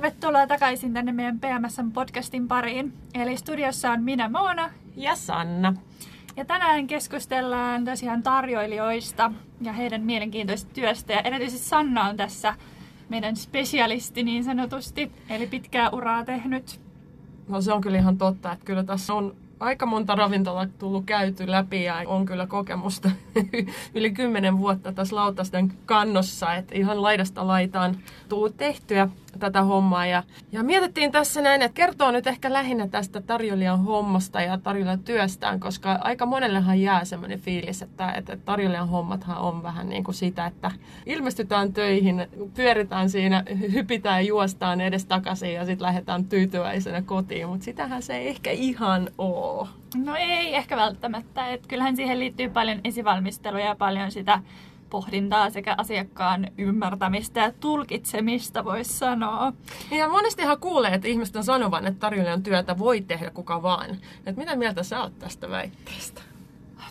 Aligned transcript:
tervetuloa 0.00 0.46
takaisin 0.46 0.94
tänne 0.94 1.12
meidän 1.12 1.40
PMSn-podcastin 1.40 2.48
pariin. 2.48 2.92
Eli 3.14 3.36
studiossa 3.36 3.90
on 3.90 4.02
minä 4.02 4.28
Moona. 4.28 4.70
Ja 4.96 5.16
Sanna. 5.16 5.74
Ja 6.36 6.44
tänään 6.44 6.86
keskustellaan 6.86 7.84
tosiaan 7.84 8.22
tarjoilijoista 8.22 9.32
ja 9.60 9.72
heidän 9.72 10.02
mielenkiintoisesta 10.02 10.74
työstä. 10.74 11.12
Ja 11.12 11.20
erityisesti 11.20 11.68
Sanna 11.68 12.08
on 12.08 12.16
tässä 12.16 12.54
meidän 13.08 13.36
spesialisti 13.36 14.22
niin 14.22 14.44
sanotusti, 14.44 15.12
eli 15.30 15.46
pitkää 15.46 15.90
uraa 15.90 16.24
tehnyt. 16.24 16.80
No 17.48 17.60
se 17.60 17.72
on 17.72 17.80
kyllä 17.80 17.98
ihan 17.98 18.18
totta, 18.18 18.52
että 18.52 18.64
kyllä 18.64 18.84
tässä 18.84 19.14
on 19.14 19.36
aika 19.60 19.86
monta 19.86 20.14
ravintolaa 20.14 20.66
tullut 20.78 21.04
käyty 21.04 21.50
läpi 21.50 21.84
ja 21.84 22.02
on 22.06 22.26
kyllä 22.26 22.46
kokemusta 22.46 23.10
yli 23.94 24.10
kymmenen 24.10 24.58
vuotta 24.58 24.92
tässä 24.92 25.16
lautasten 25.16 25.72
kannossa, 25.86 26.54
että 26.54 26.74
ihan 26.74 27.02
laidasta 27.02 27.46
laitaan 27.46 27.96
tullut 28.28 28.56
tehtyä 28.56 29.08
tätä 29.38 29.62
hommaa. 29.62 30.06
Ja, 30.06 30.22
ja 30.52 30.62
mietittiin 30.62 31.12
tässä 31.12 31.40
näin, 31.40 31.62
että 31.62 31.74
kertoo 31.74 32.10
nyt 32.10 32.26
ehkä 32.26 32.52
lähinnä 32.52 32.88
tästä 32.88 33.20
tarjoilijan 33.20 33.84
hommasta 33.84 34.40
ja 34.40 34.58
tarjoilijan 34.58 34.98
työstään, 34.98 35.60
koska 35.60 35.98
aika 36.00 36.26
monellehan 36.26 36.80
jää 36.80 37.04
semmoinen 37.04 37.40
fiilis, 37.40 37.82
että, 37.82 38.12
että 38.12 38.36
tarjoilijan 38.36 38.88
hommathan 38.88 39.38
on 39.38 39.62
vähän 39.62 39.88
niin 39.88 40.04
kuin 40.04 40.14
sitä, 40.14 40.46
että 40.46 40.70
ilmestytään 41.06 41.72
töihin, 41.72 42.28
pyöritään 42.54 43.10
siinä, 43.10 43.44
hypitään 43.72 44.22
ja 44.22 44.28
juostaan 44.28 44.80
edes 44.80 45.04
takaisin 45.04 45.54
ja 45.54 45.66
sitten 45.66 45.86
lähdetään 45.86 46.24
tyytyväisenä 46.24 47.02
kotiin, 47.02 47.48
mutta 47.48 47.64
sitähän 47.64 48.02
se 48.02 48.16
ei 48.16 48.28
ehkä 48.28 48.50
ihan 48.50 49.10
ole. 49.18 49.68
No 49.96 50.16
ei 50.16 50.54
ehkä 50.56 50.76
välttämättä, 50.76 51.48
että 51.48 51.68
kyllähän 51.68 51.96
siihen 51.96 52.18
liittyy 52.18 52.48
paljon 52.48 52.80
esivalmistelua 52.84 53.60
ja 53.60 53.74
paljon 53.74 54.10
sitä 54.10 54.40
pohdintaa 54.90 55.50
sekä 55.50 55.74
asiakkaan 55.78 56.48
ymmärtämistä 56.58 57.40
ja 57.40 57.52
tulkitsemista, 57.60 58.64
voisi 58.64 58.92
sanoa. 58.92 59.52
Ja 59.90 60.08
monestihan 60.08 60.60
kuulee, 60.60 60.94
että 60.94 61.08
ihmiset 61.08 61.36
on 61.36 61.44
sanovan, 61.44 61.86
että 61.86 62.00
tarjoilijan 62.00 62.42
työtä 62.42 62.78
voi 62.78 63.00
tehdä 63.00 63.30
kuka 63.30 63.62
vaan. 63.62 63.96
Et 64.26 64.36
mitä 64.36 64.56
mieltä 64.56 64.82
sä 64.82 65.00
oot 65.02 65.18
tästä 65.18 65.50
väitteestä? 65.50 66.22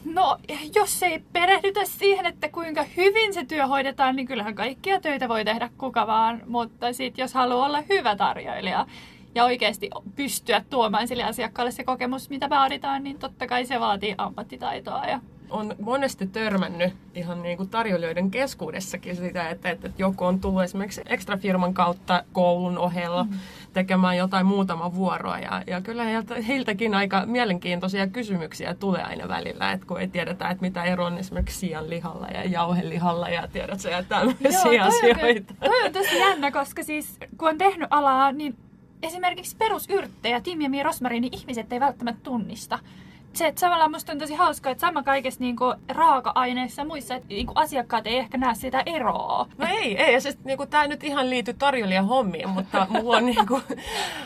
No, 0.06 0.38
jos 0.76 1.04
ei 1.04 1.24
perehdytä 1.34 1.86
siihen, 1.86 2.26
että 2.26 2.50
kuinka 2.50 2.86
hyvin 2.98 3.34
se 3.34 3.46
työ 3.46 3.68
hoidetaan, 3.68 4.16
niin 4.16 4.28
kyllähän 4.28 4.56
kaikkia 4.56 5.02
töitä 5.02 5.30
voi 5.30 5.46
tehdä 5.46 5.70
kuka 5.78 6.08
vaan. 6.08 6.42
Mutta 6.48 6.94
sitten 6.94 7.24
jos 7.24 7.34
haluaa 7.34 7.66
olla 7.66 7.84
hyvä 7.90 8.16
tarjoilija 8.16 8.86
ja 9.36 9.44
oikeasti 9.44 9.90
pystyä 10.16 10.64
tuomaan 10.70 11.08
sille 11.08 11.24
asiakkaalle 11.24 11.72
se 11.72 11.84
kokemus, 11.84 12.30
mitä 12.30 12.50
vaaditaan, 12.50 13.04
niin 13.04 13.20
totta 13.20 13.48
kai 13.48 13.66
se 13.66 13.80
vaatii 13.80 14.16
ammattitaitoa 14.18 15.06
ja 15.06 15.20
on 15.50 15.76
monesti 15.82 16.28
törmännyt 16.28 16.94
ihan 17.16 17.42
niin 17.42 17.58
kuin 17.58 17.70
tarjoilijoiden 17.70 18.32
keskuudessakin 18.32 19.16
sitä, 19.16 19.50
että, 19.50 19.70
että 19.70 19.90
joku 19.98 20.26
on 20.26 20.40
tullut 20.40 20.64
esimerkiksi 20.64 21.02
ekstrafirman 21.06 21.74
kautta 21.74 22.24
koulun 22.34 22.78
ohella 22.78 23.24
mm. 23.24 23.30
tekemään 23.74 24.18
jotain 24.18 24.46
muutama 24.46 24.94
vuoroa. 24.96 25.40
Ja, 25.40 25.64
ja 25.68 25.82
kyllä 25.82 26.04
heiltä, 26.04 26.42
heiltäkin 26.42 26.96
aika 26.96 27.26
mielenkiintoisia 27.26 28.08
kysymyksiä 28.08 28.74
tulee 28.74 29.04
aina 29.04 29.28
välillä, 29.28 29.72
että 29.72 29.86
kun 29.86 30.00
ei 30.00 30.08
tiedetä, 30.08 30.50
että 30.50 30.62
mitä 30.62 30.84
ero 30.84 31.06
on 31.06 31.18
esimerkiksi 31.18 31.60
sianlihalla 31.60 32.28
ja 32.28 32.44
jauhelihalla 32.44 33.30
ja 33.30 33.48
tiedät 33.48 33.80
sä, 33.80 33.98
että 33.98 34.20
tämmöisiä 34.20 34.74
Joo, 34.74 34.88
asioita. 34.88 35.54
Toi 35.60 35.86
on 35.86 35.94
tosi 35.94 36.20
jännä, 36.20 36.52
koska 36.52 36.84
siis 36.84 37.18
kun 37.38 37.50
on 37.50 37.58
tehnyt 37.58 37.88
alaa, 37.92 38.32
niin 38.32 38.56
esimerkiksi 39.04 39.58
perusyrttejä, 39.58 40.42
timjami 40.42 40.78
ja 40.78 40.84
rosmariini 40.84 41.30
ihmiset 41.32 41.74
ei 41.74 41.80
välttämättä 41.80 42.22
tunnista 42.24 42.80
se, 43.34 43.48
että 43.48 43.60
samalla 43.60 43.90
musta 43.90 44.12
on 44.12 44.18
tosi 44.18 44.34
hauskaa, 44.34 44.72
että 44.72 44.82
sama 44.82 45.04
kaikessa 45.04 45.40
niinku 45.40 45.74
raaka-aineissa 45.90 46.86
muissa, 46.86 47.16
että 47.16 47.28
niinku 47.28 47.54
asiakkaat 47.56 48.08
ei 48.08 48.18
ehkä 48.18 48.38
näe 48.38 48.56
sitä 48.56 48.84
eroa. 48.86 49.48
No 49.58 49.68
ei, 49.70 49.98
ei. 49.98 50.14
Ja 50.14 50.22
siis 50.22 50.38
niinku, 50.44 50.66
tämä 50.66 50.88
nyt 50.88 51.04
ihan 51.04 51.30
liity 51.30 51.54
tarjoilijan 51.54 52.08
hommiin, 52.08 52.50
mutta 52.50 52.88
mulla 52.94 53.18
on 53.18 53.26
niinku, 53.26 53.62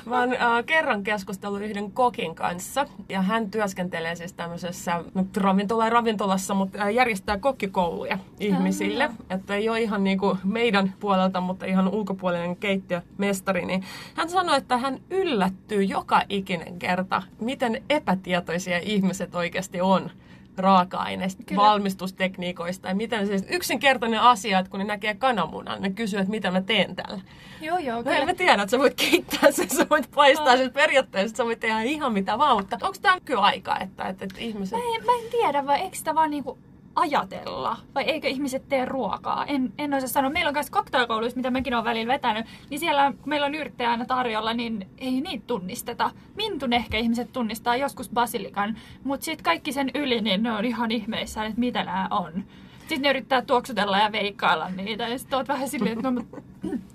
mä 0.05 0.19
oon 0.19 0.33
äh, 0.33 0.65
kerran 0.65 1.03
keskustellut 1.03 1.61
yhden 1.61 1.91
kokin 1.91 2.35
kanssa. 2.35 2.87
Ja 3.09 3.21
hän 3.21 3.51
työskentelee 3.51 4.15
siis 4.15 4.33
tämmöisessä 4.33 5.03
no, 5.13 5.25
ravintola 5.37 5.89
ravintolassa, 5.89 6.53
mutta 6.53 6.81
äh, 6.81 6.93
järjestää 6.93 7.37
kokkikouluja 7.37 8.17
ihmisille. 8.39 9.07
Mm-hmm. 9.07 9.25
Että 9.29 9.55
ei 9.55 9.69
ole 9.69 9.81
ihan 9.81 10.03
niinku 10.03 10.37
meidän 10.43 10.93
puolelta, 10.99 11.41
mutta 11.41 11.65
ihan 11.65 11.87
ulkopuolinen 11.87 12.55
keittiömestari. 12.55 13.65
Niin 13.65 13.83
hän 14.13 14.29
sanoi, 14.29 14.57
että 14.57 14.77
hän 14.77 14.99
yllättyy 15.09 15.83
joka 15.83 16.21
ikinen 16.29 16.79
kerta, 16.79 17.23
miten 17.39 17.83
epätietoisia 17.89 18.79
ihmiset 18.93 19.35
oikeasti 19.35 19.81
on 19.81 20.11
raaka-aineista, 20.57 21.43
Kyllä. 21.43 21.61
valmistustekniikoista 21.61 22.87
ja 22.87 22.95
miten 22.95 23.27
se 23.27 23.45
yksinkertainen 23.49 24.21
asia, 24.21 24.59
että 24.59 24.69
kun 24.69 24.79
ne 24.79 24.85
näkee 24.85 25.13
kananmunan, 25.15 25.81
ne 25.81 25.89
kysyy, 25.89 26.19
että 26.19 26.31
mitä 26.31 26.51
mä 26.51 26.61
teen 26.61 26.95
tällä. 26.95 27.21
Joo, 27.61 27.77
joo. 27.77 28.01
No 28.01 28.11
en 28.11 28.25
mä 28.25 28.33
tiedä, 28.33 28.53
että 28.53 28.71
sä 28.71 28.79
voit 28.79 28.93
keittää 28.93 29.51
sen, 29.51 29.69
sä 29.69 29.85
voit 29.89 30.11
paistaa 30.15 30.57
sen 30.57 30.73
periaatteessa, 30.73 31.37
sä 31.37 31.45
voit 31.45 31.59
tehdä 31.59 31.81
ihan 31.81 32.13
mitä 32.13 32.37
vaan, 32.37 32.57
mutta 32.57 32.77
onko 32.81 32.97
tämä 33.01 33.17
aika, 33.41 33.79
että, 33.79 34.03
että, 34.03 34.25
että 34.25 34.39
ihmiset... 34.39 34.79
Mä 34.79 34.85
en, 34.95 35.05
mä 35.05 35.11
en 35.23 35.31
tiedä, 35.31 35.65
vai 35.65 35.79
eikö 35.79 35.97
sitä 35.97 36.15
vaan 36.15 36.29
niinku 36.29 36.57
ajatella? 36.95 37.77
Vai 37.95 38.03
eikö 38.03 38.27
ihmiset 38.27 38.69
tee 38.69 38.85
ruokaa? 38.85 39.45
En, 39.45 39.73
en 39.77 39.93
osaa 39.93 40.07
sanoa. 40.07 40.31
Meillä 40.31 40.49
on 40.49 40.53
myös 40.53 40.71
cocktailkouluissa, 40.71 41.37
mitä 41.37 41.51
mäkin 41.51 41.73
olen 41.73 41.85
välillä 41.85 42.13
vetänyt, 42.13 42.45
niin 42.69 42.79
siellä 42.79 43.13
kun 43.21 43.29
meillä 43.29 43.45
on 43.45 43.55
yrttejä 43.55 43.91
aina 43.91 44.05
tarjolla, 44.05 44.53
niin 44.53 44.87
ei 44.97 45.21
niitä 45.21 45.43
tunnisteta. 45.47 46.11
Mintun 46.35 46.73
ehkä 46.73 46.97
ihmiset 46.97 47.33
tunnistaa, 47.33 47.75
joskus 47.75 48.09
basilikan, 48.09 48.77
mutta 49.03 49.25
sitten 49.25 49.43
kaikki 49.43 49.71
sen 49.71 49.91
yli, 49.95 50.21
niin 50.21 50.43
ne 50.43 50.51
on 50.51 50.65
ihan 50.65 50.91
ihmeissään, 50.91 51.47
että 51.47 51.59
mitä 51.59 51.83
nämä 51.83 52.07
on. 52.11 52.43
Sitten 52.79 53.01
ne 53.01 53.09
yrittää 53.09 53.41
tuoksutella 53.41 53.97
ja 53.97 54.11
veikkailla 54.11 54.69
niitä. 54.69 55.07
Ja 55.07 55.19
sitten 55.19 55.37
oot 55.37 55.47
vähän 55.47 55.69
silleen, 55.69 55.97
että 55.97 56.11
no, 56.11 56.21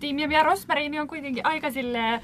tiimi 0.01 0.35
ja 0.35 0.43
rosmariini 0.43 1.01
on 1.01 1.09
kuitenkin 1.09 1.47
aika 1.47 1.71
silleen 1.71 2.21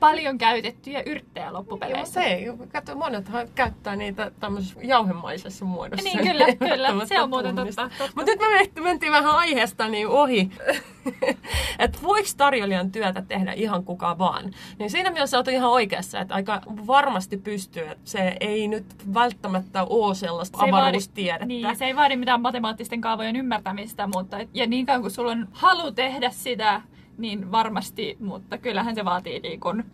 paljon 0.00 0.38
käytettyjä 0.38 1.02
yrttejä 1.06 1.52
loppupeleissä. 1.52 2.24
Joo, 2.24 2.56
se 2.56 2.66
Kato, 2.72 2.94
monethan 2.94 3.48
käyttää 3.54 3.96
niitä 3.96 4.30
tämmöisessä 4.40 4.80
jauhemaisessa 4.82 5.64
muodossa. 5.64 6.04
Niin, 6.04 6.18
kyllä, 6.28 6.46
kyllä. 6.70 7.06
Se 7.06 7.20
on 7.20 7.28
muuten 7.28 7.56
totta. 7.56 7.88
totta. 7.98 8.12
Mutta 8.16 8.32
nyt 8.32 8.74
me 8.74 8.80
mentiin 8.80 9.12
vähän 9.12 9.36
aiheesta 9.36 9.88
niin 9.88 10.08
ohi. 10.08 10.50
että 11.78 11.98
voiko 12.02 12.28
tarjoilijan 12.36 12.92
työtä 12.92 13.22
tehdä 13.22 13.52
ihan 13.52 13.84
kuka 13.84 14.18
vaan? 14.18 14.50
Niin 14.78 14.90
siinä 14.90 15.10
mielessä 15.10 15.38
olet 15.38 15.48
ihan 15.48 15.70
oikeassa, 15.70 16.20
että 16.20 16.34
aika 16.34 16.62
varmasti 16.86 17.36
pystyy. 17.36 17.82
Että 17.82 18.10
se 18.10 18.36
ei 18.40 18.68
nyt 18.68 18.86
välttämättä 19.14 19.84
ole 19.84 20.14
sellaista 20.14 20.58
se 20.58 20.64
avaruustiedettä. 20.64 21.44
Vaadi, 21.44 21.62
niin, 21.62 21.76
se 21.76 21.84
ei 21.84 21.96
vaadi 21.96 22.16
mitään 22.16 22.40
matemaattisten 22.40 23.00
kaavojen 23.00 23.36
ymmärtämistä, 23.36 24.06
mutta 24.06 24.36
ja 24.54 24.66
niin 24.66 24.86
kauan 24.86 25.00
kuin 25.00 25.10
sulla 25.10 25.32
on 25.32 25.48
halu 25.52 25.92
tehdä 25.92 26.30
sitä, 26.30 26.80
niin 27.18 27.52
varmasti, 27.52 28.16
mutta 28.20 28.58
kyllähän 28.58 28.94
se 28.94 29.04
vaatii 29.04 29.40
niin 29.40 29.60
kun, 29.60 29.84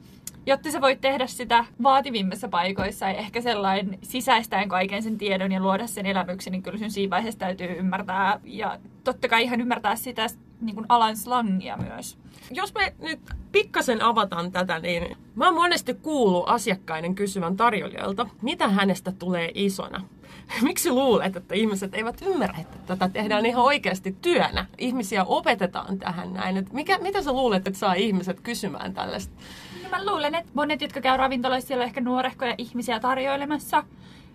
jotta 0.46 0.70
sä 0.70 0.80
voit 0.80 1.00
tehdä 1.00 1.26
sitä 1.26 1.64
vaativimmissa 1.82 2.48
paikoissa 2.48 3.08
ja 3.08 3.14
ehkä 3.14 3.40
sellainen 3.40 3.98
sisäistäen 4.02 4.68
kaiken 4.68 5.02
sen 5.02 5.18
tiedon 5.18 5.52
ja 5.52 5.60
luoda 5.60 5.86
sen 5.86 6.06
elämyksen, 6.06 6.50
niin 6.50 6.62
kyllä 6.62 6.78
sun 6.78 6.90
siinä 6.90 7.10
vaiheessa 7.10 7.40
täytyy 7.40 7.66
ymmärtää 7.66 8.40
ja 8.44 8.78
totta 9.04 9.28
kai 9.28 9.42
ihan 9.42 9.60
ymmärtää 9.60 9.96
sitä 9.96 10.26
niin 10.60 10.74
kuin 10.74 10.86
alan 10.88 11.16
slangia 11.16 11.76
myös. 11.76 12.18
Jos 12.50 12.74
me 12.74 12.94
nyt 12.98 13.20
pikkasen 13.52 14.02
avataan 14.02 14.52
tätä, 14.52 14.78
niin 14.78 15.16
mä 15.34 15.44
oon 15.44 15.54
monesti 15.54 15.94
kuullut 15.94 16.44
asiakkaiden 16.46 17.14
kysyvän 17.14 17.56
tarjoilijalta, 17.56 18.26
mitä 18.42 18.68
hänestä 18.68 19.12
tulee 19.12 19.50
isona. 19.54 20.04
Miksi 20.62 20.90
luulet, 20.90 21.36
että 21.36 21.54
ihmiset 21.54 21.94
eivät 21.94 22.22
ymmärrä, 22.22 22.58
että 22.60 22.78
tätä 22.86 23.08
tehdään 23.08 23.46
ihan 23.46 23.64
oikeasti 23.64 24.16
työnä? 24.22 24.66
Ihmisiä 24.78 25.24
opetetaan 25.24 25.98
tähän 25.98 26.32
näin. 26.32 26.56
Että 26.56 26.74
mikä, 26.74 26.98
mitä 26.98 27.22
sä 27.22 27.32
luulet, 27.32 27.68
että 27.68 27.78
saa 27.78 27.94
ihmiset 27.94 28.40
kysymään 28.40 28.94
tällaista? 28.94 29.34
No 29.82 29.88
mä 29.90 30.06
luulen, 30.06 30.34
että 30.34 30.50
monet, 30.54 30.80
jotka 30.80 31.00
käy 31.00 31.16
ravintoloissa, 31.16 31.68
siellä 31.68 31.82
on 31.82 31.86
ehkä 31.86 32.00
nuorehkoja 32.00 32.54
ihmisiä 32.58 33.00
tarjoilemassa. 33.00 33.84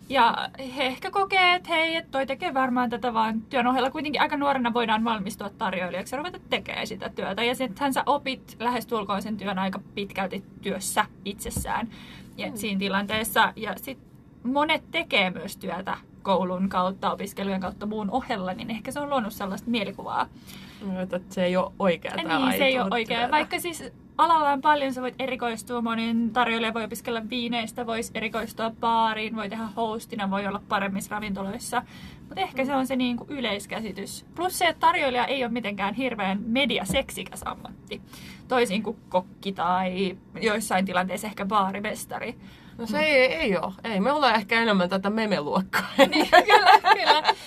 Ja 0.10 0.50
he 0.76 0.84
ehkä 0.84 1.12
kokee, 1.12 1.56
että 1.56 1.70
hei, 1.70 1.96
että 1.96 2.12
toi 2.12 2.26
tekee 2.26 2.54
varmaan 2.54 2.90
tätä 2.90 3.14
vaan 3.14 3.42
työn 3.42 3.68
ohella. 3.68 3.92
Kuitenkin 3.92 4.22
aika 4.22 4.38
nuorena 4.38 4.74
voidaan 4.74 5.04
valmistua 5.04 5.50
tarjoilijaksi 5.50 6.16
ja 6.16 6.18
ruveta 6.18 6.40
tekemään 6.50 6.88
sitä 6.88 7.10
työtä. 7.10 7.44
Ja 7.44 7.56
sittenhän 7.56 7.94
sä 7.94 8.04
opit 8.06 8.56
lähestulkoon 8.60 9.22
sen 9.22 9.38
työn 9.38 9.60
aika 9.60 9.80
pitkälti 9.96 10.44
työssä 10.62 11.06
itsessään 11.26 11.88
ja 12.38 12.48
mm. 12.48 12.58
siinä 12.58 12.80
tilanteessa. 12.80 13.54
Ja 13.56 13.74
sitten 13.78 14.07
monet 14.48 14.92
tekee 14.92 15.30
myös 15.30 15.58
työtä 15.58 15.98
koulun 16.22 16.70
kautta, 16.70 17.12
opiskelujen 17.12 17.62
kautta 17.62 17.86
muun 17.86 18.12
ohella, 18.12 18.54
niin 18.54 18.72
ehkä 18.72 18.92
se 18.92 19.00
on 19.00 19.10
luonut 19.10 19.34
sellaista 19.34 19.70
mielikuvaa. 19.70 20.28
No, 20.86 21.02
että 21.02 21.20
se 21.30 21.46
ei 21.46 21.58
ole 21.58 21.72
oikea 21.80 22.12
tämä 22.16 22.50
Niin, 22.50 22.58
se 22.58 22.66
ei 22.66 22.80
ole 22.80 22.88
oikea. 22.92 23.32
Vaikka 23.32 23.60
siis 23.60 23.84
alalla 24.18 24.50
on 24.50 24.62
paljon, 24.62 24.94
sä 24.94 25.02
voit 25.02 25.16
erikoistua, 25.20 25.82
monin 25.82 26.34
tarjoilija 26.34 26.74
voi 26.74 26.84
opiskella 26.84 27.22
viineistä, 27.30 27.86
voisi 27.86 28.12
erikoistua 28.16 28.72
baariin, 28.80 29.36
voi 29.36 29.50
tehdä 29.50 29.64
hostina, 29.76 30.32
voi 30.32 30.48
olla 30.48 30.62
paremmissa 30.70 31.16
ravintoloissa. 31.16 31.82
Mutta 32.20 32.42
ehkä 32.42 32.66
se 32.66 32.76
on 32.76 32.88
se 32.88 32.96
niinku 32.96 33.26
yleiskäsitys. 33.30 34.26
Plus 34.36 34.58
se, 34.60 34.66
että 34.66 34.80
tarjoilija 34.80 35.26
ei 35.26 35.44
ole 35.44 35.52
mitenkään 35.52 35.94
hirveän 35.94 36.42
mediaseksikäs 36.46 37.42
ammatti. 37.46 38.02
Toisin 38.48 38.84
kuin 38.84 38.98
kokki 39.10 39.52
tai 39.52 40.18
joissain 40.42 40.86
tilanteissa 40.86 41.28
ehkä 41.28 41.46
baarimestari. 41.46 42.36
No 42.78 42.86
se 42.86 43.00
ei, 43.00 43.34
ei 43.34 43.58
ole. 43.58 43.74
Ei, 43.84 44.00
me 44.00 44.12
ollaan 44.12 44.36
ehkä 44.36 44.62
enemmän 44.62 44.90
tätä 44.90 45.10
memeluokkaa. 45.10 45.90
niin, 46.12 46.30
kyllä, 46.30 46.94
kyllä. 46.94 47.20
Et, 47.20 47.38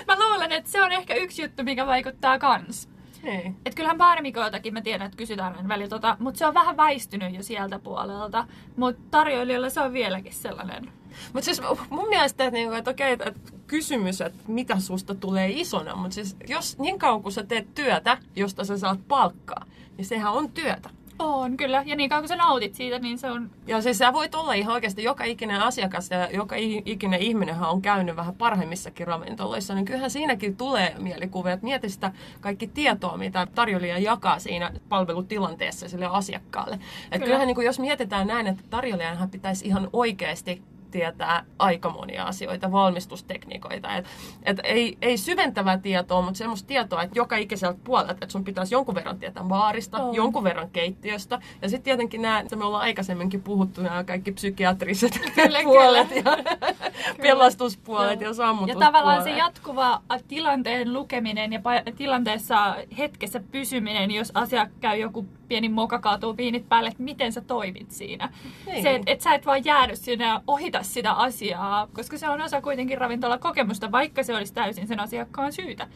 et 0.00 0.06
mä 0.06 0.16
luulen, 0.18 0.52
että 0.52 0.70
se 0.70 0.82
on 0.82 0.92
ehkä 0.92 1.14
yksi 1.14 1.42
juttu, 1.42 1.62
mikä 1.62 1.86
vaikuttaa 1.86 2.38
kans. 2.38 2.88
Niin. 3.22 3.56
Et 3.66 3.74
kyllähän 3.74 3.98
baarimikoiltakin 3.98 4.72
mä 4.72 4.80
tiedän, 4.80 5.06
että 5.06 5.16
kysytään 5.16 5.56
aina 5.56 5.68
välillä 5.68 5.88
tota, 5.88 6.16
mutta 6.20 6.38
se 6.38 6.46
on 6.46 6.54
vähän 6.54 6.76
väistynyt 6.76 7.34
jo 7.34 7.42
sieltä 7.42 7.78
puolelta. 7.78 8.46
Mutta 8.76 9.02
tarjoilijoilla 9.10 9.70
se 9.70 9.80
on 9.80 9.92
vieläkin 9.92 10.34
sellainen. 10.34 10.92
Mutta 11.32 11.44
siis 11.44 11.62
mun 11.90 12.08
mielestä, 12.08 12.44
että, 12.44 12.56
niinku, 12.58 12.74
että 12.74 12.90
okei, 12.90 13.12
että 13.12 13.32
kysymys, 13.66 14.20
että 14.20 14.38
mitä 14.48 14.80
susta 14.80 15.14
tulee 15.14 15.50
isona, 15.50 15.96
mutta 15.96 16.14
siis 16.14 16.36
jos 16.48 16.78
niin 16.78 16.98
kauan 16.98 17.22
kun 17.22 17.32
sä 17.32 17.42
teet 17.42 17.74
työtä, 17.74 18.18
josta 18.36 18.64
sä 18.64 18.78
saat 18.78 19.08
palkkaa, 19.08 19.64
niin 19.96 20.06
sehän 20.06 20.32
on 20.32 20.52
työtä. 20.52 20.90
On, 21.18 21.56
kyllä. 21.56 21.82
Ja 21.86 21.96
niin 21.96 22.10
kauan 22.10 22.22
kun 22.22 22.28
sä 22.28 22.36
nautit 22.36 22.74
siitä, 22.74 22.98
niin 22.98 23.18
se 23.18 23.30
on... 23.30 23.50
Ja 23.66 23.82
siis 23.82 23.98
sä 23.98 24.12
voit 24.12 24.34
olla 24.34 24.52
ihan 24.52 24.74
oikeasti 24.74 25.02
joka 25.02 25.24
ikinen 25.24 25.60
asiakas 25.60 26.10
ja 26.10 26.30
joka 26.30 26.56
ikinen 26.84 27.20
ihminenhän 27.20 27.70
on 27.70 27.82
käynyt 27.82 28.16
vähän 28.16 28.34
parhaimmissakin 28.34 29.06
ravintoloissa, 29.06 29.74
niin 29.74 29.84
kyllähän 29.84 30.10
siinäkin 30.10 30.56
tulee 30.56 30.94
mielikuvia, 30.98 31.52
että 31.52 31.64
mieti 31.64 31.88
sitä 31.88 32.12
kaikki 32.40 32.66
tietoa, 32.66 33.16
mitä 33.16 33.46
tarjoilija 33.54 33.98
jakaa 33.98 34.38
siinä 34.38 34.72
palvelutilanteessa 34.88 35.88
sille 35.88 36.06
asiakkaalle. 36.06 36.78
Että 37.12 37.24
kyllähän 37.24 37.46
niin 37.46 37.54
kuin, 37.54 37.66
jos 37.66 37.78
mietitään 37.78 38.26
näin, 38.26 38.46
että 38.46 38.62
tarjoilijanhan 38.70 39.30
pitäisi 39.30 39.66
ihan 39.66 39.88
oikeasti 39.92 40.62
tietää 40.94 41.44
aika 41.58 41.90
monia 41.90 42.24
asioita, 42.24 42.72
valmistustekniikoita. 42.72 43.96
Et, 43.96 44.06
et 44.42 44.60
ei, 44.64 44.98
ei 45.02 45.18
syventävää 45.18 45.78
tietoa, 45.78 46.22
mutta 46.22 46.38
semmoista 46.38 46.66
tietoa, 46.66 47.02
että 47.02 47.18
joka 47.18 47.36
ikiseltä 47.36 47.78
puolelta, 47.84 48.12
että 48.12 48.28
sun 48.28 48.44
pitäisi 48.44 48.74
jonkun 48.74 48.94
verran 48.94 49.18
tietää 49.18 49.48
vaarista, 49.48 50.04
oh. 50.04 50.14
jonkun 50.14 50.44
verran 50.44 50.70
keittiöstä. 50.70 51.40
Ja 51.62 51.68
sitten 51.68 51.84
tietenkin 51.84 52.22
nämä, 52.22 52.40
että 52.40 52.56
me 52.56 52.64
ollaan 52.64 52.82
aikaisemmin 52.82 53.42
puhuttu, 53.44 53.82
nämä 53.82 54.04
kaikki 54.04 54.32
psykiatriset 54.32 55.20
kyllä, 55.34 55.58
puolet 55.62 56.08
kyllä. 56.08 56.36
ja 56.36 57.14
pelastuspuolet 57.22 58.20
ja 58.20 58.34
sammutuspuolet. 58.34 58.80
Ja 58.80 58.86
tavallaan 58.86 59.22
se 59.22 59.30
jatkuva 59.30 60.02
tilanteen 60.28 60.92
lukeminen 60.92 61.52
ja 61.52 61.60
tilanteessa 61.96 62.76
hetkessä 62.98 63.40
pysyminen, 63.52 64.10
jos 64.10 64.32
asia 64.34 64.66
käy 64.80 64.98
joku 64.98 65.26
pieni 65.48 65.68
moka 65.68 65.98
kaatuu 65.98 66.36
viinit 66.36 66.68
päälle, 66.68 66.88
että 66.88 67.02
miten 67.02 67.32
sä 67.32 67.40
toimit 67.40 67.90
siinä. 67.90 68.28
Niin. 68.66 68.82
Se, 68.82 68.94
että 68.94 69.10
et 69.10 69.20
sä 69.20 69.34
et 69.34 69.46
vaan 69.46 69.64
jäädy 69.64 69.96
sinne 69.96 70.24
ja 70.24 70.40
ohita 70.46 70.82
sitä 70.82 71.12
asiaa, 71.12 71.88
koska 71.92 72.18
se 72.18 72.28
on 72.28 72.40
osa 72.40 72.60
kuitenkin 72.60 72.98
ravintola-kokemusta, 72.98 73.92
vaikka 73.92 74.22
se 74.22 74.36
olisi 74.36 74.54
täysin 74.54 74.86
sen 74.86 75.00
asiakkaan 75.00 75.52
syytä. 75.52 75.86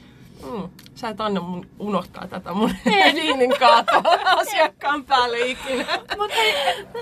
Mm. 0.42 0.68
Sä 0.94 1.08
et 1.08 1.20
anna 1.20 1.40
mun 1.40 1.66
unohtaa 1.78 2.26
tätä 2.26 2.52
mun 2.52 2.70
viinin 3.14 3.54
kaatoa 3.58 4.02
asiakkaan 4.26 5.04
päälle 5.04 5.38
ikinä. 5.38 5.84
Mutta 6.18 6.36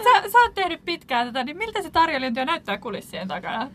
sä, 0.05 0.31
sä 0.33 0.39
oot 0.39 0.55
tehnyt 0.55 0.81
pitkään 0.85 1.27
tätä, 1.27 1.45
niin 1.45 1.57
miltä 1.57 1.83
se 1.83 1.91
tarjoilijan 1.91 2.35
työ 2.35 2.45
näyttää 2.45 2.79
kulissien 2.79 3.29
takana? 3.29 3.71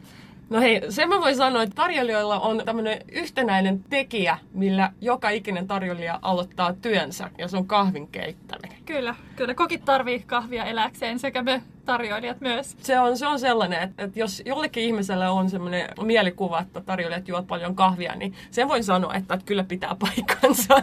No 0.52 0.62
hei, 0.62 0.82
sen 0.90 1.10
mä 1.10 1.22
voin 1.22 1.36
sanoa, 1.36 1.64
että 1.64 1.76
tarjoilijoilla 1.76 2.40
on 2.40 2.62
tämmöinen 2.66 3.02
yhtenäinen 3.12 3.84
tekijä, 3.90 4.38
millä 4.54 4.92
joka 5.02 5.30
ikinen 5.30 5.68
tarjoilija 5.68 6.20
aloittaa 6.22 6.74
työnsä, 6.74 7.30
ja 7.38 7.48
se 7.48 7.58
on 7.58 7.68
kahvin 7.68 8.08
keittäminen. 8.08 8.78
Kyllä, 8.86 9.16
kyllä 9.36 9.54
kokit 9.54 9.86
tarvii 9.86 10.20
kahvia 10.20 10.66
eläkseen 10.66 11.20
sekä 11.20 11.44
me 11.44 11.62
tarjoilijat 11.86 12.42
myös. 12.42 12.78
Se 12.82 13.00
on, 13.00 13.18
se 13.18 13.28
on 13.28 13.40
sellainen, 13.40 13.82
että, 13.82 14.04
että 14.04 14.20
jos 14.20 14.42
jollekin 14.46 14.84
ihmiselle 14.84 15.30
on 15.30 15.50
semmoinen 15.50 15.90
mielikuva, 16.02 16.60
että 16.60 16.82
tarjoilijat 16.82 17.28
juovat 17.28 17.48
paljon 17.48 17.76
kahvia, 17.76 18.16
niin 18.16 18.34
sen 18.52 18.68
voin 18.68 18.84
sanoa, 18.84 19.14
että, 19.14 19.34
että 19.34 19.46
kyllä 19.46 19.64
pitää 19.64 19.96
paikkansa. 20.00 20.74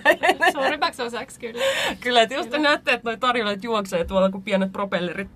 Suurimmaksi 0.52 1.02
osaksi 1.02 1.40
kyllä. 1.40 1.64
Kyllä, 2.00 2.22
että 2.22 2.34
jos 2.34 2.46
te 2.46 2.58
näette, 2.58 2.92
että 2.92 3.10
noi 3.10 3.16
tarjoilijat 3.16 3.64
juoksee 3.64 4.04
tuolla 4.04 4.30
kuin 4.30 4.42
pienet 4.42 4.72
propellerit 4.72 5.28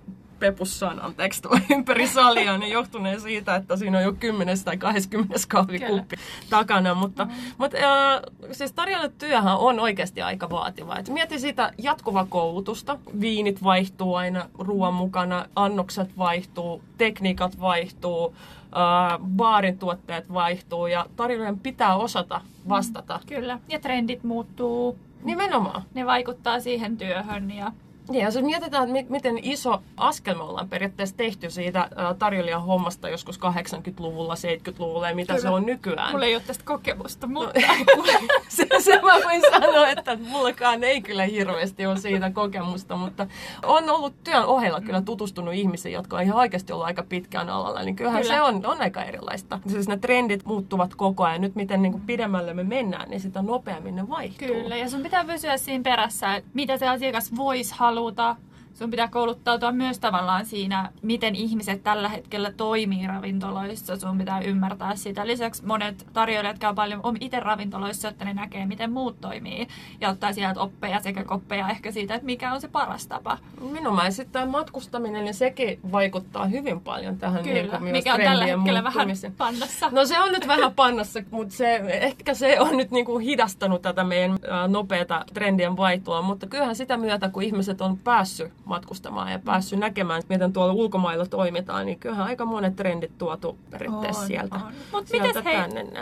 pepussan, 0.43 1.01
anteeksi, 1.01 1.41
tuo 1.41 1.57
ympäri 1.75 2.07
salia, 2.07 2.57
niin 2.57 2.71
johtuneen 2.71 3.21
siitä, 3.21 3.55
että 3.55 3.77
siinä 3.77 3.97
on 3.97 4.03
jo 4.03 4.13
10 4.13 4.57
tai 4.65 4.77
20 4.77 5.35
kahvikuppi 5.47 6.15
takana. 6.49 6.93
Mutta, 6.93 7.25
mm. 7.25 7.31
mutta 7.57 7.77
äh, 7.77 8.21
siis 8.51 8.73
työhän 9.17 9.57
on 9.57 9.79
oikeasti 9.79 10.21
aika 10.21 10.49
vaativa. 10.49 10.97
Et 10.97 11.09
mieti 11.09 11.39
sitä 11.39 11.71
jatkuvaa 11.77 12.25
koulutusta. 12.29 12.97
Viinit 13.19 13.63
vaihtuu 13.63 14.15
aina 14.15 14.49
ruoan 14.59 14.93
mukana, 14.93 15.45
annokset 15.55 16.17
vaihtuu, 16.17 16.81
tekniikat 16.97 17.59
vaihtuu, 17.59 18.35
äh, 18.63 19.19
baarin 19.19 19.79
tuotteet 19.79 20.33
vaihtuu 20.33 20.87
ja 20.87 21.05
tarjoilijan 21.15 21.59
pitää 21.59 21.95
osata 21.95 22.41
vastata. 22.69 23.17
Mm, 23.17 23.27
kyllä, 23.27 23.59
ja 23.69 23.79
trendit 23.79 24.23
muuttuu. 24.23 24.99
Nimenomaan. 25.23 25.83
Ne 25.93 26.05
vaikuttaa 26.05 26.59
siihen 26.59 26.97
työhön 26.97 27.51
ja 27.51 27.71
niin, 28.09 28.21
ja 28.21 28.27
jos 28.27 28.41
mietitään, 28.41 28.97
että 28.97 29.11
miten 29.11 29.39
iso 29.41 29.81
askel 29.97 30.35
me 30.35 30.43
ollaan 30.43 30.69
periaatteessa 30.69 31.15
tehty 31.17 31.49
siitä 31.49 31.89
tarjoilijan 32.19 32.63
hommasta 32.63 33.09
joskus 33.09 33.39
80-luvulla, 33.39 34.33
70-luvulla 34.35 35.09
ja 35.09 35.15
mitä 35.15 35.33
Kyllä. 35.33 35.41
se 35.41 35.49
on 35.49 35.65
nykyään. 35.65 36.11
Mulla 36.11 36.25
ei 36.25 36.35
ole 36.35 36.43
tästä 36.47 36.63
kokemusta, 36.63 37.27
no, 37.27 37.33
mutta... 37.33 37.59
No, 37.97 38.03
se, 38.49 38.67
se 38.79 39.01
mä 39.01 39.13
voin 39.23 39.41
sanoa, 39.51 39.87
että 39.87 40.17
mullakaan 40.29 40.83
ei 40.83 41.01
kyllä 41.01 41.23
hirveästi 41.23 41.85
ole 41.85 41.97
siitä 41.97 42.29
kokemusta, 42.29 42.95
mutta 42.95 43.27
on 43.65 43.89
ollut 43.89 44.13
työn 44.23 44.45
ohella 44.45 44.81
kyllä 44.81 45.01
tutustunut 45.01 45.53
ihmisiin, 45.53 45.93
jotka 45.93 46.17
on 46.17 46.23
ihan 46.23 46.37
oikeasti 46.37 46.73
ollut 46.73 46.87
aika 46.87 47.03
pitkään 47.03 47.49
alalla, 47.49 47.83
niin 47.83 47.95
kyllähän 47.95 48.21
kyllä. 48.21 48.35
se 48.35 48.41
on, 48.41 48.65
on 48.65 48.81
aika 48.81 49.03
erilaista. 49.03 49.59
Siis 49.67 49.87
ne 49.87 49.97
trendit 49.97 50.45
muuttuvat 50.45 50.95
koko 50.95 51.23
ajan. 51.23 51.41
Nyt 51.41 51.55
miten 51.55 51.81
niin 51.81 51.91
kuin 51.91 52.03
pidemmälle 52.05 52.53
me 52.53 52.63
mennään, 52.63 53.09
niin 53.09 53.19
sitä 53.19 53.41
nopeammin 53.41 53.95
ne 53.95 54.09
vaihtuu. 54.09 54.47
Kyllä, 54.47 54.77
ja 54.77 54.89
sun 54.89 55.03
pitää 55.03 55.25
pysyä 55.25 55.57
siinä 55.57 55.83
perässä, 55.83 56.35
että 56.35 56.49
mitä 56.53 56.77
se 56.77 56.87
asiakas 56.87 57.35
voisi 57.35 57.73
haluta 57.77 57.92
haluta. 57.93 58.37
Sun 58.73 58.89
pitää 58.89 59.07
kouluttautua 59.07 59.71
myös 59.71 59.99
tavallaan 59.99 60.45
siinä, 60.45 60.89
miten 61.01 61.35
ihmiset 61.35 61.83
tällä 61.83 62.09
hetkellä 62.09 62.51
toimii 62.51 63.07
ravintoloissa. 63.07 63.97
Sun 63.97 64.17
pitää 64.17 64.41
ymmärtää 64.41 64.95
sitä. 64.95 65.27
Lisäksi 65.27 65.65
monet 65.65 66.07
tarjoilijat 66.13 66.59
käy 66.59 66.73
paljon 66.73 67.01
itse 67.19 67.39
ravintoloissa, 67.39 68.09
että 68.09 68.25
ne 68.25 68.33
näkee, 68.33 68.65
miten 68.65 68.91
muut 68.91 69.21
toimii. 69.21 69.67
Ja 70.01 70.09
ottaa 70.09 70.33
sieltä 70.33 70.61
oppeja 70.61 70.99
sekä 70.99 71.23
koppeja 71.23 71.69
ehkä 71.69 71.91
siitä, 71.91 72.15
että 72.15 72.25
mikä 72.25 72.53
on 72.53 72.61
se 72.61 72.67
paras 72.67 73.07
tapa. 73.07 73.37
Minun 73.71 73.99
sitten 74.09 74.33
tämä 74.33 74.45
matkustaminen, 74.45 75.23
niin 75.23 75.33
sekin 75.33 75.79
vaikuttaa 75.91 76.45
hyvin 76.45 76.81
paljon 76.81 77.17
tähän 77.17 77.43
Kyllä, 77.43 77.79
niin 77.79 77.91
mikä 77.91 78.13
on 78.13 78.21
tällä 78.21 78.45
hetkellä 78.45 78.83
vähän 78.83 79.07
pannassa. 79.37 79.89
No 79.91 80.05
se 80.05 80.19
on 80.19 80.31
nyt 80.31 80.47
vähän 80.47 80.73
pannassa, 80.83 81.19
mutta 81.31 81.55
se, 81.55 81.75
ehkä 81.75 82.33
se 82.33 82.59
on 82.59 82.77
nyt 82.77 82.91
niin 82.91 83.05
kuin 83.05 83.23
hidastanut 83.23 83.81
tätä 83.81 84.03
meidän 84.03 84.37
nopeata 84.67 85.25
trendien 85.33 85.77
vaihtoa. 85.77 86.21
Mutta 86.21 86.47
kyllähän 86.47 86.75
sitä 86.75 86.97
myötä, 86.97 87.29
kun 87.29 87.43
ihmiset 87.43 87.81
on 87.81 87.97
päässyt 87.97 88.51
matkustamaan 88.73 89.31
ja 89.31 89.39
päässyt 89.39 89.79
näkemään, 89.79 90.23
miten 90.29 90.53
tuolla 90.53 90.73
ulkomailla 90.73 91.25
toimitaan, 91.25 91.85
niin 91.85 91.99
kyllähän 91.99 92.27
aika 92.27 92.45
monet 92.45 92.75
trendit 92.75 93.17
tuotu 93.17 93.57
periaatteessa 93.69 94.21
on, 94.21 94.27
sieltä. 94.27 94.59
Mutta 94.91 95.17
mites, 95.17 95.45
hei, 95.45 95.57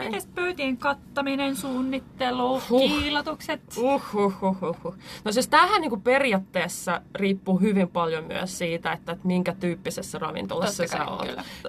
mites 0.05 0.27
pöytien 0.35 0.77
kattaminen, 0.77 1.55
suunnittelu, 1.55 2.61
huh. 2.69 2.81
kiilotukset? 2.81 3.61
Uh, 3.77 4.01
uh, 4.15 4.43
uh, 4.43 4.63
uh. 4.85 4.95
No 5.23 5.31
siis 5.31 5.47
tämähän 5.47 5.81
niinku 5.81 5.97
periaatteessa 5.97 7.01
riippuu 7.15 7.59
hyvin 7.59 7.87
paljon 7.87 8.23
myös 8.23 8.57
siitä, 8.57 8.91
että, 8.91 9.11
että 9.11 9.27
minkä 9.27 9.55
tyyppisessä 9.59 10.19
ravintolassa 10.19 10.83
Totta 10.83 10.97
sä 10.97 11.05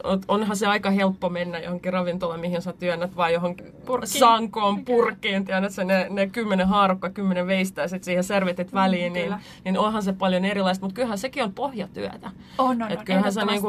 oot. 0.05 0.25
Onhan 0.29 0.57
se 0.57 0.67
aika 0.67 0.91
helppo 0.91 1.29
mennä 1.29 1.59
johonkin 1.59 1.93
ravintolaan, 1.93 2.41
mihin 2.41 2.63
sä 2.63 2.73
työnnät, 2.73 3.17
vai 3.17 3.33
johonkin 3.33 3.67
Purkkiin. 3.87 4.19
sankoon, 4.19 4.85
purkkiin, 4.85 5.45
tiedät 5.45 5.73
sä 5.73 5.85
ne, 5.85 6.07
ne 6.11 6.27
kymmenen 6.27 6.69
haarukka, 6.69 7.11
kymmenen 7.11 7.47
veistä 7.47 7.83
ja 7.83 7.89
sitten 7.89 8.05
siihen 8.05 8.25
servitit 8.25 8.75
väliin, 8.75 9.13
mm, 9.13 9.15
niin, 9.15 9.35
niin 9.65 9.79
onhan 9.79 10.03
se 10.03 10.13
paljon 10.13 10.45
erilaista 10.45 10.82
mutta 10.83 10.95
kyllähän 10.95 11.19
sekin 11.19 11.45
on 11.45 11.53
pohjatyötä. 11.53 12.31
On, 12.59 12.83
on, 12.83 12.93
Et 12.93 13.03
kyllähän, 13.05 13.33
se, 13.33 13.45
niinku, 13.45 13.69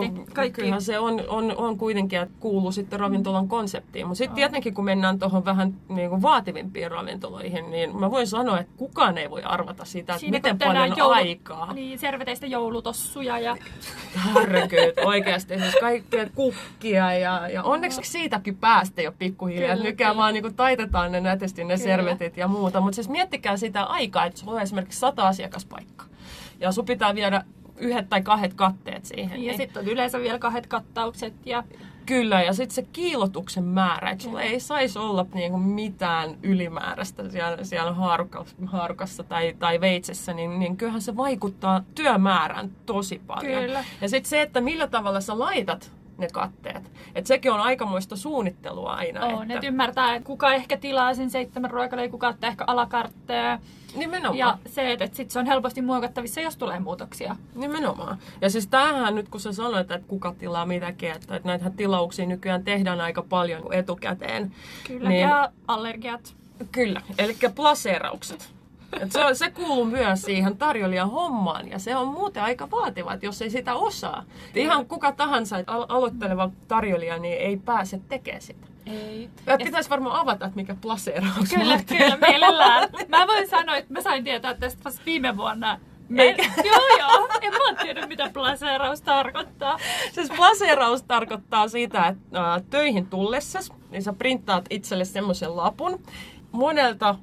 kyllähän 0.54 0.82
se 0.82 1.00
on, 1.00 1.24
on, 1.28 1.58
on 1.58 1.78
kuitenkin, 1.78 2.20
että 2.20 2.36
kuuluu 2.40 2.72
sitten 2.72 3.00
ravintolan 3.00 3.48
konseptiin. 3.48 4.08
Mutta 4.08 4.18
sitten 4.18 4.36
tietenkin, 4.36 4.74
kun 4.74 4.86
mennään 4.86 5.20
tuohon 5.20 5.46
vähän 5.46 5.74
niinku 5.90 6.22
vaativimpiin 6.22 6.92
ravintoloihin, 6.92 7.72
niin 7.72 7.98
mä 7.98 8.12
voin 8.12 8.28
sanoa, 8.28 8.60
että 8.60 8.74
kukaan 8.78 9.18
ei 9.18 9.30
voi 9.30 9.44
arvata 9.44 9.86
sitä, 9.86 10.16
että 10.16 10.30
miten 10.30 10.58
paljon 10.58 10.98
joulu, 10.98 11.14
aikaa. 11.14 11.74
Niin, 11.74 12.00
serveteistä 12.00 12.48
joulutossuja 12.48 13.40
ja... 13.40 13.58
Härkyt, 14.16 15.06
oikeasti. 15.06 15.60
Siis 15.60 15.76
kaikkea 15.80 16.30
kukkia 16.36 17.14
ja, 17.14 17.50
ja 17.50 17.64
onneksi 17.64 18.02
siitäkin 18.04 18.58
päästä 18.58 19.02
jo 19.02 19.12
pikkuhiljaa. 19.20 19.76
Nykyään 19.76 20.18
vaan 20.18 20.34
niinku 20.34 20.52
taitetaan 20.56 21.12
ne 21.12 21.22
nätisti 21.22 21.64
ne 21.64 21.78
Kyllä. 21.78 21.84
servetit 21.84 22.38
ja 22.38 22.48
muuta. 22.48 22.82
Mutta 22.82 22.96
siis 22.96 23.10
miettikää 23.10 23.58
sitä 23.58 23.84
aikaa, 23.84 24.26
että 24.26 24.40
sulla 24.40 24.54
on 24.54 24.62
esimerkiksi 24.62 25.00
sata 25.00 25.28
asiakaspaikkaa 25.28 26.13
ja 26.60 26.72
sun 26.72 26.86
pitää 26.86 27.16
viedä 27.16 27.44
yhdet 27.78 28.10
tai 28.10 28.22
kahdet 28.22 28.54
katteet 28.54 29.06
siihen. 29.06 29.44
Ja 29.44 29.52
niin. 29.52 29.58
sitten 29.58 29.84
on 29.84 29.90
yleensä 29.90 30.20
vielä 30.20 30.40
kahdet 30.40 30.68
kattaukset. 30.68 31.34
Ja... 31.46 31.64
Kyllä, 32.06 32.42
ja 32.42 32.54
sitten 32.54 32.76
se 32.76 32.88
kiilotuksen 32.94 33.64
määrä, 33.64 34.10
että 34.10 34.24
sulla 34.24 34.42
ei 34.42 34.60
saisi 34.60 35.00
olla 35.00 35.26
niinku 35.34 35.58
mitään 35.58 36.38
ylimääräistä 36.44 37.30
siellä, 37.30 37.64
siellä 37.64 37.94
haarukassa, 37.94 38.56
haarukassa 38.66 39.24
tai, 39.24 39.56
tai 39.60 39.82
veitsessä, 39.82 40.34
niin, 40.34 40.60
niin 40.60 40.78
kyllähän 40.78 41.02
se 41.02 41.18
vaikuttaa 41.18 41.84
työmäärään 41.96 42.72
tosi 42.86 43.22
paljon. 43.28 43.62
Kyllä. 43.62 43.84
Ja 44.02 44.10
sitten 44.10 44.30
se, 44.30 44.42
että 44.42 44.62
millä 44.62 44.88
tavalla 44.88 45.22
sä 45.22 45.40
laitat 45.40 45.92
ne 46.18 46.28
katteet. 46.34 46.92
Et 47.16 47.26
sekin 47.26 47.52
on 47.52 47.62
aikamoista 47.62 48.16
suunnittelua 48.16 48.94
aina. 48.94 49.26
On, 49.26 49.44
että... 49.44 49.54
et 49.54 49.64
ymmärtää, 49.64 50.16
että 50.16 50.28
kuka 50.28 50.54
ehkä 50.54 50.78
tilaa 50.78 51.14
sen 51.14 51.30
seitsemän 51.30 51.72
ruokalle, 51.72 52.10
kuka 52.10 52.28
ottaa 52.28 52.50
ehkä 52.50 52.64
alakartteja. 52.68 53.60
Nimenomaan. 53.96 54.38
Ja 54.38 54.58
se, 54.66 54.92
että, 54.92 55.06
että 55.06 55.18
sit 55.18 55.32
se 55.32 55.40
on 55.40 55.46
helposti 55.46 55.82
muokattavissa, 55.82 56.42
jos 56.42 56.58
tulee 56.58 56.80
muutoksia. 56.80 57.36
Nimenomaan. 57.56 58.18
Ja 58.42 58.50
siis 58.50 58.68
tämähän 58.68 59.16
nyt, 59.16 59.30
kun 59.30 59.40
sä 59.40 59.54
sanoit, 59.54 59.92
että 59.92 60.08
kuka 60.08 60.36
tilaa 60.40 60.66
mitäkin, 60.66 61.12
että, 61.12 61.36
että 61.36 61.48
näitä 61.48 61.70
tilauksia 61.70 62.26
nykyään 62.26 62.64
tehdään 62.64 63.02
aika 63.02 63.22
paljon 63.22 63.74
etukäteen. 63.74 64.52
Kyllä, 64.88 65.10
niin, 65.10 65.22
ja 65.22 65.52
allergiat. 65.68 66.36
Kyllä, 66.72 67.02
eli 67.18 67.38
plaseraukset 67.56 68.54
Et 69.02 69.12
se, 69.12 69.20
se 69.34 69.52
kuuluu 69.52 69.86
myös 69.86 70.22
siihen 70.22 70.58
tarjoilijan 70.58 71.12
hommaan 71.12 71.70
ja 71.70 71.80
se 71.80 71.96
on 71.96 72.08
muuten 72.08 72.44
aika 72.44 72.72
vaativa, 72.72 73.18
jos 73.22 73.42
ei 73.42 73.50
sitä 73.50 73.76
osaa. 73.76 74.24
Et 74.50 74.58
ihan 74.58 74.86
kuka 74.86 75.12
tahansa 75.12 75.56
al- 75.68 75.86
aloitteleva 75.90 76.50
tarjoilija 76.68 77.18
niin 77.18 77.38
ei 77.38 77.58
pääse 77.58 78.00
tekemään 78.10 78.42
sitä. 78.42 78.68
Ei. 78.86 79.30
Ja 79.46 79.58
pitäisi 79.58 79.90
varmaan 79.90 80.20
avata, 80.20 80.46
että 80.46 80.56
mikä 80.56 80.76
plaseeraus 80.82 81.50
Kyllä, 81.50 81.74
on. 81.74 81.86
kyllä, 81.86 82.18
mielellään. 82.28 82.90
Mä 83.08 83.28
voin 83.28 83.50
sanoa, 83.50 83.76
että 83.76 83.94
mä 83.94 84.02
sain 84.02 84.24
tietää 84.24 84.54
tästä 84.54 84.84
vasta 84.84 85.02
viime 85.06 85.38
vuonna. 85.38 85.80
Eikä? 86.18 86.44
joo, 86.64 86.98
joo. 87.00 87.28
En 87.42 87.54
mä 87.54 87.82
tiedä, 87.84 88.08
mitä 88.08 88.30
plaseeraus 88.34 89.02
tarkoittaa. 89.02 89.80
Siis 90.12 90.30
plaseeraus 90.36 91.04
tarkoittaa 91.04 91.68
sitä, 91.68 92.08
että 92.08 92.62
töihin 92.70 93.08
tullessas, 93.08 93.74
niin 93.90 94.04
sä 94.04 94.14
printtaat 94.14 94.66
itselle 94.70 95.06
semmoisen 95.06 95.56
lapun 95.58 96.04
monelta 96.52 97.16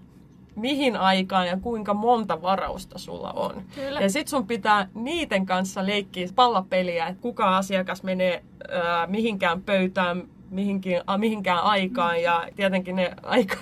mihin 0.57 0.97
aikaan 0.97 1.47
ja 1.47 1.57
kuinka 1.57 1.95
monta 1.95 2.43
varausta 2.43 2.99
sulla 2.99 3.33
on. 3.33 3.63
Kyllä. 3.75 4.01
Ja 4.01 4.11
sit 4.11 4.29
sun 4.29 4.47
pitää 4.47 4.89
niiden 4.95 5.47
kanssa 5.47 5.87
leikkiä 5.87 6.29
pallapeliä, 6.35 7.07
että 7.07 7.23
kuka 7.23 7.57
asiakas 7.57 8.03
menee 8.03 8.43
ää, 8.71 9.07
mihinkään 9.07 9.63
pöytään, 9.63 10.23
mihinkin, 10.51 11.01
a, 11.07 11.19
mihinkään 11.19 11.63
aikaan 11.63 12.23
ja 12.23 12.49
tietenkin 12.57 12.97
ne 12.97 13.15
aika, 13.23 13.57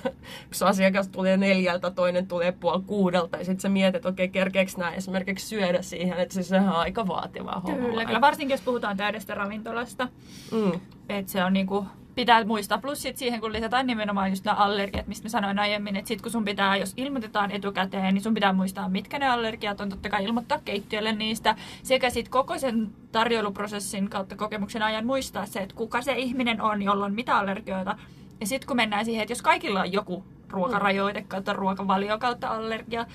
jos 0.48 0.62
asiakas 0.62 1.08
tulee 1.08 1.36
neljältä, 1.36 1.90
toinen 1.90 2.26
tulee 2.26 2.52
puoli 2.52 2.82
kuudelta 2.86 3.36
ja 3.36 3.44
sitten 3.44 3.60
sä 3.60 3.68
mietit, 3.68 3.96
että 3.96 4.08
okei, 4.08 4.28
kerkeekö 4.28 4.72
nämä 4.76 4.94
esimerkiksi 4.94 5.46
syödä 5.46 5.82
siihen, 5.82 6.18
että 6.18 6.34
siis 6.34 6.48
sehän 6.48 6.68
on 6.68 6.76
aika 6.76 7.06
vaativaa 7.06 7.60
hommaa. 7.60 7.88
Kyllä, 7.88 8.04
kyllä. 8.04 8.20
Varsinkin 8.20 8.54
jos 8.54 8.60
puhutaan 8.60 8.96
täydestä 8.96 9.34
ravintolasta. 9.34 10.08
Mm. 10.52 10.80
Että 11.08 11.32
se 11.32 11.44
on 11.44 11.52
niinku, 11.52 11.86
pitää 12.18 12.44
muistaa. 12.44 12.78
Plus 12.78 13.02
sit 13.02 13.16
siihen, 13.16 13.40
kun 13.40 13.52
lisätään 13.52 13.86
nimenomaan 13.86 14.30
just 14.30 14.44
nämä 14.44 14.56
allergiat, 14.56 15.06
mistä 15.06 15.24
mä 15.24 15.28
sanoin 15.28 15.58
aiemmin, 15.58 15.96
että 15.96 16.08
sit 16.08 16.22
kun 16.22 16.32
sun 16.32 16.44
pitää, 16.44 16.76
jos 16.76 16.94
ilmoitetaan 16.96 17.50
etukäteen, 17.50 18.14
niin 18.14 18.22
sun 18.22 18.34
pitää 18.34 18.52
muistaa, 18.52 18.88
mitkä 18.88 19.18
ne 19.18 19.28
allergiat 19.28 19.80
on. 19.80 19.88
Totta 19.88 20.08
kai 20.08 20.24
ilmoittaa 20.24 20.58
keittiölle 20.64 21.12
niistä. 21.12 21.56
Sekä 21.82 22.10
sit 22.10 22.28
koko 22.28 22.58
sen 22.58 22.90
tarjoiluprosessin 23.12 24.10
kautta 24.10 24.36
kokemuksen 24.36 24.82
ajan 24.82 25.06
muistaa 25.06 25.46
se, 25.46 25.60
että 25.60 25.76
kuka 25.76 26.02
se 26.02 26.12
ihminen 26.12 26.60
on, 26.60 26.82
jolla 26.82 27.04
on 27.04 27.14
mitä 27.14 27.38
allergioita. 27.38 27.98
Ja 28.40 28.46
sitten 28.46 28.66
kun 28.66 28.76
mennään 28.76 29.04
siihen, 29.04 29.22
että 29.22 29.32
jos 29.32 29.42
kaikilla 29.42 29.80
on 29.80 29.92
joku 29.92 30.24
ruokarajoite 30.48 31.24
kautta 31.28 31.52
ruokavalio 31.52 32.18
kautta 32.18 32.48
allergia, 32.48 33.06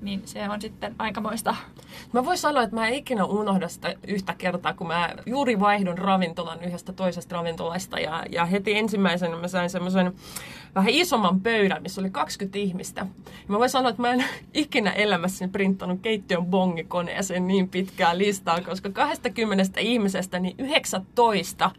niin 0.00 0.22
se 0.24 0.48
on 0.48 0.60
sitten 0.60 0.94
aikamoista. 0.98 1.56
Mä 2.12 2.24
voin 2.24 2.38
sanoa, 2.38 2.62
että 2.62 2.76
mä 2.76 2.88
en 2.88 2.94
ikinä 2.94 3.24
unohda 3.24 3.68
sitä 3.68 3.94
yhtä 4.08 4.34
kertaa, 4.38 4.74
kun 4.74 4.86
mä 4.86 5.14
juuri 5.26 5.60
vaihdun 5.60 5.98
ravintolan 5.98 6.64
yhdestä 6.64 6.92
toisesta 6.92 7.36
ravintolasta. 7.36 8.00
Ja, 8.00 8.24
ja 8.30 8.44
heti 8.44 8.78
ensimmäisenä 8.78 9.36
mä 9.36 9.48
sain 9.48 9.70
semmoisen 9.70 10.12
vähän 10.74 10.90
isomman 10.90 11.40
pöydän, 11.40 11.82
missä 11.82 12.00
oli 12.00 12.10
20 12.10 12.58
ihmistä. 12.58 13.00
Ja 13.26 13.44
mä 13.48 13.58
voin 13.58 13.70
sanoa, 13.70 13.90
että 13.90 14.02
mä 14.02 14.10
en 14.10 14.24
ikinä 14.54 14.90
elämässäni 14.90 15.50
printtanut 15.52 16.00
keittiön 16.02 16.46
bongikoneeseen 16.46 17.46
niin 17.46 17.68
pitkää 17.68 18.18
listaa, 18.18 18.60
koska 18.60 18.90
20 18.90 19.80
ihmisestä 19.80 20.38
niin 20.38 20.54
19 20.58 21.70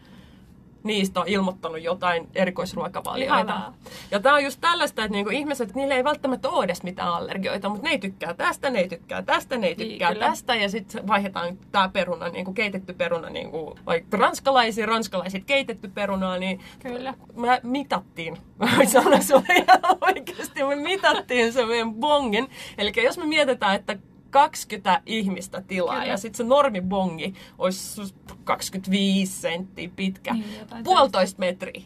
niistä 0.84 1.20
on 1.20 1.28
ilmoittanut 1.28 1.82
jotain 1.82 2.28
erikoisruokavalioita. 2.36 3.36
Ihanaa. 3.36 3.74
Ja 4.12 4.20
tämä 4.20 4.36
on 4.36 4.44
just 4.44 4.62
tällaista, 4.62 5.04
että 5.04 5.16
niinku 5.16 5.30
ihmiset, 5.32 5.70
että 5.70 5.80
niillä 5.80 5.96
ei 5.96 6.04
välttämättä 6.04 6.50
ole 6.50 6.66
edes 6.66 6.84
mitään 6.84 7.10
allergioita, 7.14 7.70
mutta 7.70 7.84
ne 7.84 7.92
ei 7.92 8.00
tykkää 8.00 8.34
tästä, 8.34 8.70
ne 8.70 8.80
ei 8.80 8.90
tykkää 8.90 9.22
tästä, 9.22 9.58
ne 9.58 9.68
ei 9.68 9.76
Niin, 9.76 9.90
tykkää 9.90 10.14
kyllä. 10.14 10.26
tästä. 10.28 10.56
Ja 10.56 10.70
sitten 10.70 11.08
vaihdetaan 11.08 11.58
tämä 11.72 11.90
peruna, 11.90 12.30
niinku 12.30 12.54
keitetty 12.54 12.94
peruna, 12.94 13.30
niinku, 13.30 13.76
vaikka 13.86 14.18
ranskalaisia, 14.18 14.86
ranskalaiset 14.86 15.44
keitetty 15.46 15.88
perunaa, 15.88 16.38
niin 16.38 16.60
Kyllä. 16.80 17.14
mä 17.36 17.60
mitattiin. 17.64 18.38
Mä 18.60 18.70
voin 18.78 18.90
sanoa 18.90 19.20
sulle 19.22 19.54
ihan 19.56 19.80
oikeasti, 20.02 20.64
me 20.64 20.76
mitattiin 20.76 21.54
se 21.54 21.66
meidän 21.66 21.94
bongen. 21.94 22.48
Eli 22.78 22.92
jos 23.04 23.18
me 23.18 23.26
mietitään, 23.26 23.76
että 23.76 23.98
20 24.32 25.02
ihmistä 25.06 25.62
tilaa 25.62 25.94
Kyllä. 25.94 26.06
ja 26.12 26.18
sitten 26.18 26.38
se 26.38 26.44
normibongi 26.44 27.34
olisi 27.58 28.14
25 28.44 29.42
senttiä 29.42 29.90
pitkä, 29.96 30.34
Niin, 30.34 30.46
puolitoista 30.84 31.40
metriä. 31.40 31.82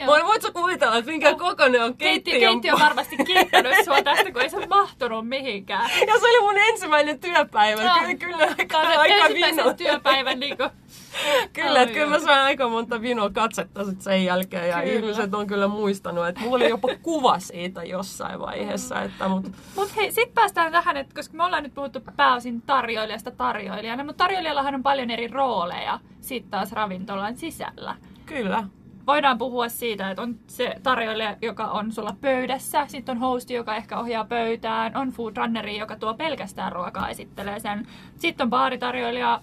Joo. 0.00 0.06
Voi, 0.06 0.24
voit 0.24 0.42
sä 0.42 0.52
kuvitella, 0.52 0.96
että 0.96 1.10
minkä 1.10 1.34
kokoinen 1.34 1.84
on 1.84 1.96
Keittiö, 1.96 2.32
keittiön 2.32 2.52
keittiö 2.52 2.74
on 2.74 2.80
varmasti 2.80 3.16
kiittänyt 3.16 3.74
sua 3.84 4.02
tästä, 4.02 4.32
kun 4.32 4.42
ei 4.42 4.50
se 4.50 4.66
mahtunut 4.66 5.28
mihinkään. 5.28 5.90
Ja 6.06 6.18
se 6.20 6.26
oli 6.26 6.40
mun 6.40 6.58
ensimmäinen 6.70 7.20
työpäivä. 7.20 7.82
Joo. 7.82 7.94
Kyllä, 7.98 8.14
kyllä 8.14 8.54
aika, 8.58 8.78
aika 8.78 9.14
ensimmäisen 9.14 9.64
vino. 9.64 9.74
työpäivän 9.74 10.40
niin 10.40 10.56
kuin, 10.56 10.70
Kyllä, 11.52 11.82
että 11.82 11.94
kyllä 11.94 12.06
mä 12.06 12.18
sain 12.18 12.40
aika 12.40 12.68
monta 12.68 13.00
vinoa 13.00 13.30
katsetta 13.30 13.84
sit 13.84 14.02
sen 14.02 14.24
jälkeen. 14.24 14.68
Ja 14.68 14.76
Kyllä. 14.82 14.92
ihmiset 14.92 15.34
on 15.34 15.46
kyllä 15.46 15.68
muistanut, 15.68 16.26
että 16.28 16.40
mulla 16.40 16.56
oli 16.56 16.68
jopa 16.68 16.88
kuva 17.02 17.38
siitä 17.38 17.84
jossain 17.84 18.40
vaiheessa. 18.40 19.02
Että, 19.02 19.28
mut, 19.28 19.46
Mutta 19.76 19.94
hei, 19.96 20.12
sitten 20.12 20.34
päästään 20.34 20.72
tähän, 20.72 20.96
että 20.96 21.14
koska 21.14 21.36
me 21.36 21.44
ollaan 21.44 21.62
nyt 21.62 21.74
puhuttu 21.74 22.00
pääosin 22.16 22.62
tarjoilijasta 22.62 23.30
tarjoilijana, 23.30 24.04
mutta 24.04 24.24
tarjoilijallahan 24.24 24.74
on 24.74 24.82
paljon 24.82 25.10
eri 25.10 25.28
rooleja 25.28 25.98
sitten 26.20 26.50
taas 26.50 26.72
ravintolan 26.72 27.36
sisällä. 27.36 27.96
kyllä. 28.26 28.64
Voidaan 29.10 29.38
puhua 29.38 29.68
siitä, 29.68 30.10
että 30.10 30.22
on 30.22 30.36
se 30.46 30.74
tarjoilija, 30.82 31.36
joka 31.42 31.66
on 31.66 31.92
sulla 31.92 32.16
pöydässä, 32.20 32.86
sitten 32.86 33.12
on 33.12 33.20
hosti, 33.20 33.54
joka 33.54 33.76
ehkä 33.76 33.98
ohjaa 33.98 34.24
pöytään, 34.24 34.96
on 34.96 35.10
food 35.10 35.36
runneri, 35.36 35.78
joka 35.78 35.96
tuo 35.96 36.14
pelkästään 36.14 36.72
ruokaa, 36.72 37.08
esittelee 37.08 37.60
sen. 37.60 37.86
Sitten 38.16 38.44
on 38.44 38.50
baaritarjoilija, 38.50 39.40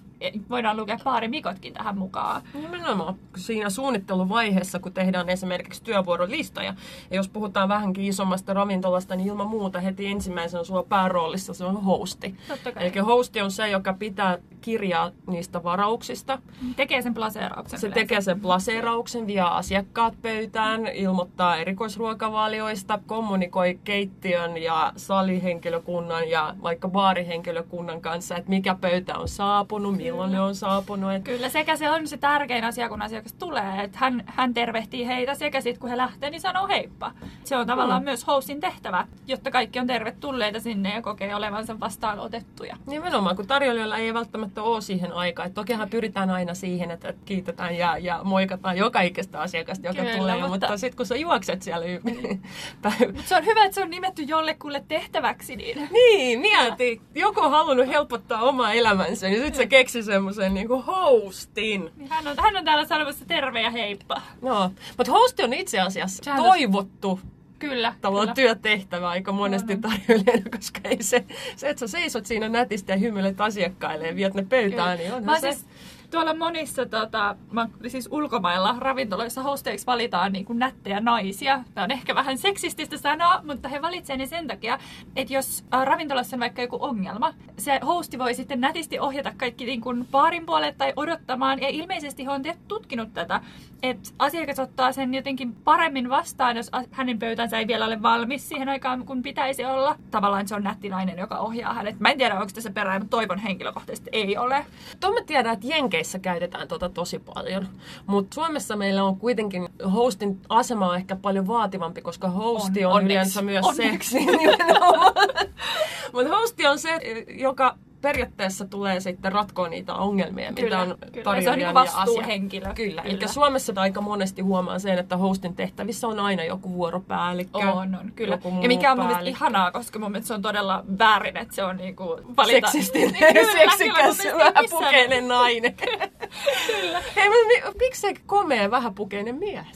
voidaan 0.49 0.77
lukea 0.77 0.97
baarimikotkin 1.03 1.73
tähän 1.73 1.97
mukaan. 1.97 2.41
Nimenomaan 2.53 3.15
siinä 3.35 3.69
suunnitteluvaiheessa, 3.69 4.79
kun 4.79 4.93
tehdään 4.93 5.29
esimerkiksi 5.29 5.83
työvuorolistoja, 5.83 6.75
ja 7.09 7.15
jos 7.15 7.29
puhutaan 7.29 7.69
vähänkin 7.69 8.05
isommasta 8.05 8.53
ravintolasta, 8.53 9.15
niin 9.15 9.27
ilman 9.27 9.47
muuta 9.47 9.79
heti 9.79 10.07
ensimmäisenä 10.07 10.63
sulla 10.63 10.83
pääroolissa 10.83 11.53
se 11.53 11.65
on 11.65 11.83
hosti. 11.83 12.35
Totta 12.47 12.71
kai. 12.71 12.83
Eli 12.87 12.97
hosti 12.99 13.41
on 13.41 13.51
se, 13.51 13.69
joka 13.69 13.93
pitää 13.93 14.37
kirjaa 14.61 15.11
niistä 15.27 15.63
varauksista, 15.63 16.39
Tekee 16.75 17.01
sen 17.01 17.13
plaseerauksen. 17.13 17.79
Se 17.79 17.87
yleensä. 17.87 17.99
tekee 18.01 18.21
sen 18.21 18.39
plaseerauksen, 18.39 19.27
vie 19.27 19.41
asiakkaat 19.41 20.13
pöytään, 20.21 20.87
ilmoittaa 20.87 21.57
erikoisruokavalioista, 21.57 22.99
kommunikoi 23.05 23.79
keittiön 23.83 24.57
ja 24.57 24.93
salihenkilökunnan 24.95 26.29
ja 26.29 26.55
vaikka 26.63 26.87
baarihenkilökunnan 26.87 28.01
kanssa, 28.01 28.35
että 28.37 28.49
mikä 28.49 28.75
pöytä 28.81 29.17
on 29.17 29.27
saapunut, 29.27 29.95
milloin 30.11 30.31
ne 30.31 30.41
on 30.41 30.55
saapunut. 30.55 31.11
Et 31.13 31.23
Kyllä, 31.23 31.49
sekä 31.49 31.75
se 31.77 31.89
on 31.89 32.07
se 32.07 32.17
tärkein 32.17 32.63
asia, 32.63 32.89
kun 32.89 33.01
asiakas 33.01 33.33
tulee, 33.33 33.83
että 33.83 33.97
hän, 33.99 34.23
hän 34.25 34.53
tervehtii 34.53 35.07
heitä 35.07 35.35
sekä 35.35 35.61
sitten 35.61 35.79
kun 35.81 35.89
he 35.89 35.97
lähtee, 35.97 36.29
niin 36.29 36.41
sanoo 36.41 36.67
heippa. 36.67 37.11
Se 37.43 37.57
on 37.57 37.67
tavallaan 37.67 38.01
Mm. 38.01 38.05
myös 38.05 38.27
hostin 38.27 38.59
tehtävä, 38.59 39.07
jotta 39.27 39.51
kaikki 39.51 39.79
on 39.79 39.87
tervetulleita 39.87 40.59
sinne 40.59 40.93
ja 40.93 41.01
kokee 41.01 41.35
olevansa 41.35 41.79
vastaanotettuja. 41.79 42.77
Nimenomaan, 42.87 43.35
kun 43.35 43.47
tarjoilijoilla 43.47 43.97
ei 43.97 44.13
välttämättä 44.13 44.61
ole 44.63 44.81
siihen 44.81 45.11
aikaa. 45.13 45.45
Et 45.45 45.53
tokihan 45.53 45.89
pyritään 45.89 46.29
aina 46.29 46.53
siihen, 46.53 46.91
että 46.91 47.13
kiitetään 47.25 47.77
ja, 47.77 47.97
ja 47.97 48.19
moikataan 48.23 48.77
joka 48.77 49.01
ikistä 49.01 49.39
asiakasta, 49.39 49.87
joka 49.87 50.01
Kyllä, 50.01 50.17
tulee. 50.17 50.35
mutta- 50.35 50.47
Mutta 50.49 50.77
sitten 50.77 50.97
kun 50.97 51.05
sä 51.05 51.15
juokset 51.15 51.61
siellä 51.61 51.85
y- 51.85 51.99
Mutta 52.73 52.91
se 53.25 53.35
on 53.35 53.45
hyvä, 53.45 53.63
että 53.65 53.75
se 53.75 53.81
on 53.83 53.89
nimetty 53.89 54.21
jollekulle 54.23 54.83
tehtäväksi, 54.87 55.55
niin 55.55 55.89
Niin, 55.91 56.39
mieti. 56.39 57.01
Joku 57.15 57.39
on 57.41 57.51
halunnut 57.51 57.87
helpottaa 57.87 58.41
omaa 58.41 58.73
elämänsä, 58.73 59.27
niin 59.27 59.41
sitten 59.41 59.55
se 59.57 59.65
keksi 59.97 60.11
semmoisen 60.11 60.53
niinku 60.53 60.81
hostin. 60.87 61.91
niin 61.95 62.09
hän, 62.09 62.27
on, 62.27 62.35
hän 62.39 62.55
on 62.57 62.65
täällä 62.65 62.85
sanomassa 62.85 63.25
terve 63.25 63.61
ja 63.61 63.69
heippa. 63.69 64.21
No, 64.41 64.71
mutta 64.97 65.11
hosti 65.11 65.43
on 65.43 65.53
itse 65.53 65.79
asiassa 65.79 66.23
Sehän 66.23 66.43
toivottu 66.43 67.19
Kyllä, 67.59 67.93
tavallaan 68.01 68.35
kyllä. 68.35 68.55
työtehtävä 68.55 69.09
aika 69.09 69.31
monesti 69.31 69.73
On. 69.73 69.81
tarjoilijana, 69.81 70.49
koska 70.55 70.79
ei 70.83 71.03
se, 71.03 71.25
se, 71.55 71.69
että 71.69 71.79
sä 71.79 71.87
seisot 71.87 72.25
siinä 72.25 72.49
nätisti 72.49 72.91
ja 72.91 72.97
hymyilet 72.97 73.41
asiakkaille 73.41 74.07
ja 74.07 74.15
viet 74.15 74.33
ne 74.33 74.43
pöytään, 74.49 74.97
niin 74.97 75.11
Mä 75.11 75.17
onhan 75.17 75.41
se... 75.41 75.51
siis, 75.51 75.65
tuolla 76.11 76.33
monissa 76.33 76.85
tota, 76.85 77.35
mä, 77.51 77.69
siis 77.87 78.09
ulkomailla 78.11 78.75
ravintoloissa 78.79 79.41
hosteiksi 79.41 79.85
valitaan 79.85 80.31
niin 80.33 80.45
kuin 80.45 80.59
nättejä 80.59 80.99
naisia. 80.99 81.63
Tämä 81.73 81.83
on 81.83 81.91
ehkä 81.91 82.15
vähän 82.15 82.37
seksististä 82.37 82.97
sanoa, 82.97 83.41
mutta 83.43 83.69
he 83.69 83.81
valitsevat 83.81 84.19
ne 84.19 84.25
sen 84.25 84.47
takia, 84.47 84.79
että 85.15 85.33
jos 85.33 85.65
äh, 85.73 85.85
ravintolassa 85.85 86.35
on 86.35 86.39
vaikka 86.39 86.61
joku 86.61 86.77
ongelma, 86.81 87.33
se 87.57 87.79
hosti 87.85 88.19
voi 88.19 88.33
sitten 88.33 88.61
nätisti 88.61 88.99
ohjata 88.99 89.33
kaikki 89.37 89.65
niin 89.65 89.81
kuin 89.81 90.07
baarin 90.11 90.45
puolelle 90.45 90.75
tai 90.77 90.93
odottamaan. 90.95 91.61
Ja 91.61 91.67
ilmeisesti 91.67 92.25
he 92.25 92.29
on 92.29 92.43
tutkinut 92.67 93.13
tätä, 93.13 93.41
että 93.83 94.09
asiakas 94.19 94.59
ottaa 94.59 94.91
sen 94.91 95.13
jotenkin 95.13 95.55
paremmin 95.55 96.09
vastaan, 96.09 96.57
jos 96.57 96.71
hänen 96.91 97.19
pöytänsä 97.19 97.59
ei 97.59 97.67
vielä 97.67 97.85
ole 97.85 98.01
valmis 98.01 98.49
siihen 98.49 98.69
aikaan, 98.69 99.05
kun 99.05 99.21
pitäisi 99.21 99.65
olla. 99.65 99.95
Tavallaan 100.11 100.47
se 100.47 100.55
on 100.55 100.63
nätti 100.63 100.89
nainen, 100.89 101.17
joka 101.17 101.37
ohjaa 101.37 101.73
hänet. 101.73 101.99
Mä 101.99 102.09
en 102.09 102.17
tiedä, 102.17 102.33
onko 102.33 102.51
tässä 102.53 102.71
perää, 102.71 102.99
mutta 102.99 103.17
toivon 103.17 103.39
henkilökohtaisesti 103.39 104.09
ei 104.13 104.37
ole. 104.37 104.65
Tuon 104.99 105.13
mä 105.13 105.19
tiedän, 105.25 105.53
että 105.53 105.67
Jenkeissä 105.97 106.19
käytetään 106.19 106.67
tota 106.67 106.89
tosi 106.89 107.19
paljon. 107.19 107.67
Mutta 108.07 108.35
Suomessa 108.35 108.75
meillä 108.75 109.03
on 109.03 109.17
kuitenkin 109.17 109.69
hostin 109.93 110.39
asema 110.49 110.89
on 110.89 110.95
ehkä 110.95 111.15
paljon 111.15 111.47
vaativampi, 111.47 112.01
koska 112.01 112.29
hosti 112.29 112.85
on, 112.85 112.91
On- 112.91 112.97
on 112.97 113.01
onneksi. 113.01 113.13
yleensä 113.13 113.41
myös 113.41 113.65
Onneksi. 113.65 114.09
seksi. 114.09 114.25
Mutta 116.13 116.29
hosti 116.37 116.67
on 116.67 116.79
se, 116.79 116.99
joka 117.27 117.75
periaatteessa 118.01 118.65
tulee 118.65 118.99
sitten 118.99 119.31
ratkoa 119.31 119.69
niitä 119.69 119.93
ongelmia, 119.93 120.49
mitä 120.49 120.61
Kyllä, 120.61 120.79
on 120.81 120.97
kyllä. 121.11 121.23
tarjoilijan 121.23 121.43
Se 121.43 121.49
on 121.49 121.57
niin 121.57 121.67
ja 121.67 121.73
vastuuhenkilö. 121.73 122.73
Kyllä, 122.73 123.01
Kyllä. 123.01 123.01
eli 123.01 123.27
Suomessa 123.27 123.73
aika 123.75 124.01
monesti 124.01 124.41
huomaa 124.41 124.79
sen, 124.79 124.97
että 124.99 125.17
hostin 125.17 125.55
tehtävissä 125.55 126.07
on 126.07 126.19
aina 126.19 126.43
joku 126.43 126.73
vuoropäällikkö. 126.73 127.57
On, 127.57 127.95
on, 127.95 128.11
kyllä. 128.15 128.39
Ja 128.61 128.67
mikä 128.67 128.91
on 128.91 128.97
mun 128.97 129.07
mielestä 129.07 129.29
ihanaa, 129.29 129.71
koska 129.71 129.99
mun 129.99 130.11
mielestä 130.11 130.27
se 130.27 130.33
on 130.33 130.41
todella 130.41 130.83
väärin, 130.99 131.37
että 131.37 131.55
se 131.55 131.63
on 131.63 131.77
niinku 131.77 132.21
valita... 132.37 132.71
Seksistinen, 132.71 133.13
Kyllä, 133.13 133.33
kyllä, 133.33 133.47
mun 133.47 133.57
seksikäs, 133.57 134.17
mielestä 134.17 134.37
vähän 134.37 134.65
pukeinen 134.69 135.27
nainen. 135.27 135.73
Kyllä. 136.67 137.03
Hei, 137.15 137.29
mutta 137.29 137.47
mi- 137.47 137.73
miksi 137.79 138.01
se 138.01 138.13
komea, 138.25 138.71
vähän 138.71 138.93
pukeinen 138.95 139.35
mies? 139.35 139.67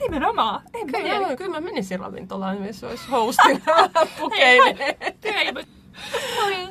Nimenomaan. 0.00 0.62
En 0.74 0.90
mä 0.90 0.98
Kyllä, 0.98 1.36
kyllä 1.36 1.50
mä 1.50 1.60
menisin 1.60 2.00
ravintolaan, 2.00 2.58
missä 2.60 2.88
olisi 2.88 3.10
hostin 3.10 3.62
pukeinen. 4.18 4.76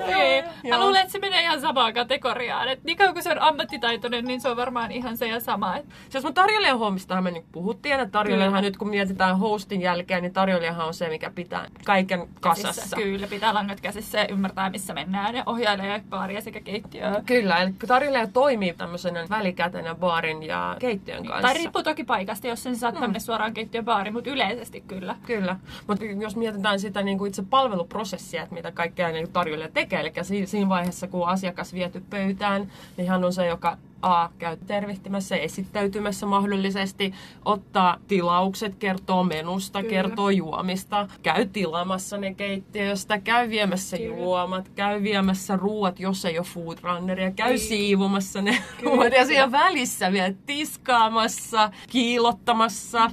Ei. 0.07 0.43
Mä 0.69 0.79
luulen, 0.79 1.01
että 1.01 1.11
se 1.11 1.19
menee 1.19 1.41
ihan 1.41 1.61
samaan 1.61 1.93
kategoriaan. 1.93 2.67
Et 2.67 2.83
niin 2.83 2.97
kauan 2.97 3.13
kuin 3.13 3.23
se 3.23 3.31
on 3.31 3.41
ammattitaitoinen, 3.41 4.25
niin 4.25 4.41
se 4.41 4.49
on 4.49 4.57
varmaan 4.57 4.91
ihan 4.91 5.17
se 5.17 5.27
ja 5.27 5.39
sama. 5.39 5.77
Et 5.77 5.85
Siis 6.09 6.23
mun 6.23 6.33
tarjoilijan 6.33 6.79
hommistahan 6.79 7.23
me 7.23 7.31
nyt 7.31 7.45
puhuttiin, 7.51 7.99
että 7.99 8.11
tarjoilijahan 8.11 8.63
nyt 8.63 8.77
kun 8.77 8.89
mietitään 8.89 9.39
hostin 9.39 9.81
jälkeen, 9.81 10.21
niin 10.21 10.33
tarjoilijahan 10.33 10.87
on 10.87 10.93
se, 10.93 11.09
mikä 11.09 11.31
pitää 11.35 11.65
kaiken 11.85 12.27
kasassa. 12.39 12.67
käsissä, 12.67 12.95
Kyllä, 12.95 13.27
pitää 13.27 13.53
langat 13.53 13.81
käsissä 13.81 14.17
ja 14.17 14.27
ymmärtää, 14.27 14.69
missä 14.69 14.93
mennään. 14.93 15.35
Ja 15.35 15.43
ohjailee 15.45 16.01
baaria 16.09 16.41
sekä 16.41 16.59
keittiöä. 16.59 17.21
Kyllä, 17.25 17.57
eli 17.57 17.73
tarjoilija 17.87 18.27
toimii 18.27 18.73
tämmöisenä 18.73 19.25
välikätenä 19.29 19.95
baarin 19.95 20.43
ja 20.43 20.75
keittiön 20.79 21.25
kanssa. 21.25 21.41
Tai 21.41 21.53
riippuu 21.53 21.83
toki 21.83 22.03
paikasta, 22.03 22.47
jos 22.47 22.63
sen 22.63 22.75
saattaa 22.75 23.01
mennä 23.01 23.19
suoraan 23.19 23.53
keittiön 23.53 23.85
baariin, 23.85 24.13
mutta 24.13 24.29
yleisesti 24.29 24.83
kyllä. 24.87 25.15
Kyllä, 25.25 25.55
mutta 25.87 26.05
jos 26.05 26.35
mietitään 26.35 26.79
sitä 26.79 27.01
niin 27.01 27.17
kuin 27.17 27.27
itse 27.27 27.43
palveluprosessia, 27.49 28.43
että 28.43 28.55
mitä 28.55 28.71
kaikkea 28.71 29.09
niin 29.21 29.31
tarjoilija 29.31 29.69
tekee, 29.69 29.99
eli 29.99 30.11
si- 30.21 30.45
siinä 30.47 30.69
vaiheessa, 30.69 31.07
kun 31.07 31.27
asiakas 31.27 31.73
viety 31.73 32.03
pöytään, 32.09 32.71
niin 32.97 33.09
hän 33.09 33.23
on 33.25 33.33
se, 33.33 33.45
joka 33.47 33.77
A. 34.01 34.29
käy 34.37 34.57
tervehtimässä, 34.67 35.35
esittäytymässä 35.35 36.25
mahdollisesti, 36.25 37.13
ottaa 37.45 37.97
tilaukset, 38.07 38.75
kertoo 38.75 39.23
menusta, 39.23 39.79
Kyllä. 39.81 39.89
kertoo 39.89 40.29
juomista, 40.29 41.07
käy 41.23 41.45
tilaamassa 41.45 42.17
ne 42.17 42.33
keittiöstä, 42.33 43.19
käy 43.19 43.49
viemässä 43.49 43.97
Kyllä. 43.97 44.17
juomat, 44.17 44.69
käy 44.75 45.03
viemässä 45.03 45.55
ruuat, 45.55 45.99
jos 45.99 46.25
ei 46.25 46.37
ole 46.39 46.45
foodrunneria, 46.53 47.31
käy 47.31 47.49
Niin. 47.49 47.59
siivomassa 47.59 48.41
ne 48.41 48.57
Kyllä, 48.77 48.91
ruuat 48.91 49.13
ja 49.13 49.25
siellä 49.25 49.51
välissä 49.51 50.11
vielä 50.11 50.33
tiskaamassa, 50.45 51.71
kiilottamassa. 51.89 53.11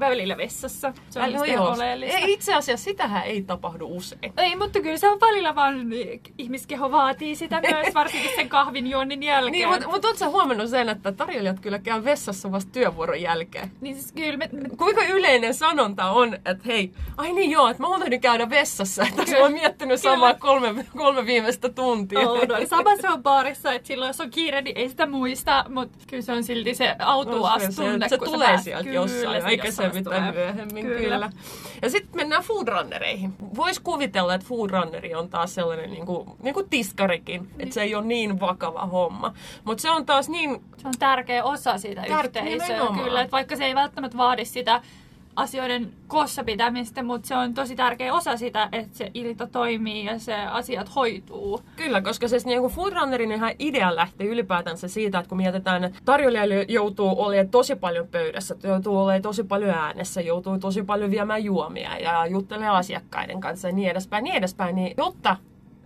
Välillä 0.00 0.36
vessassa. 0.36 0.92
Se 1.10 1.20
on 1.20 1.32
no 1.32 1.44
joo. 1.44 1.72
oleellista. 1.72 2.18
Ei, 2.18 2.32
itse 2.32 2.54
asiassa 2.54 2.84
sitähän 2.84 3.24
ei 3.24 3.42
tapahdu 3.42 3.86
usein. 3.96 4.32
Ei, 4.36 4.56
mutta 4.56 4.80
kyllä 4.80 4.96
se 4.96 5.08
on 5.08 5.20
välillä 5.20 5.54
vaan 5.54 5.86
ihmiskeho 6.38 6.90
vaatii 6.90 7.36
sitä 7.36 7.60
myös, 7.70 7.94
varsinkin 7.94 8.30
sen 8.36 8.48
kahvin 8.48 8.86
juonnin 8.86 9.22
jälkeen. 9.22 9.52
Niin, 9.52 9.68
mutta 9.68 9.88
mut 9.88 10.04
ootko 10.04 10.30
huomannut 10.30 10.68
sen, 10.70 10.88
että 10.88 11.12
tarjoilijat 11.12 11.60
kyllä 11.60 11.78
käy 11.78 12.04
vessassa 12.04 12.52
vasta 12.52 12.72
työvuoron 12.72 13.20
jälkeen? 13.22 13.70
niin 13.80 13.94
siis 13.94 14.12
kyllä 14.12 14.36
me, 14.36 14.48
Kuinka 14.76 15.02
yleinen 15.04 15.54
sanonta 15.54 16.10
on, 16.10 16.34
että 16.34 16.64
hei, 16.66 16.90
ai 17.16 17.32
niin 17.32 17.50
joo, 17.50 17.68
että 17.68 17.82
mä 17.82 17.88
unohdin 17.88 18.20
käydä 18.20 18.50
vessassa, 18.50 19.02
että 19.02 19.16
mä 19.16 19.24
Kyllä. 19.24 19.38
oon 19.38 19.52
miettinyt 19.52 20.00
Kyllä. 20.00 20.14
samaa 20.14 20.34
kolme, 20.34 20.86
kolme 20.96 21.26
viimeistä 21.26 21.68
tuntia. 21.68 22.20
on, 22.20 22.38
on. 22.52 22.66
Sama 22.66 22.96
se 22.96 23.08
on 23.08 23.22
baarissa, 23.22 23.72
että 23.72 23.88
silloin 23.88 24.08
jos 24.08 24.20
on 24.20 24.30
kiire, 24.30 24.62
niin 24.62 24.76
ei 24.78 24.88
sitä 24.88 25.06
muista, 25.06 25.64
mutta 25.68 25.98
kyllä 26.10 26.22
se 26.22 26.32
on 26.32 26.44
silti 26.44 26.74
se 26.74 26.96
autuas 26.98 27.62
No, 27.62 27.70
se, 27.70 27.82
tunne, 27.82 28.08
se 28.08 28.18
kun 28.18 28.28
tulee 28.28 28.48
pääset. 28.48 28.64
sieltä 28.64 28.90
jossain, 28.90 29.42
se 29.72 29.83
tulee. 30.04 30.32
myöhemmin, 30.32 30.86
kyllä. 30.86 31.00
kyllä. 31.00 31.30
Ja 31.82 31.90
sitten 31.90 32.16
mennään 32.16 32.42
foodrunnereihin. 32.42 33.34
Voisi 33.56 33.80
kuvitella, 33.82 34.34
että 34.34 34.46
foodrunneri 34.46 35.14
on 35.14 35.28
taas 35.28 35.54
sellainen 35.54 35.90
niin 35.90 36.06
kuin, 36.06 36.28
niin 36.42 36.54
kuin 36.54 36.68
tiskarikin, 36.70 37.50
että 37.58 37.74
se 37.74 37.82
ei 37.82 37.94
ole 37.94 38.04
niin 38.04 38.40
vakava 38.40 38.86
homma. 38.86 39.34
Mutta 39.64 39.82
se 39.82 39.90
on 39.90 40.06
taas 40.06 40.28
niin 40.28 40.62
Se 40.76 40.88
on 40.88 40.94
tärkeä 40.98 41.44
osa 41.44 41.78
siitä 41.78 42.02
Tärkeä 42.08 42.42
yhteisöä, 42.42 42.88
kyllä, 43.04 43.20
että 43.20 43.32
vaikka 43.32 43.56
se 43.56 43.64
ei 43.64 43.74
välttämättä 43.74 44.18
vaadi 44.18 44.44
sitä 44.44 44.80
asioiden 45.36 45.92
koossa 46.06 46.44
pitämistä, 46.44 47.02
mutta 47.02 47.28
se 47.28 47.36
on 47.36 47.54
tosi 47.54 47.76
tärkeä 47.76 48.14
osa 48.14 48.36
sitä, 48.36 48.68
että 48.72 48.98
se 48.98 49.10
ilta 49.14 49.46
toimii 49.46 50.04
ja 50.04 50.18
se 50.18 50.34
asiat 50.34 50.94
hoituu. 50.94 51.60
Kyllä, 51.76 52.02
koska 52.02 52.28
siis 52.28 52.46
niin 52.46 52.62
foodrunnerin 52.62 53.32
ihan 53.32 53.52
idea 53.58 53.96
lähtee 53.96 54.26
ylipäätänsä 54.26 54.88
siitä, 54.88 55.18
että 55.18 55.28
kun 55.28 55.38
mietitään, 55.38 55.84
että 55.84 55.98
tarjoilija 56.04 56.64
joutuu 56.68 57.22
olemaan 57.22 57.48
tosi 57.48 57.76
paljon 57.76 58.08
pöydässä, 58.08 58.56
joutuu 58.62 58.98
olemaan 58.98 59.22
tosi 59.22 59.44
paljon 59.44 59.70
äänessä, 59.70 60.20
joutuu 60.20 60.58
tosi 60.58 60.82
paljon 60.82 61.10
viemään 61.10 61.44
juomia 61.44 61.98
ja 61.98 62.26
juttelee 62.26 62.68
asiakkaiden 62.68 63.40
kanssa 63.40 63.68
ja 63.68 63.74
niin 63.74 63.90
edespäin, 63.90 64.24
niin 64.24 64.36
edespäin, 64.36 64.74
niin 64.74 64.94
jotta 64.96 65.36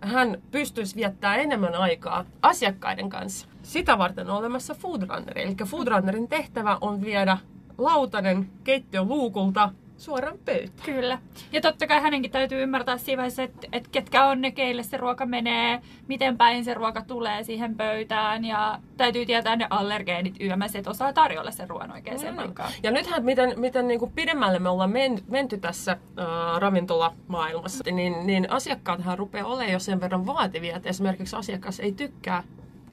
hän 0.00 0.42
pystyisi 0.50 0.96
viettämään 0.96 1.40
enemmän 1.40 1.74
aikaa 1.74 2.24
asiakkaiden 2.42 3.08
kanssa. 3.08 3.48
Sitä 3.62 3.98
varten 3.98 4.30
on 4.30 4.36
olemassa 4.36 4.74
foodrunneri. 4.74 5.42
Eli 5.42 5.54
foodrunnerin 5.66 6.28
tehtävä 6.28 6.78
on 6.80 7.00
viedä 7.00 7.38
lautanen 7.78 8.50
keittiön 8.64 9.08
luukulta 9.08 9.70
suoraan 9.98 10.38
pöytään. 10.44 10.84
Kyllä. 10.84 11.18
Ja 11.52 11.60
totta 11.60 11.86
kai 11.86 12.00
hänenkin 12.00 12.30
täytyy 12.30 12.62
ymmärtää 12.62 12.98
siinä 12.98 13.16
vaiheessa, 13.16 13.42
että, 13.42 13.66
että 13.72 13.88
ketkä 13.92 14.24
on 14.24 14.40
ne, 14.40 14.50
keille 14.50 14.82
se 14.82 14.96
ruoka 14.96 15.26
menee, 15.26 15.80
miten 16.08 16.36
päin 16.36 16.64
se 16.64 16.74
ruoka 16.74 17.02
tulee 17.02 17.44
siihen 17.44 17.76
pöytään 17.76 18.44
ja 18.44 18.78
täytyy 18.96 19.26
tietää 19.26 19.56
ne 19.56 19.66
allergeenit 19.70 20.40
yömäs, 20.40 20.76
että 20.76 20.90
osaa 20.90 21.12
tarjolla 21.12 21.50
sen 21.50 21.70
ruoan 21.70 21.92
oikeaan 21.92 22.38
aikaan. 22.38 22.72
Ja 22.82 22.90
nythän, 22.90 23.24
miten, 23.24 23.60
miten 23.60 23.88
niin 23.88 24.00
kuin 24.00 24.12
pidemmälle 24.12 24.58
me 24.58 24.68
ollaan 24.68 24.92
men, 24.92 25.18
menty 25.28 25.58
tässä 25.58 25.92
äh, 25.92 26.26
ravintolamaailmassa, 26.58 27.84
niin, 27.92 28.26
niin 28.26 28.50
asiakkaathan 28.50 29.18
rupeaa 29.18 29.46
olemaan 29.46 29.72
jo 29.72 29.78
sen 29.78 30.00
verran 30.00 30.26
vaativia, 30.26 30.76
että 30.76 30.88
esimerkiksi 30.88 31.36
asiakas 31.36 31.80
ei 31.80 31.92
tykkää 31.92 32.42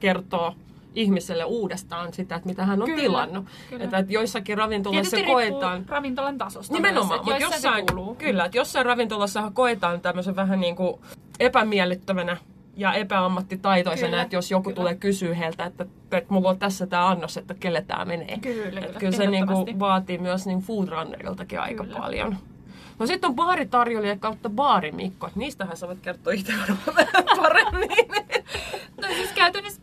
kertoa 0.00 0.54
ihmiselle 0.96 1.44
uudestaan 1.44 2.12
sitä, 2.12 2.34
että 2.36 2.48
mitä 2.48 2.64
hän 2.66 2.82
on 2.82 2.86
Kyllä, 2.88 3.00
tilannut. 3.02 3.44
kyllä. 3.70 3.84
Että, 3.84 3.98
että 3.98 4.12
joissakin 4.12 4.58
ravintolassa 4.58 5.16
koetaan... 5.26 5.84
ravintolan 5.88 6.38
tasosta 6.38 6.74
Nimenomaan, 6.74 7.24
myös, 7.24 7.40
mutta 7.40 7.54
jossain, 7.54 7.84
kyllä, 8.18 8.44
että 8.44 8.58
jossain 8.58 8.86
ravintolassa 8.86 9.50
koetaan 9.54 10.00
tämmöisen 10.00 10.36
vähän 10.36 10.60
niin 10.60 10.76
kuin 10.76 11.00
epämiellyttävänä 11.40 12.36
ja 12.76 12.92
epäammattitaitoisena, 12.94 14.10
Kyllä, 14.10 14.22
että 14.22 14.36
jos 14.36 14.50
joku 14.50 14.62
kyllä. 14.62 14.74
tulee 14.76 14.94
kysyä 14.94 15.34
heiltä, 15.34 15.64
että, 15.64 15.86
että 16.12 16.32
mulla 16.32 16.48
on 16.48 16.58
tässä 16.58 16.86
tämä 16.86 17.08
annos, 17.08 17.36
että 17.36 17.54
kelle 17.54 17.84
tämä 17.86 18.04
menee. 18.04 18.38
Kyllä, 18.38 18.66
Että 18.68 18.80
kyllä, 18.80 18.98
kyllä 19.00 19.12
se 19.12 19.26
niinku 19.26 19.52
ehdottomasti. 19.52 19.78
vaatii 19.78 20.18
myös 20.18 20.46
niin 20.46 20.60
foodrunneriltakin 20.60 21.60
aika 21.60 21.84
Kyllä. 21.84 21.98
paljon. 21.98 22.36
No 22.98 23.06
sitten 23.06 23.28
on 23.30 23.36
baaritarjoilija 23.36 24.16
kautta 24.18 24.50
baarimikko. 24.50 25.30
Niistähän 25.34 25.76
sä 25.76 25.86
voit 25.88 25.98
kertoa 26.02 26.32
itse 26.32 26.52
varmaan 26.60 26.96
vähän 26.96 27.24
paremmin. 27.42 27.88
No 29.02 29.08
siis 29.08 29.32
käytännössä 29.34 29.80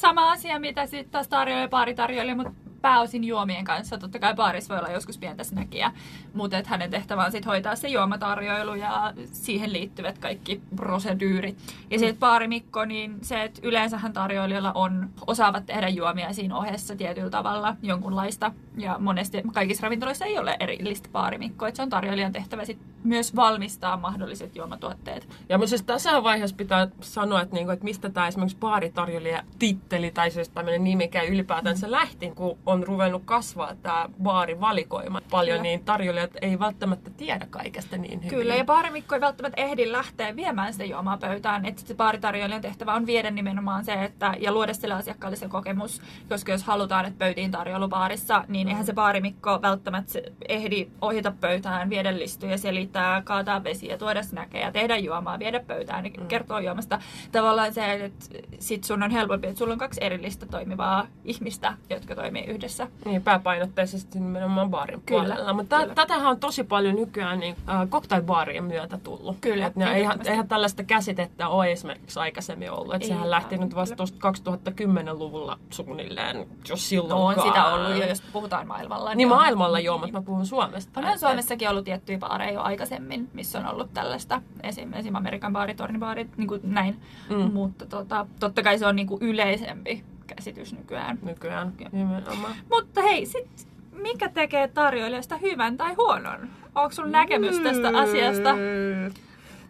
sama 0.00 0.30
asia, 0.30 0.58
mitä 0.58 0.86
sitten 0.86 1.12
taas 1.12 1.28
tarjoilija, 1.28 1.68
baaritarjoilija, 1.68 2.36
mutta 2.36 2.52
pääosin 2.80 3.24
juomien 3.24 3.64
kanssa. 3.64 3.98
Totta 3.98 4.18
kai 4.18 4.34
baarissa 4.34 4.74
voi 4.74 4.78
olla 4.78 4.92
joskus 4.92 5.18
pientä 5.18 5.44
snäkiä, 5.44 5.92
mutta 6.34 6.58
et 6.58 6.66
hänen 6.66 6.90
tehtävä 6.90 7.24
on 7.24 7.32
sitten 7.32 7.50
hoitaa 7.50 7.76
se 7.76 7.88
juomatarjoilu 7.88 8.74
ja 8.74 9.12
siihen 9.32 9.72
liittyvät 9.72 10.18
kaikki 10.18 10.62
prosedyyrit. 10.76 11.58
Ja 11.90 11.98
se, 11.98 12.08
että 12.08 12.20
baarimikko, 12.20 12.84
niin 12.84 13.18
se, 13.22 13.42
että 13.42 13.60
yleensähän 13.62 14.12
tarjoilijoilla 14.12 14.72
on, 14.72 15.10
osaavat 15.26 15.66
tehdä 15.66 15.88
juomia 15.88 16.32
siinä 16.32 16.56
ohessa 16.56 16.96
tietyllä 16.96 17.30
tavalla 17.30 17.76
jonkunlaista. 17.82 18.52
Ja 18.76 18.96
monesti 18.98 19.42
kaikissa 19.52 19.82
ravintoloissa 19.82 20.24
ei 20.24 20.38
ole 20.38 20.56
erillistä 20.60 21.08
baarimikkoa, 21.12 21.68
että 21.68 21.76
se 21.76 21.82
on 21.82 21.90
tarjoilijan 21.90 22.32
tehtävä 22.32 22.64
sit 22.64 22.78
myös 23.04 23.36
valmistaa 23.36 23.96
mahdolliset 23.96 24.56
juomatuotteet. 24.56 25.28
Ja 25.48 25.66
siis 25.66 25.82
tässä 25.82 26.22
vaiheessa 26.22 26.56
pitää 26.56 26.88
sanoa, 27.00 27.42
että, 27.42 27.54
niinku, 27.54 27.70
että 27.70 27.84
mistä 27.84 28.10
tämä 28.10 28.28
esimerkiksi 28.28 28.58
baaritarjoilija 28.58 29.42
titteli 29.58 30.10
tai 30.10 30.30
siis 30.30 30.48
tämmöinen 30.48 30.84
nimikä 30.84 31.22
ylipäätänsä 31.22 31.90
lähti, 31.90 32.30
kun 32.30 32.58
on 32.66 32.82
ruvennut 32.82 33.22
kasvaa 33.24 33.74
tämä 33.82 34.08
baarivalikoima 34.22 35.20
paljon, 35.30 35.54
Kyllä. 35.54 35.62
niin 35.62 35.84
tarjoilijat 35.84 36.30
ei 36.42 36.58
välttämättä 36.58 37.10
tiedä 37.10 37.46
kaikesta 37.50 37.96
niin 37.96 38.24
hyvin. 38.24 38.38
Kyllä, 38.38 38.54
ja 38.54 38.64
baarimikko 38.64 39.14
ei 39.14 39.20
välttämättä 39.20 39.62
ehdi 39.62 39.92
lähteä 39.92 40.36
viemään 40.36 40.72
sitä 40.72 40.84
juomaa 40.84 41.16
pöytään. 41.16 41.66
Että 41.66 41.82
se 41.82 41.94
baaritarjoilijan 41.94 42.62
tehtävä 42.62 42.94
on 42.94 43.06
viedä 43.06 43.30
nimenomaan 43.30 43.84
se, 43.84 43.92
että, 43.92 44.34
ja 44.40 44.52
luoda 44.52 44.74
sille 44.74 44.94
asiakkaalle 44.94 45.36
se 45.36 45.48
kokemus, 45.48 46.02
koska 46.28 46.52
jos 46.52 46.62
halutaan, 46.64 47.04
että 47.04 47.18
pöytiin 47.18 47.50
tarjoulu 47.50 47.88
baarissa, 47.88 48.44
niin 48.48 48.68
eihän 48.68 48.86
se 48.86 48.92
baarimikko 48.92 49.58
välttämättä 49.62 50.18
ehdi 50.48 50.88
ohjata 51.00 51.32
pöytään, 51.40 51.90
viedä 51.90 52.18
listuja, 52.18 52.58
selittää, 52.58 52.97
kaataa 53.24 53.64
vesiä, 53.64 53.98
tuoda 53.98 54.22
snäkejä, 54.22 54.72
tehdä 54.72 54.96
juomaa, 54.96 55.38
viedä 55.38 55.60
pöytään, 55.60 56.02
niin 56.02 56.26
kertoo 56.28 56.58
juomasta. 56.58 57.00
Tavallaan 57.32 57.72
se, 57.74 57.92
että 57.92 58.26
sit 58.58 58.84
sun 58.84 59.02
on 59.02 59.10
helpompi, 59.10 59.46
että 59.46 59.58
sulla 59.58 59.72
on 59.72 59.78
kaksi 59.78 60.04
erillistä 60.04 60.46
toimivaa 60.46 61.06
ihmistä, 61.24 61.74
jotka 61.90 62.14
toimii 62.14 62.44
yhdessä. 62.44 62.86
Niin, 63.04 63.22
pääpainotteisesti 63.22 64.20
nimenomaan 64.20 64.70
baarin 64.70 65.02
Kyllä, 65.06 65.24
puolella. 65.24 65.52
Mutta 65.52 65.80
kyllä. 65.80 65.94
tätähän 65.94 66.26
on 66.26 66.40
tosi 66.40 66.64
paljon 66.64 66.96
nykyään 66.96 67.40
niin, 67.40 67.56
äh, 67.68 67.88
cocktailbaarien 67.88 68.64
myötä 68.64 68.98
tullut. 68.98 69.36
Kyllä, 69.40 69.66
Et 69.66 69.76
ne, 69.76 69.94
eihän, 69.94 70.20
eihän 70.24 70.48
tällaista 70.48 70.82
käsitettä 70.82 71.48
ole 71.48 71.72
esimerkiksi 71.72 72.18
aikaisemmin 72.18 72.70
ollut. 72.70 72.94
Et 72.94 73.02
Ei 73.02 73.08
sehän 73.08 73.30
lähti 73.30 73.58
nyt 73.58 73.74
vasta 73.74 73.96
tuosta 73.96 74.30
2010-luvulla 74.30 75.58
suunnilleen, 75.70 76.46
jos 76.68 76.88
silloin. 76.88 77.10
No, 77.10 77.26
on 77.26 77.34
sitä 77.42 77.66
ollut 77.66 77.96
jo, 77.96 78.06
jos 78.06 78.22
puhutaan 78.32 78.66
maailmalla. 78.66 79.14
Niin 79.14 79.32
on- 79.32 79.36
maailmalla 79.38 79.80
joo, 79.80 79.98
mutta 79.98 80.12
mä 80.12 80.22
puhun 80.22 80.46
Suomesta. 80.46 81.00
Onhan 81.00 81.18
Suomessakin 81.18 81.68
ollut 81.68 81.84
tiettyjä 81.84 82.18
baareja 82.18 82.52
jo 82.52 82.60
aikaisemmin, 82.78 83.28
missä 83.32 83.58
on 83.58 83.66
ollut 83.66 83.94
tällaista, 83.94 84.42
esim. 84.62 84.92
esim. 84.92 85.14
Amerikan 85.14 85.52
baarit, 85.52 85.76
tornibaarit, 85.76 86.36
niin 86.36 86.48
kuin 86.48 86.60
näin. 86.64 87.00
Mm. 87.30 87.52
Mutta 87.52 87.86
tota, 87.86 88.26
totta 88.40 88.62
kai 88.62 88.78
se 88.78 88.86
on 88.86 88.96
niin 88.96 89.06
kuin 89.06 89.22
yleisempi 89.22 90.04
käsitys 90.26 90.72
nykyään. 90.72 91.18
Nykyään 91.22 91.72
nimenomaan. 91.92 92.54
Mutta 92.70 93.02
hei, 93.02 93.26
sit, 93.26 93.68
mikä 93.92 94.28
tekee 94.28 94.68
tarjoilijasta 94.68 95.36
hyvän 95.36 95.76
tai 95.76 95.94
huonon? 95.94 96.48
Onko 96.74 96.90
sulla 96.90 97.08
näkemys 97.08 97.58
tästä 97.58 97.88
asiasta? 97.98 98.52
Mm. 98.52 99.14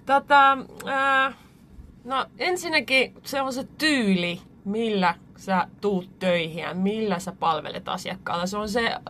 Tota, 0.07 0.59
ää, 0.87 1.33
no 2.05 2.27
ensinnäkin 2.39 3.15
se 3.23 3.43
on 3.43 3.53
se 3.53 3.65
tyyli, 3.79 4.41
millä 4.65 5.15
sä 5.37 5.67
tuut 5.81 6.19
töihin 6.19 6.63
ja 6.63 6.75
millä 6.75 7.19
sä 7.19 7.33
palvelet 7.33 7.89
asiakkaalla. 7.89 8.47
Se 8.47 8.57
on 8.57 8.69
se 8.69 8.87
äh, 8.87 9.01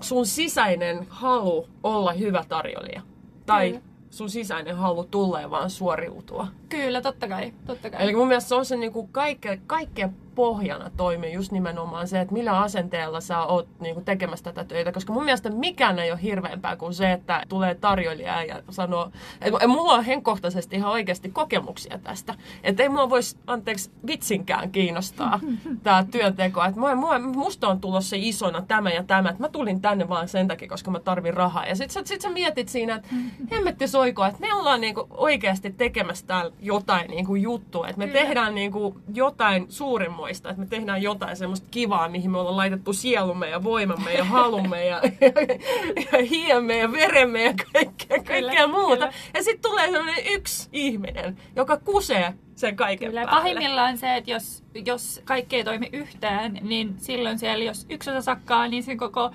sun 0.00 0.26
sisäinen 0.26 1.06
halu 1.08 1.68
olla 1.82 2.12
hyvä 2.12 2.44
tarjoilija. 2.48 3.02
Tai 3.46 3.68
Kyllä. 3.68 3.82
sun 4.10 4.30
sisäinen 4.30 4.76
halu 4.76 5.04
tulla 5.04 5.40
ja 5.40 5.50
vaan 5.50 5.70
suoriutua. 5.70 6.46
Kyllä, 6.68 7.00
totta 7.02 7.28
kai. 7.28 7.52
Totta 7.66 7.90
kai. 7.90 8.02
Eli 8.02 8.14
mun 8.14 8.28
mielestä 8.28 8.48
se 8.48 8.54
on 8.54 8.64
se 8.64 8.76
niinku 8.76 9.08
kaikke, 9.12 9.60
kaikkein 9.66 10.14
pohjana 10.36 10.90
toimii 10.96 11.32
just 11.32 11.52
nimenomaan 11.52 12.08
se, 12.08 12.20
että 12.20 12.34
millä 12.34 12.58
asenteella 12.58 13.20
sä 13.20 13.40
oot 13.40 13.68
niinku 13.80 14.00
tekemässä 14.00 14.44
tätä 14.44 14.64
töitä. 14.64 14.92
Koska 14.92 15.12
mun 15.12 15.24
mielestä 15.24 15.50
mikään 15.50 15.98
ei 15.98 16.10
ole 16.10 16.22
hirveämpää 16.22 16.76
kuin 16.76 16.94
se, 16.94 17.12
että 17.12 17.42
tulee 17.48 17.74
tarjoilija 17.74 18.44
ja 18.44 18.62
sanoo, 18.70 19.10
että 19.40 19.68
mulla 19.68 19.92
on 19.92 20.04
henkkohtaisesti 20.04 20.76
ihan 20.76 20.90
oikeasti 20.92 21.30
kokemuksia 21.30 21.98
tästä. 21.98 22.34
Että 22.62 22.82
ei 22.82 22.88
mua 22.88 23.10
voisi, 23.10 23.36
anteeksi, 23.46 23.90
vitsinkään 24.06 24.72
kiinnostaa 24.72 25.40
tämä 25.82 26.04
työnteko. 26.10 26.64
Että 26.64 26.80
mua, 26.80 26.94
mua, 26.94 27.18
musta 27.18 27.68
on 27.68 27.80
tulossa 27.80 28.16
isona 28.18 28.62
tämä 28.62 28.90
ja 28.90 29.04
tämä. 29.04 29.28
Että 29.28 29.42
mä 29.42 29.48
tulin 29.48 29.80
tänne 29.80 30.08
vaan 30.08 30.28
sen 30.28 30.48
takia, 30.48 30.68
koska 30.68 30.90
mä 30.90 31.00
tarvin 31.00 31.34
rahaa. 31.34 31.66
Ja 31.66 31.76
sit, 31.76 31.90
sä- 31.90 32.02
sit 32.04 32.20
sä 32.20 32.30
mietit 32.30 32.68
siinä, 32.68 32.94
että 32.94 33.08
hemmetti 33.52 33.88
soikoa, 33.88 34.28
että 34.28 34.40
me 34.40 34.54
ollaan 34.54 34.80
niinku 34.80 35.06
oikeasti 35.10 35.70
tekemässä 35.70 36.26
täällä 36.26 36.52
jotain 36.60 37.10
niinku 37.10 37.34
juttua. 37.34 37.88
Että 37.88 37.98
me 37.98 38.06
Kyllä. 38.06 38.20
tehdään 38.20 38.54
niinku 38.54 39.00
jotain 39.14 39.66
suurimmoista. 39.68 40.25
Että 40.30 40.54
me 40.60 40.66
tehdään 40.66 41.02
jotain 41.02 41.36
semmoista 41.36 41.66
kivaa, 41.70 42.08
mihin 42.08 42.30
me 42.30 42.38
ollaan 42.38 42.56
laitettu 42.56 42.92
sielumme 42.92 43.48
ja 43.48 43.62
voimamme 43.62 44.12
ja 44.12 44.24
halumme 44.24 44.86
ja, 44.86 45.00
ja, 45.20 45.32
ja 46.12 46.24
hiemme 46.24 46.78
ja 46.78 46.92
veremme 46.92 47.42
ja 47.44 47.54
kaikkea, 47.72 48.22
kaikkea 48.22 48.66
muuta. 48.66 48.96
kyllä. 48.96 49.12
Ja 49.34 49.42
sitten 49.42 49.70
tulee 49.70 49.90
sellainen 49.90 50.24
yksi 50.26 50.68
ihminen, 50.72 51.36
joka 51.56 51.76
kusee 51.76 52.34
sen 52.54 52.76
kaiken 52.76 53.08
Kyllä, 53.08 53.24
päälle. 53.24 53.40
pahimmillaan 53.40 53.98
se, 53.98 54.16
että 54.16 54.30
jos, 54.30 54.64
jos 54.84 55.20
kaikki 55.24 55.56
ei 55.56 55.64
toimi 55.64 55.88
yhtään, 55.92 56.58
niin 56.62 56.94
silloin 56.98 57.38
siellä, 57.38 57.64
jos 57.64 57.86
yksi 57.90 58.10
osa 58.10 58.20
sakkaa, 58.20 58.68
niin 58.68 58.82
sen 58.82 58.98
koko 58.98 59.30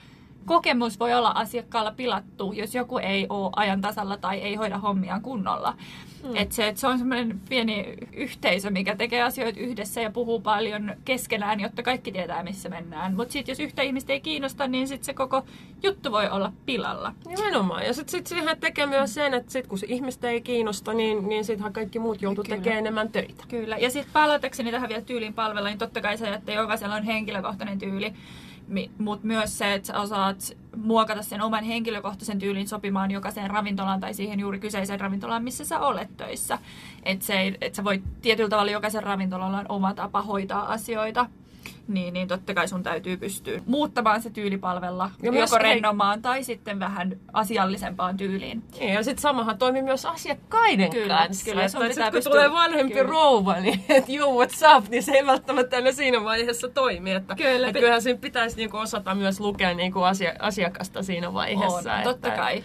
kokemus 0.45 0.99
voi 0.99 1.13
olla 1.13 1.29
asiakkaalla 1.29 1.91
pilattu, 1.91 2.53
jos 2.53 2.75
joku 2.75 2.97
ei 2.97 3.25
ole 3.29 3.49
ajan 3.55 3.81
tasalla 3.81 4.17
tai 4.17 4.37
ei 4.37 4.55
hoida 4.55 4.77
hommiaan 4.77 5.21
kunnolla. 5.21 5.75
Mm. 6.23 6.35
Et 6.35 6.51
se, 6.51 6.67
et 6.67 6.77
se 6.77 6.87
on 6.87 6.97
semmoinen 6.97 7.41
pieni 7.49 7.93
yhteisö, 8.13 8.69
mikä 8.69 8.95
tekee 8.95 9.21
asioita 9.21 9.59
yhdessä 9.59 10.01
ja 10.01 10.11
puhuu 10.11 10.41
paljon 10.41 10.95
keskenään, 11.05 11.59
jotta 11.59 11.83
kaikki 11.83 12.11
tietää, 12.11 12.43
missä 12.43 12.69
mennään. 12.69 13.15
Mutta 13.15 13.31
sitten 13.31 13.53
jos 13.53 13.59
yhtä 13.59 13.81
ihmistä 13.81 14.13
ei 14.13 14.21
kiinnosta, 14.21 14.67
niin 14.67 14.87
sitten 14.87 15.05
se 15.05 15.13
koko 15.13 15.43
juttu 15.83 16.11
voi 16.11 16.29
olla 16.29 16.53
pilalla. 16.65 17.13
Nimenomaan. 17.27 17.85
Ja 17.85 17.93
sitten 17.93 18.11
sit 18.11 18.27
siihen 18.27 18.57
tekee 18.59 18.85
myös 18.85 19.13
sen, 19.13 19.33
että 19.33 19.51
sit 19.51 19.67
kun 19.67 19.77
se 19.77 19.85
ihmistä 19.89 20.29
ei 20.29 20.41
kiinnosta, 20.41 20.93
niin, 20.93 21.29
niin 21.29 21.45
sittenhän 21.45 21.73
kaikki 21.73 21.99
muut 21.99 22.21
joutuu 22.21 22.43
tekemään 22.43 22.79
enemmän 22.79 23.11
töitä. 23.11 23.43
Kyllä. 23.47 23.77
Ja 23.77 23.89
sitten 23.89 24.13
palatakseni 24.13 24.71
tähän 24.71 24.89
vielä 24.89 25.01
tyylin 25.01 25.33
palvella, 25.33 25.69
niin 25.69 25.79
totta 25.79 26.01
kai 26.01 26.17
se, 26.17 26.33
että 26.33 26.51
jokaisella 26.51 26.95
on 26.95 27.03
henkilökohtainen 27.03 27.79
tyyli, 27.79 28.13
mutta 28.97 29.27
myös 29.27 29.57
se, 29.57 29.73
että 29.73 29.87
sä 29.87 29.99
osaat 29.99 30.57
muokata 30.77 31.23
sen 31.23 31.41
oman 31.41 31.63
henkilökohtaisen 31.63 32.39
tyylin 32.39 32.67
sopimaan 32.67 33.11
jokaiseen 33.11 33.49
ravintolaan 33.49 33.99
tai 33.99 34.13
siihen 34.13 34.39
juuri 34.39 34.59
kyseiseen 34.59 34.99
ravintolaan, 34.99 35.43
missä 35.43 35.65
sä 35.65 35.79
olet 35.79 36.17
töissä. 36.17 36.57
Että 37.03 37.33
et 37.61 37.75
sä 37.75 37.83
voit 37.83 38.03
tietyllä 38.21 38.49
tavalla 38.49 38.71
jokaisen 38.71 39.03
ravintolalla 39.03 39.59
on 39.59 39.65
oma 39.69 39.93
tapa 39.93 40.21
hoitaa 40.21 40.71
asioita. 40.71 41.25
Niin, 41.87 42.13
niin 42.13 42.27
totta 42.27 42.53
kai 42.53 42.67
sun 42.67 42.83
täytyy 42.83 43.17
pystyä 43.17 43.59
muuttamaan 43.65 44.21
se 44.21 44.29
tyylipalvella 44.29 45.11
Ja 45.21 45.31
joko 45.33 45.55
hei- 45.55 45.63
rennomaan 45.63 46.21
tai 46.21 46.43
sitten 46.43 46.79
vähän 46.79 47.17
asiallisempaan 47.33 48.17
tyyliin. 48.17 48.63
Niin, 48.79 48.93
Ja 48.93 49.03
sitten 49.03 49.21
samahan 49.21 49.57
toimii 49.57 49.81
myös 49.81 50.05
asiakkaiden 50.05 50.89
Kyllä, 50.89 51.17
kanssa. 51.17 51.45
kyllä, 51.45 51.67
sun 51.67 51.81
Että 51.81 51.89
pitää 51.93 52.05
sit 52.05 52.11
kun 52.11 52.17
pystyä- 52.17 52.31
tulee 52.31 52.51
vanhempi 52.51 52.93
kyllä. 52.93 53.09
rouva, 53.09 53.53
niin 53.59 53.83
että 53.89 54.11
you 54.11 54.43
what's 54.43 54.77
up, 54.77 54.89
niin 54.89 55.03
se 55.03 55.11
ei 55.11 55.25
välttämättä 55.25 55.75
aina 55.75 55.91
siinä 55.91 56.23
vaiheessa 56.23 56.69
toimi. 56.69 57.11
Että, 57.11 57.35
Kyllä. 57.35 57.67
että 57.67 57.79
kyllähän 57.79 58.01
siinä 58.01 58.19
pitäisi 58.21 58.57
niinku 58.57 58.77
osata 58.77 59.15
myös 59.15 59.39
lukea 59.39 59.73
niinku 59.73 60.01
asia, 60.01 60.33
asiakasta 60.39 61.03
siinä 61.03 61.33
vaiheessa. 61.33 61.91
On, 61.93 61.97
että, 61.99 62.03
totta 62.03 62.31
kai. 62.31 62.63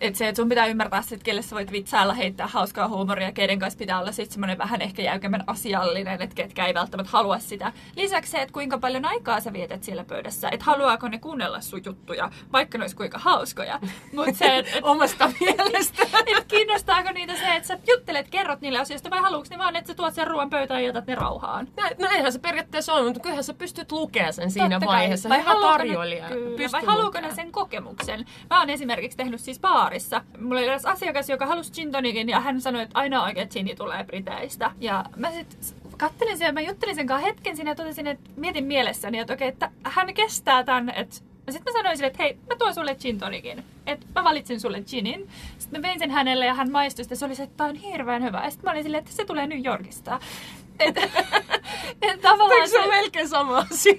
Et 0.00 0.16
se, 0.16 0.28
että 0.28 0.36
sun 0.36 0.48
pitää 0.48 0.66
ymmärtää 0.66 1.02
sit, 1.02 1.22
kelle 1.22 1.42
sä 1.42 1.56
voit 1.56 1.72
vitsailla, 1.72 2.14
heittää 2.14 2.46
hauskaa 2.46 2.88
huumoria, 2.88 3.32
keiden 3.32 3.58
kanssa 3.58 3.78
pitää 3.78 4.00
olla 4.00 4.12
sit 4.12 4.30
semmoinen 4.30 4.58
vähän 4.58 4.82
ehkä 4.82 5.02
jäykemmän 5.02 5.44
asiallinen, 5.46 6.22
että 6.22 6.34
ketkä 6.34 6.66
ei 6.66 6.74
välttämättä 6.74 7.10
halua 7.12 7.38
sitä. 7.38 7.72
Lisäksi 7.96 8.30
se, 8.30 8.42
että 8.42 8.52
kuinka 8.52 8.78
paljon 8.78 9.04
aikaa 9.04 9.40
sä 9.40 9.52
vietät 9.52 9.82
siellä 9.82 10.04
pöydässä, 10.04 10.48
että 10.52 10.64
haluaako 10.64 11.08
ne 11.08 11.18
kuunnella 11.18 11.60
sun 11.60 11.82
juttuja, 11.84 12.30
vaikka 12.52 12.78
ne 12.78 12.84
olisi 12.84 12.96
kuinka 12.96 13.18
hauskoja. 13.18 13.80
Mutta 14.16 14.32
se, 14.38 14.56
että 14.58 14.72
et, 14.78 14.84
Omasta 14.84 15.30
mielestä. 15.40 16.02
et 16.38 16.44
kiinnostaako 16.48 17.12
niitä 17.12 17.36
se, 17.36 17.54
että 17.54 17.68
sä 17.68 17.78
juttelet, 17.88 18.28
kerrot 18.28 18.60
niille 18.60 18.78
asioista, 18.78 19.10
vai 19.10 19.20
haluatko 19.20 19.54
ne 19.54 19.58
vaan, 19.58 19.76
että 19.76 19.88
sä 19.88 19.94
tuot 19.94 20.14
sen 20.14 20.26
ruoan 20.26 20.50
pöytään 20.50 20.80
ja 20.82 20.86
jätät 20.86 21.06
ne 21.06 21.14
rauhaan. 21.14 21.68
Näin, 21.76 21.96
näinhän 21.98 22.32
se 22.32 22.38
periaatteessa 22.38 22.92
on, 22.94 23.04
mutta 23.04 23.20
kyllähän 23.20 23.44
sä 23.44 23.54
pystyt 23.54 23.92
lukemaan 23.92 24.32
sen 24.32 24.50
siinä 24.50 24.70
Totta 24.70 24.86
kai. 24.86 24.96
vaiheessa. 24.96 25.28
Vai 25.28 25.40
Hyvä 25.40 25.54
tarjoilija 25.60 26.28
Ne, 26.28 26.34
kyllä, 26.34 26.72
vai 26.72 26.84
haluuko 26.84 27.20
ne 27.20 27.34
sen 27.34 27.52
kokemuksen? 27.52 28.24
Mä 28.50 28.58
oon 28.58 28.70
esimerkiksi 28.70 29.18
tehnyt 29.18 29.40
siis 29.40 29.60
baarissa. 29.86 30.24
Mulla 30.40 30.60
oli 30.60 30.68
edes 30.68 30.84
asiakas, 30.84 31.28
joka 31.28 31.46
halusi 31.46 31.72
gin 31.72 31.92
tonicin 31.92 32.28
ja 32.28 32.40
hän 32.40 32.60
sanoi, 32.60 32.82
että 32.82 32.98
aina 32.98 33.24
oikein 33.24 33.48
gini 33.52 33.74
tulee 33.74 34.04
Briteistä. 34.04 34.70
Ja 34.80 35.04
mä 35.16 35.30
sit 35.30 35.74
kattelin 35.98 36.38
sen 36.38 36.54
mä 36.54 36.60
juttelin 36.60 36.94
sen 36.94 37.06
kanssa 37.06 37.26
hetken 37.26 37.56
siinä 37.56 37.70
ja 37.70 37.74
totesin, 37.74 38.06
että 38.06 38.30
mietin 38.36 38.64
mielessäni, 38.64 39.18
että 39.18 39.32
okei, 39.32 39.48
että 39.48 39.70
hän 39.84 40.14
kestää 40.14 40.64
tän, 40.64 40.90
että 40.90 41.16
sitten 41.50 41.72
mä 41.72 41.78
sanoin 41.78 41.96
sille, 41.96 42.06
että 42.06 42.22
hei, 42.22 42.38
mä 42.48 42.56
tuon 42.58 42.74
sulle 42.74 42.94
gin 42.94 43.18
tonicin. 43.18 43.64
Että 43.86 44.06
mä 44.14 44.24
valitsin 44.24 44.60
sulle 44.60 44.80
ginin. 44.80 45.28
Sitten 45.58 45.80
mä 45.80 45.88
vein 45.88 45.98
sen 45.98 46.10
hänelle 46.10 46.46
ja 46.46 46.54
hän 46.54 46.72
maistui 46.72 47.04
sitä. 47.04 47.14
Se 47.14 47.24
oli 47.24 47.34
se, 47.34 47.42
että 47.42 47.56
tää 47.56 47.66
on 47.66 47.74
hirveän 47.74 48.22
hyvä. 48.22 48.44
Ja 48.44 48.50
sitten 48.50 48.64
mä 48.64 48.70
olin 48.70 48.82
silleen, 48.82 48.98
että 48.98 49.12
se 49.12 49.24
tulee 49.24 49.46
New 49.46 49.64
Yorkista. 49.64 50.20
Että 50.78 51.00
et 52.02 52.20
tavallaan 52.20 52.68
se 52.68 52.78
ole 52.78 52.88
melkein 52.88 53.28
sama 53.28 53.58
asia? 53.70 53.94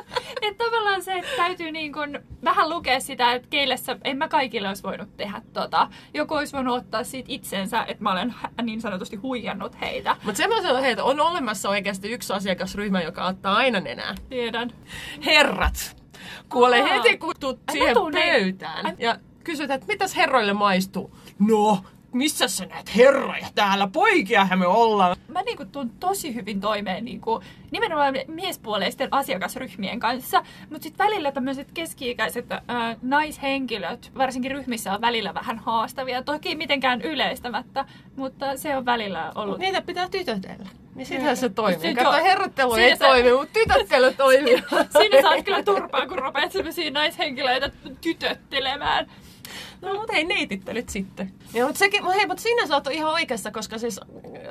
että 0.42 0.64
tavallaan 0.64 1.02
se, 1.02 1.12
että 1.12 1.36
täytyy 1.36 1.72
niin 1.72 1.92
kun 1.92 2.18
vähän 2.44 2.68
lukea 2.68 3.00
sitä, 3.00 3.32
että 3.32 3.48
keille 3.50 3.76
sä, 3.76 3.96
en 4.04 4.16
mä 4.16 4.28
kaikille 4.28 4.68
olisi 4.68 4.82
voinut 4.82 5.16
tehdä 5.16 5.42
tota. 5.52 5.88
Joku 6.14 6.34
olisi 6.34 6.52
voinut 6.52 6.76
ottaa 6.76 7.04
siitä 7.04 7.28
itsensä, 7.32 7.84
että 7.88 8.02
mä 8.02 8.12
olen 8.12 8.34
niin 8.62 8.80
sanotusti 8.80 9.16
huijannut 9.16 9.80
heitä. 9.80 10.16
Mutta 10.24 10.36
semmoisen 10.38 10.84
että 10.84 11.04
on 11.04 11.20
olemassa 11.20 11.68
oikeasti 11.68 12.10
yksi 12.10 12.32
asiakasryhmä, 12.32 13.02
joka 13.02 13.26
ottaa 13.26 13.56
aina 13.56 13.80
nenää. 13.80 14.14
Tiedän. 14.28 14.70
Herrat. 15.24 15.96
Kuole 16.48 16.80
Aa. 16.80 16.86
heti, 16.86 17.18
kun 17.18 17.34
tuut 17.40 17.60
siihen 17.72 17.96
pöytään. 18.12 18.96
Ja 18.98 19.16
kysyt, 19.44 19.70
että 19.70 19.86
mitäs 19.86 20.16
herroille 20.16 20.52
maistuu? 20.52 21.16
No, 21.38 21.78
missä 22.12 22.48
sä 22.48 22.66
näet 22.66 22.96
herroja 22.96 23.46
täällä? 23.54 23.88
Poikiahan 23.92 24.58
me 24.58 24.66
ollaan. 24.66 25.16
Mä 25.28 25.42
niinku 25.42 25.64
tuun 25.64 25.90
tosi 25.90 26.34
hyvin 26.34 26.60
toimeen 26.60 27.04
niinku, 27.04 27.42
nimenomaan 27.70 28.14
miespuoleisten 28.28 29.08
asiakasryhmien 29.10 30.00
kanssa, 30.00 30.42
mutta 30.70 30.82
sitten 30.82 31.06
välillä 31.06 31.32
tämmöiset 31.32 31.68
keski-ikäiset 31.74 32.46
ää, 32.50 32.96
naishenkilöt, 33.02 34.10
varsinkin 34.18 34.50
ryhmissä 34.50 34.92
on 34.92 35.00
välillä 35.00 35.34
vähän 35.34 35.58
haastavia. 35.58 36.22
Toki 36.22 36.54
mitenkään 36.54 37.02
yleistämättä, 37.02 37.84
mutta 38.16 38.56
se 38.56 38.76
on 38.76 38.84
välillä 38.86 39.32
ollut 39.34 39.58
Niitä 39.58 39.82
pitää 39.82 40.08
tytötellä. 40.08 40.68
Niin 40.94 41.06
Kyllä. 41.06 41.20
sitähän 41.20 41.36
se 41.36 41.48
toimii. 41.48 41.94
Kato, 41.94 42.12
herrottelu 42.12 42.74
ei 42.74 42.90
sä- 42.96 43.04
toimi, 43.06 43.32
mutta 43.32 43.52
tytöttely 43.52 44.14
toimii. 44.14 44.62
Siinä 44.98 45.22
saat 45.22 45.44
kyllä 45.44 45.62
turpaa, 45.62 46.06
kun 46.06 46.18
rupeat 46.18 46.52
sellaisia 46.52 46.90
naishenkilöitä 46.90 47.70
tytöttelemään. 48.00 49.06
No 49.82 49.94
mutta 49.94 50.12
hei, 50.12 50.24
neitittelyt 50.24 50.88
sitten. 50.88 51.32
Ja, 51.54 51.64
mutta, 51.66 51.78
sekin, 51.78 52.04
hei, 52.04 52.26
mutta 52.26 52.42
siinä 52.42 52.66
sä 52.66 52.74
oot 52.74 52.86
ihan 52.86 53.12
oikeassa, 53.12 53.50
koska 53.50 53.78
siis 53.78 54.00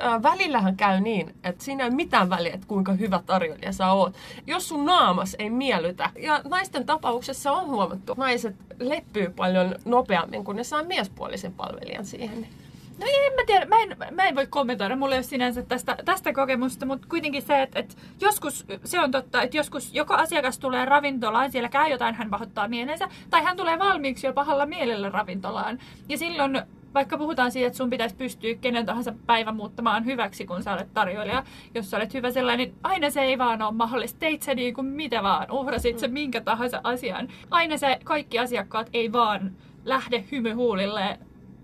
äh, 0.02 0.22
välillähän 0.22 0.76
käy 0.76 1.00
niin, 1.00 1.34
että 1.44 1.64
siinä 1.64 1.84
ei 1.84 1.90
mitään 1.90 2.30
väliä, 2.30 2.54
että 2.54 2.66
kuinka 2.66 2.92
hyvä 2.92 3.22
tarjoilija 3.26 3.72
sä 3.72 3.92
oot. 3.92 4.14
Jos 4.46 4.68
sun 4.68 4.86
naamas 4.86 5.36
ei 5.38 5.50
miellytä, 5.50 6.10
ja 6.18 6.40
naisten 6.44 6.86
tapauksessa 6.86 7.52
on 7.52 7.66
huomattu, 7.66 8.14
naiset 8.16 8.56
leppyy 8.80 9.30
paljon 9.30 9.74
nopeammin, 9.84 10.44
kun 10.44 10.56
ne 10.56 10.64
saa 10.64 10.82
miespuolisen 10.82 11.52
palvelijan 11.52 12.04
siihen. 12.04 12.46
No 12.98 13.06
en 13.26 13.32
mä 13.32 13.42
tiedä, 13.46 13.66
mä 13.66 13.76
en, 13.82 13.96
mä 14.14 14.22
en 14.22 14.34
voi 14.34 14.46
kommentoida, 14.46 14.96
mulla 14.96 15.14
ei 15.14 15.18
ole 15.18 15.22
sinänsä 15.22 15.62
tästä, 15.62 15.96
tästä 16.04 16.32
kokemusta, 16.32 16.86
mutta 16.86 17.08
kuitenkin 17.10 17.42
se, 17.42 17.62
että, 17.62 17.78
että 17.78 17.94
joskus 18.20 18.66
se 18.84 19.00
on 19.00 19.10
totta, 19.10 19.42
että 19.42 19.56
joskus 19.56 19.94
joko 19.94 20.14
asiakas 20.14 20.58
tulee 20.58 20.84
ravintolaan, 20.84 21.52
siellä 21.52 21.68
käy 21.68 21.90
jotain, 21.90 22.14
hän 22.14 22.30
pahoittaa 22.30 22.68
mielensä, 22.68 23.08
tai 23.30 23.42
hän 23.42 23.56
tulee 23.56 23.78
valmiiksi 23.78 24.26
jo 24.26 24.32
pahalla 24.32 24.66
mielellä 24.66 25.08
ravintolaan. 25.08 25.78
Ja 26.08 26.18
silloin 26.18 26.62
vaikka 26.94 27.18
puhutaan 27.18 27.52
siitä, 27.52 27.66
että 27.66 27.76
sun 27.76 27.90
pitäisi 27.90 28.16
pystyä 28.16 28.54
kenen 28.54 28.86
tahansa 28.86 29.14
päivän 29.26 29.56
muuttamaan 29.56 30.04
hyväksi, 30.04 30.46
kun 30.46 30.62
sä 30.62 30.72
olet 30.72 30.94
tarjoilija, 30.94 31.44
jos 31.74 31.90
sä 31.90 31.96
olet 31.96 32.14
hyvä 32.14 32.30
sellainen, 32.30 32.68
niin 32.68 32.78
aina 32.82 33.10
se 33.10 33.22
ei 33.22 33.38
vaan 33.38 33.62
ole 33.62 33.74
mahdollista. 33.74 34.18
Teit 34.18 34.42
sä 34.42 34.54
niin 34.54 34.74
kuin 34.74 34.86
mitä 34.86 35.22
vaan, 35.22 35.50
uhrasit 35.50 35.98
sä 35.98 36.08
minkä 36.08 36.40
tahansa 36.40 36.80
asian. 36.84 37.28
Aina 37.50 37.76
se 37.76 37.98
kaikki 38.04 38.38
asiakkaat 38.38 38.90
ei 38.92 39.12
vaan 39.12 39.52
lähde 39.84 40.24
hymyhuulille 40.32 41.18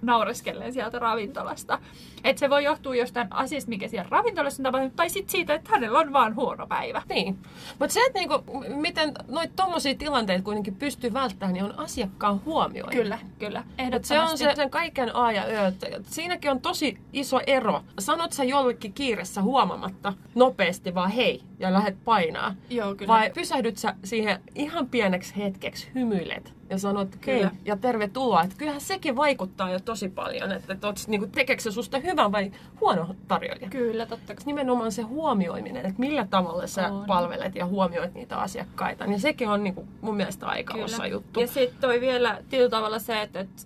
naureskellen 0.07 0.73
sieltä 0.73 0.99
ravintolasta. 0.99 1.79
Että 2.25 2.41
se 2.41 2.51
voi 2.51 2.65
johtua 2.65 2.95
jostain 2.95 3.29
asiasta, 3.31 3.69
mikä 3.69 3.89
siellä 3.89 4.09
ravintolassa 4.11 4.61
on 4.61 4.65
tapahtunut, 4.65 4.97
tai 4.97 5.11
sitten 5.11 5.33
siitä, 5.33 5.55
että 5.55 5.71
hänellä 5.73 5.99
on 5.99 6.13
vaan 6.13 6.37
huono 6.37 6.67
päivä. 6.67 7.03
Niin. 7.09 7.39
Mutta 7.79 7.95
se, 7.95 8.01
että 8.07 8.19
niinku, 8.19 8.65
miten 8.69 9.13
noita 9.29 9.53
tommosia 9.57 9.95
tilanteita 9.95 10.45
kuitenkin 10.45 10.75
pystyy 10.75 11.13
välttämään, 11.13 11.53
niin 11.53 11.65
on 11.65 11.79
asiakkaan 11.79 12.45
huomiointi. 12.45 12.97
Kyllä, 12.97 13.19
kyllä. 13.39 13.59
Et 13.61 13.65
se 13.77 13.83
Ehdottomasti. 13.83 14.33
on 14.33 14.39
se, 14.39 14.57
sen 14.57 14.71
kaiken 14.71 15.17
A 15.17 15.33
ja 15.33 15.45
Ö. 15.45 15.73
Siinäkin 16.03 16.51
on 16.51 16.61
tosi 16.61 16.99
iso 17.13 17.41
ero. 17.47 17.83
Sanot 17.99 18.33
sä 18.33 18.45
jollekin 18.45 18.93
kiireessä 18.93 19.43
huomamatta 19.43 20.13
nopeasti 20.35 20.95
vaan 20.95 21.11
hei 21.11 21.43
ja 21.59 21.73
lähdet 21.73 21.97
painaa. 22.05 22.55
Joo, 22.71 22.95
kyllä. 22.95 23.13
Vai 23.13 23.31
pysähdyt 23.31 23.79
sä 23.79 23.95
siihen 24.05 24.41
ihan 24.55 24.89
pieneksi 24.89 25.37
hetkeksi, 25.37 25.89
hymyilet 25.95 26.55
ja 26.71 26.79
sanot 26.79 27.09
hei 27.27 27.39
Kyllä. 27.39 27.51
ja 27.65 27.77
tervetuloa. 27.77 28.43
Että 28.43 28.57
kyllähän 28.59 28.81
sekin 28.81 29.17
vaikuttaa 29.17 29.71
jo 29.71 29.81
tosi 29.81 30.09
paljon, 30.09 30.53
että, 30.53 30.87
oot, 30.87 30.97
niinku, 31.07 31.27
tekeekö 31.27 31.63
se 31.63 31.71
susta 31.71 31.99
hyvän 32.15 32.33
vai 32.33 32.53
huono 32.81 33.15
tarjoilija. 33.29 33.71
Kyllä, 33.71 34.07
totta 34.07 34.35
kai. 34.35 34.45
Nimenomaan 34.47 34.93
se 34.93 35.03
huomioiminen, 35.03 35.87
että 35.87 36.01
millä 36.01 36.27
tavalla 36.31 36.67
sä 36.67 36.89
On. 36.93 37.05
palvelet 37.07 37.55
ja 37.55 37.67
huomioit 37.67 38.15
niitä 38.15 38.39
asiakkaita, 38.39 39.07
niin 39.07 39.21
sekin 39.21 39.49
on 39.49 39.65
niinku, 39.65 39.89
mun 40.01 40.17
mielestä 40.17 40.47
aika 40.47 40.75
osa 40.75 41.07
juttu. 41.07 41.41
Ja 41.41 41.47
sitten 41.47 41.81
toi 41.81 42.01
vielä 42.01 42.39
tietyllä 42.49 42.71
tavalla 42.71 42.99
se, 42.99 43.23
että, 43.23 43.41
että 43.41 43.63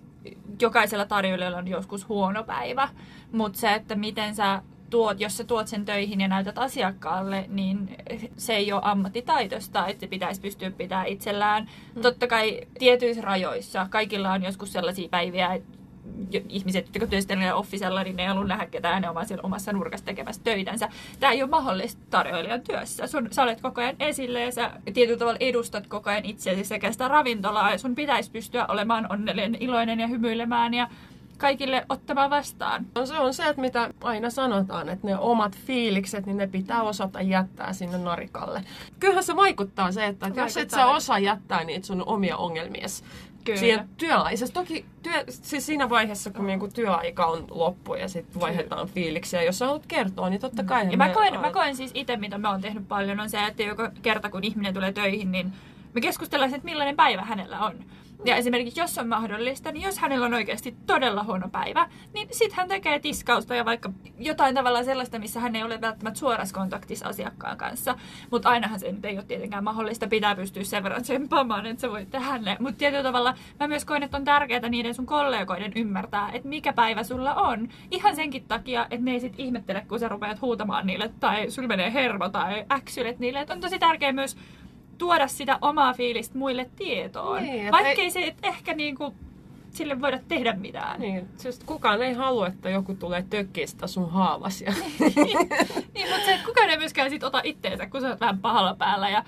jokaisella 0.61 1.05
tarjoilijalla 1.05 1.57
on 1.57 1.67
joskus 1.67 2.09
huono 2.09 2.43
päivä, 2.43 2.89
mutta 3.31 3.59
se, 3.59 3.73
että 3.73 3.95
miten 3.95 4.35
sä 4.35 4.61
tuot, 4.89 5.19
jos 5.19 5.37
sä 5.37 5.43
tuot 5.43 5.67
sen 5.67 5.85
töihin 5.85 6.21
ja 6.21 6.27
näytät 6.27 6.57
asiakkaalle, 6.57 7.45
niin 7.47 7.97
se 8.37 8.55
ei 8.55 8.73
ole 8.73 8.81
ammattitaitosta, 8.83 9.87
että 9.87 10.01
se 10.01 10.07
pitäisi 10.07 10.41
pystyä 10.41 10.71
pitämään 10.71 11.07
itsellään. 11.07 11.69
Mm. 11.95 12.01
Totta 12.01 12.27
kai 12.27 12.61
tietyissä 12.79 13.21
rajoissa, 13.21 13.87
kaikilla 13.89 14.31
on 14.31 14.43
joskus 14.43 14.73
sellaisia 14.73 15.09
päiviä, 15.09 15.53
että 15.53 15.78
ihmiset, 16.49 16.85
jotka 16.93 17.07
työskentelevät 17.07 17.55
offisella, 17.55 18.03
niin 18.03 18.15
ne 18.15 18.23
ei 18.23 18.27
halua 18.27 18.43
nähdä 18.45 18.65
ketään, 18.65 19.01
ne 19.01 19.09
ovat 19.09 19.27
siellä 19.27 19.43
omassa 19.43 19.73
nurkassa 19.73 20.05
tekemässä 20.05 20.41
töitänsä. 20.43 20.89
Tämä 21.19 21.33
ei 21.33 21.43
ole 21.43 21.49
mahdollista 21.49 22.01
tarjoilijan 22.09 22.61
työssä. 22.61 23.07
Sun, 23.07 23.27
sä 23.31 23.43
olet 23.43 23.61
koko 23.61 23.81
ajan 23.81 23.95
esille 23.99 24.41
ja 24.41 24.51
sä 24.51 24.71
tietyllä 24.93 25.19
tavalla 25.19 25.37
edustat 25.39 25.87
koko 25.87 26.09
ajan 26.09 26.25
itseäsi 26.25 26.63
sekä 26.63 26.91
sitä 26.91 27.07
ravintolaa 27.07 27.71
ja 27.71 27.77
sun 27.77 27.95
pitäisi 27.95 28.31
pystyä 28.31 28.65
olemaan 28.67 29.07
onnellinen, 29.11 29.57
iloinen 29.59 29.99
ja 29.99 30.07
hymyilemään 30.07 30.73
ja 30.73 30.87
kaikille 31.39 31.85
ottamaan 31.89 32.29
vastaan. 32.29 32.85
No 32.95 33.05
se 33.05 33.19
on 33.19 33.33
se, 33.33 33.43
että 33.43 33.61
mitä 33.61 33.93
aina 34.03 34.29
sanotaan, 34.29 34.89
että 34.89 35.07
ne 35.07 35.17
omat 35.17 35.57
fiilikset, 35.57 36.25
niin 36.25 36.37
ne 36.37 36.47
pitää 36.47 36.83
osata 36.83 37.21
jättää 37.21 37.73
sinne 37.73 37.97
narikalle. 37.97 38.63
Kyllähän 38.99 39.23
se 39.23 39.35
vaikuttaa 39.35 39.91
se, 39.91 40.05
että 40.05 40.27
jos 40.27 40.57
et 40.57 40.69
sä 40.69 40.77
Vaikuttaa. 40.77 40.95
osaa 40.95 41.19
jättää 41.19 41.63
niitä 41.63 41.87
sun 41.87 42.03
omia 42.05 42.37
ongelmiesi 42.37 43.03
Kyllä. 43.43 43.59
siihen 43.59 43.89
työaisessa. 43.97 44.53
Toki 44.53 44.85
työ, 45.03 45.23
siis 45.29 45.65
siinä 45.65 45.89
vaiheessa, 45.89 46.31
kun 46.31 46.47
niinku 46.47 46.67
työaika 46.67 47.25
on 47.25 47.45
loppu 47.51 47.95
ja 47.95 48.07
sitten 48.07 48.41
vaihdetaan 48.41 48.87
fiiliksiä, 48.87 49.43
jos 49.43 49.57
sä 49.57 49.65
haluat 49.65 49.85
kertoa, 49.85 50.29
niin 50.29 50.41
totta 50.41 50.63
kai. 50.63 50.87
Ja 50.91 50.97
mä 50.97 51.09
koen, 51.09 51.39
mä 51.39 51.51
koen 51.51 51.75
siis 51.75 51.91
itse, 51.93 52.17
mitä 52.17 52.37
mä 52.37 52.49
oon 52.49 52.61
tehnyt 52.61 52.87
paljon, 52.87 53.19
on 53.19 53.29
se, 53.29 53.45
että 53.45 53.63
joka 53.63 53.91
kerta 54.01 54.29
kun 54.29 54.43
ihminen 54.43 54.73
tulee 54.73 54.91
töihin, 54.91 55.31
niin 55.31 55.53
me 55.93 56.01
keskustellaan, 56.01 56.53
että 56.53 56.65
millainen 56.65 56.95
päivä 56.95 57.21
hänellä 57.21 57.59
on. 57.59 57.85
Ja 58.25 58.35
esimerkiksi 58.35 58.79
jos 58.79 58.97
on 58.97 59.07
mahdollista, 59.07 59.71
niin 59.71 59.83
jos 59.83 59.99
hänellä 59.99 60.25
on 60.25 60.33
oikeasti 60.33 60.75
todella 60.85 61.23
huono 61.23 61.49
päivä, 61.49 61.89
niin 62.13 62.27
sitten 62.31 62.57
hän 62.57 62.67
tekee 62.67 62.99
tiskausta 62.99 63.55
ja 63.55 63.65
vaikka 63.65 63.91
jotain 64.17 64.55
tavallaan 64.55 64.85
sellaista, 64.85 65.19
missä 65.19 65.39
hän 65.39 65.55
ei 65.55 65.63
ole 65.63 65.81
välttämättä 65.81 66.19
suorassa 66.19 66.55
kontaktissa 66.55 67.07
asiakkaan 67.07 67.57
kanssa. 67.57 67.95
Mutta 68.31 68.49
ainahan 68.49 68.79
se 68.79 68.91
nyt 68.91 69.05
ei 69.05 69.17
ole 69.17 69.25
tietenkään 69.25 69.63
mahdollista. 69.63 70.07
Pitää 70.07 70.35
pystyä 70.35 70.63
sen 70.63 70.83
verran 70.83 71.01
tsemppaamaan, 71.01 71.65
että 71.65 71.81
sä 71.81 71.89
voit 71.89 72.11
tehdä 72.11 72.37
ne. 72.37 72.57
Mutta 72.59 72.77
tietyllä 72.77 73.03
tavalla 73.03 73.35
mä 73.59 73.67
myös 73.67 73.85
koen, 73.85 74.03
että 74.03 74.17
on 74.17 74.25
tärkeää 74.25 74.69
niiden 74.69 74.95
sun 74.95 75.05
kollegoiden 75.05 75.71
ymmärtää, 75.75 76.29
että 76.33 76.49
mikä 76.49 76.73
päivä 76.73 77.03
sulla 77.03 77.35
on. 77.35 77.69
Ihan 77.91 78.15
senkin 78.15 78.43
takia, 78.47 78.83
että 78.83 79.05
ne 79.05 79.11
ei 79.11 79.19
sit 79.19 79.33
ihmettele, 79.37 79.85
kun 79.87 79.99
sä 79.99 80.07
rupeat 80.07 80.41
huutamaan 80.41 80.87
niille 80.87 81.11
tai 81.19 81.51
sulla 81.51 81.67
menee 81.67 81.93
hermo 81.93 82.29
tai 82.29 82.65
äksylet 82.71 83.19
niille. 83.19 83.39
Et 83.39 83.49
on 83.49 83.61
tosi 83.61 83.79
tärkeää 83.79 84.11
myös 84.11 84.37
tuoda 84.99 85.27
sitä 85.27 85.57
omaa 85.61 85.93
fiilistä 85.93 86.37
muille 86.37 86.69
tietoon. 86.75 87.43
Niin, 87.43 87.71
Vaikkei 87.71 88.03
ei- 88.03 88.11
se 88.11 88.35
ehkä 88.43 88.73
niinku 88.73 89.13
sille 89.71 90.01
voida 90.01 90.19
tehdä 90.27 90.53
mitään. 90.53 90.99
Niin, 91.01 91.27
siis 91.37 91.59
kukaan 91.65 92.01
ei 92.01 92.13
halua, 92.13 92.47
että 92.47 92.69
joku 92.69 92.93
tulee 92.95 93.25
tökkiä 93.29 93.67
sitä 93.67 93.87
sun 93.87 94.11
haavasi. 94.11 94.65
Ja... 94.65 94.73
niin, 95.93 96.09
mutta 96.09 96.25
se, 96.25 96.39
kukaan 96.45 96.69
ei 96.69 96.77
myöskään 96.77 97.09
sit 97.09 97.23
ota 97.23 97.41
itteensä, 97.43 97.85
kun 97.85 98.01
sä 98.01 98.09
oot 98.09 98.19
vähän 98.19 98.39
pahalla 98.39 98.75
päällä 98.75 99.09
ja 99.09 99.23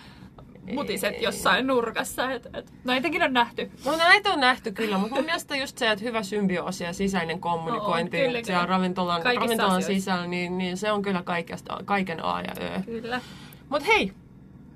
mutiset 0.73 1.13
Ei. 1.13 1.23
jossain 1.23 1.67
nurkassa. 1.67 2.31
Et, 2.31 2.47
et, 2.53 2.73
no 2.83 2.93
niitäkin 2.93 3.23
on 3.23 3.33
nähty. 3.33 3.71
No 3.85 3.97
näitä 3.97 4.29
on 4.29 4.39
nähty 4.39 4.71
kyllä, 4.71 4.97
mutta 4.97 5.15
mun 5.15 5.25
mielestä 5.25 5.55
just 5.57 5.77
se, 5.77 5.91
että 5.91 6.05
hyvä 6.05 6.23
symbioosi 6.23 6.83
ja 6.83 6.93
sisäinen 6.93 7.39
kommunikointi 7.39 8.17
On, 8.21 8.27
kyllä, 8.27 8.43
siellä 8.43 8.61
kyllä. 8.63 8.75
ravintolan, 8.77 9.21
Kaikissa 9.21 9.45
ravintolan 9.45 9.71
asioissa. 9.77 9.93
sisällä, 9.93 10.27
niin, 10.27 10.57
niin 10.57 10.77
se 10.77 10.91
on 10.91 11.01
kyllä 11.01 11.23
kaikesta, 11.23 11.77
kaiken 11.85 12.25
A 12.25 12.41
ja 12.41 12.53
Ö. 12.77 12.81
Kyllä. 12.85 13.21
Mutta 13.69 13.85
hei, 13.87 14.13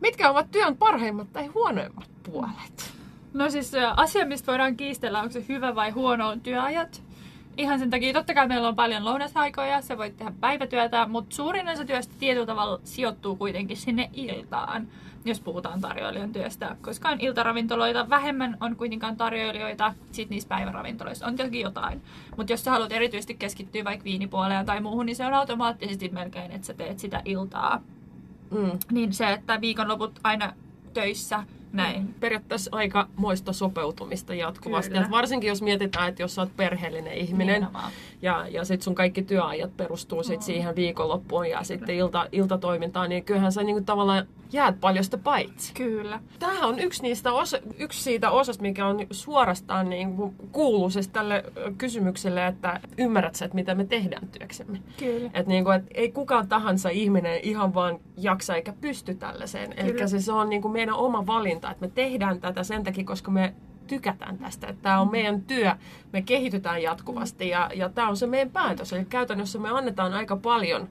mitkä 0.02 0.30
ovat 0.30 0.52
työn 0.52 0.78
parhaimmat 0.78 1.34
tai 1.34 1.48
huonoimmat 1.48 2.10
puolet? 2.24 2.94
No 3.34 3.50
siis 3.50 3.72
asia, 3.96 4.26
mistä 4.26 4.52
voidaan 4.52 4.78
kiistellä, 4.78 5.22
onko 5.22 5.32
se 5.32 5.46
hyvä 5.50 5.76
vai 5.76 5.90
huono, 5.92 6.28
on 6.28 6.42
työajat. 6.42 7.04
Ihan 7.58 7.80
sen 7.80 7.90
takia, 7.90 8.14
totta 8.14 8.34
kai 8.34 8.48
meillä 8.48 8.68
on 8.68 8.76
paljon 8.76 9.06
lounasaikoja, 9.06 9.82
sä 9.82 9.98
voit 9.98 10.18
tehdä 10.18 10.32
päivätyötä, 10.40 11.06
mutta 11.08 11.36
suurin 11.36 11.70
osa 11.70 11.86
työstä 11.86 12.14
tietyllä 12.20 12.46
tavalla 12.46 12.80
sijoittuu 12.84 13.36
kuitenkin 13.36 13.78
sinne 13.78 14.10
iltaan, 14.14 14.88
jos 15.26 15.40
puhutaan 15.40 15.82
tarjoilijan 15.82 16.34
työstä. 16.34 16.76
Koska 16.82 17.10
on 17.10 17.22
iltaravintoloita, 17.22 18.10
vähemmän 18.10 18.58
on 18.62 18.76
kuitenkaan 18.76 19.18
tarjoilijoita, 19.18 19.94
sit 20.12 20.30
niissä 20.30 20.50
päiväravintoloissa 20.50 21.26
on 21.26 21.36
toki 21.36 21.60
jotain. 21.60 22.02
Mutta 22.38 22.54
jos 22.54 22.64
sä 22.64 22.72
haluat 22.72 22.92
erityisesti 22.92 23.34
keskittyä 23.34 23.84
vaikka 23.84 24.04
viinipuoleen 24.04 24.66
tai 24.66 24.82
muuhun, 24.82 25.06
niin 25.06 25.16
se 25.16 25.26
on 25.26 25.34
automaattisesti 25.34 26.10
melkein, 26.10 26.52
että 26.52 26.68
sä 26.68 26.74
teet 26.74 27.00
sitä 27.00 27.22
iltaa. 27.26 27.82
Mm. 28.56 28.80
Niin 28.92 29.14
se, 29.14 29.32
että 29.34 29.62
viikonloput 29.62 30.20
aina 30.24 30.54
töissä, 30.94 31.44
näin. 31.76 32.16
Periaatteessa 32.20 32.70
aika 32.74 33.08
moista 33.16 33.54
sopeutumista 33.54 34.34
jatkuvasti. 34.34 34.98
Et 34.98 35.12
varsinkin 35.12 35.48
jos 35.48 35.62
mietitään, 35.62 36.10
että 36.10 36.22
jos 36.22 36.36
sä 36.36 36.42
oot 36.42 36.58
perheellinen 36.58 37.14
ihminen 37.14 37.54
Nimenomaan. 37.56 37.92
ja, 38.22 38.48
ja 38.50 38.66
sit 38.66 38.82
sun 38.82 38.96
kaikki 38.96 39.24
työajat 39.24 39.78
perustuu 39.78 40.24
sit 40.24 40.42
siihen 40.42 40.76
viikonloppuun 40.76 41.50
ja 41.50 41.64
sitten 41.64 41.96
ilta, 41.96 42.28
iltatoimintaan, 42.32 43.10
niin 43.10 43.24
kyllähän 43.24 43.52
sä 43.52 43.64
niinku 43.64 43.84
tavallaan 43.84 44.28
jäät 44.52 44.80
paljon 44.82 45.04
sitä 45.04 45.18
paitsi. 45.18 45.74
Kyllä. 45.74 46.20
Tämä 46.40 46.68
on 46.68 46.80
yksi, 46.80 47.02
niistä 47.02 47.34
osa, 47.34 47.58
yksi 47.80 48.04
siitä 48.04 48.32
osasta, 48.32 48.62
mikä 48.62 48.88
on 48.88 49.08
suorastaan 49.12 49.90
niin 49.90 50.16
kuuluu 50.52 50.90
siis 50.90 51.08
tälle 51.08 51.44
kysymykselle, 51.78 52.48
että 52.48 52.80
ymmärrät 52.98 53.36
sä, 53.36 53.46
että 53.46 53.56
mitä 53.56 53.76
me 53.76 53.86
tehdään 53.86 54.28
työksemme. 54.28 54.80
Kyllä. 54.98 55.26
Että 55.26 55.52
niin 55.52 55.64
kuin, 55.64 55.76
et 55.76 55.86
ei 55.94 56.12
kukaan 56.12 56.48
tahansa 56.48 56.90
ihminen 56.90 57.40
ihan 57.44 57.74
vaan 57.74 58.00
jaksa 58.18 58.56
eikä 58.56 58.74
pysty 58.82 59.16
tällaiseen. 59.16 59.74
Eli 59.78 60.08
se, 60.08 60.22
se 60.22 60.32
on 60.32 60.50
niin 60.50 60.62
kuin 60.62 60.72
meidän 60.72 60.96
oma 60.96 61.28
valinta, 61.28 61.65
että 61.72 61.86
me 61.86 61.92
tehdään 61.96 62.42
tätä 62.42 62.64
sen 62.64 62.84
takia, 62.84 63.04
koska 63.04 63.32
me 63.32 63.54
tykätään 63.88 64.38
tästä. 64.38 64.68
Että 64.68 64.82
tämä 64.82 65.00
on 65.00 65.12
meidän 65.12 65.42
työ, 65.42 65.76
me 66.14 66.22
kehitytään 66.22 66.82
jatkuvasti 66.82 67.50
ja, 67.50 67.70
ja 67.76 67.90
tämä 67.90 68.10
on 68.10 68.18
se 68.18 68.28
meidän 68.28 68.50
päätös. 68.50 68.94
Eli 68.94 69.06
käytännössä 69.06 69.60
me 69.60 69.70
annetaan 69.70 70.14
aika 70.14 70.36
paljon, 70.36 70.90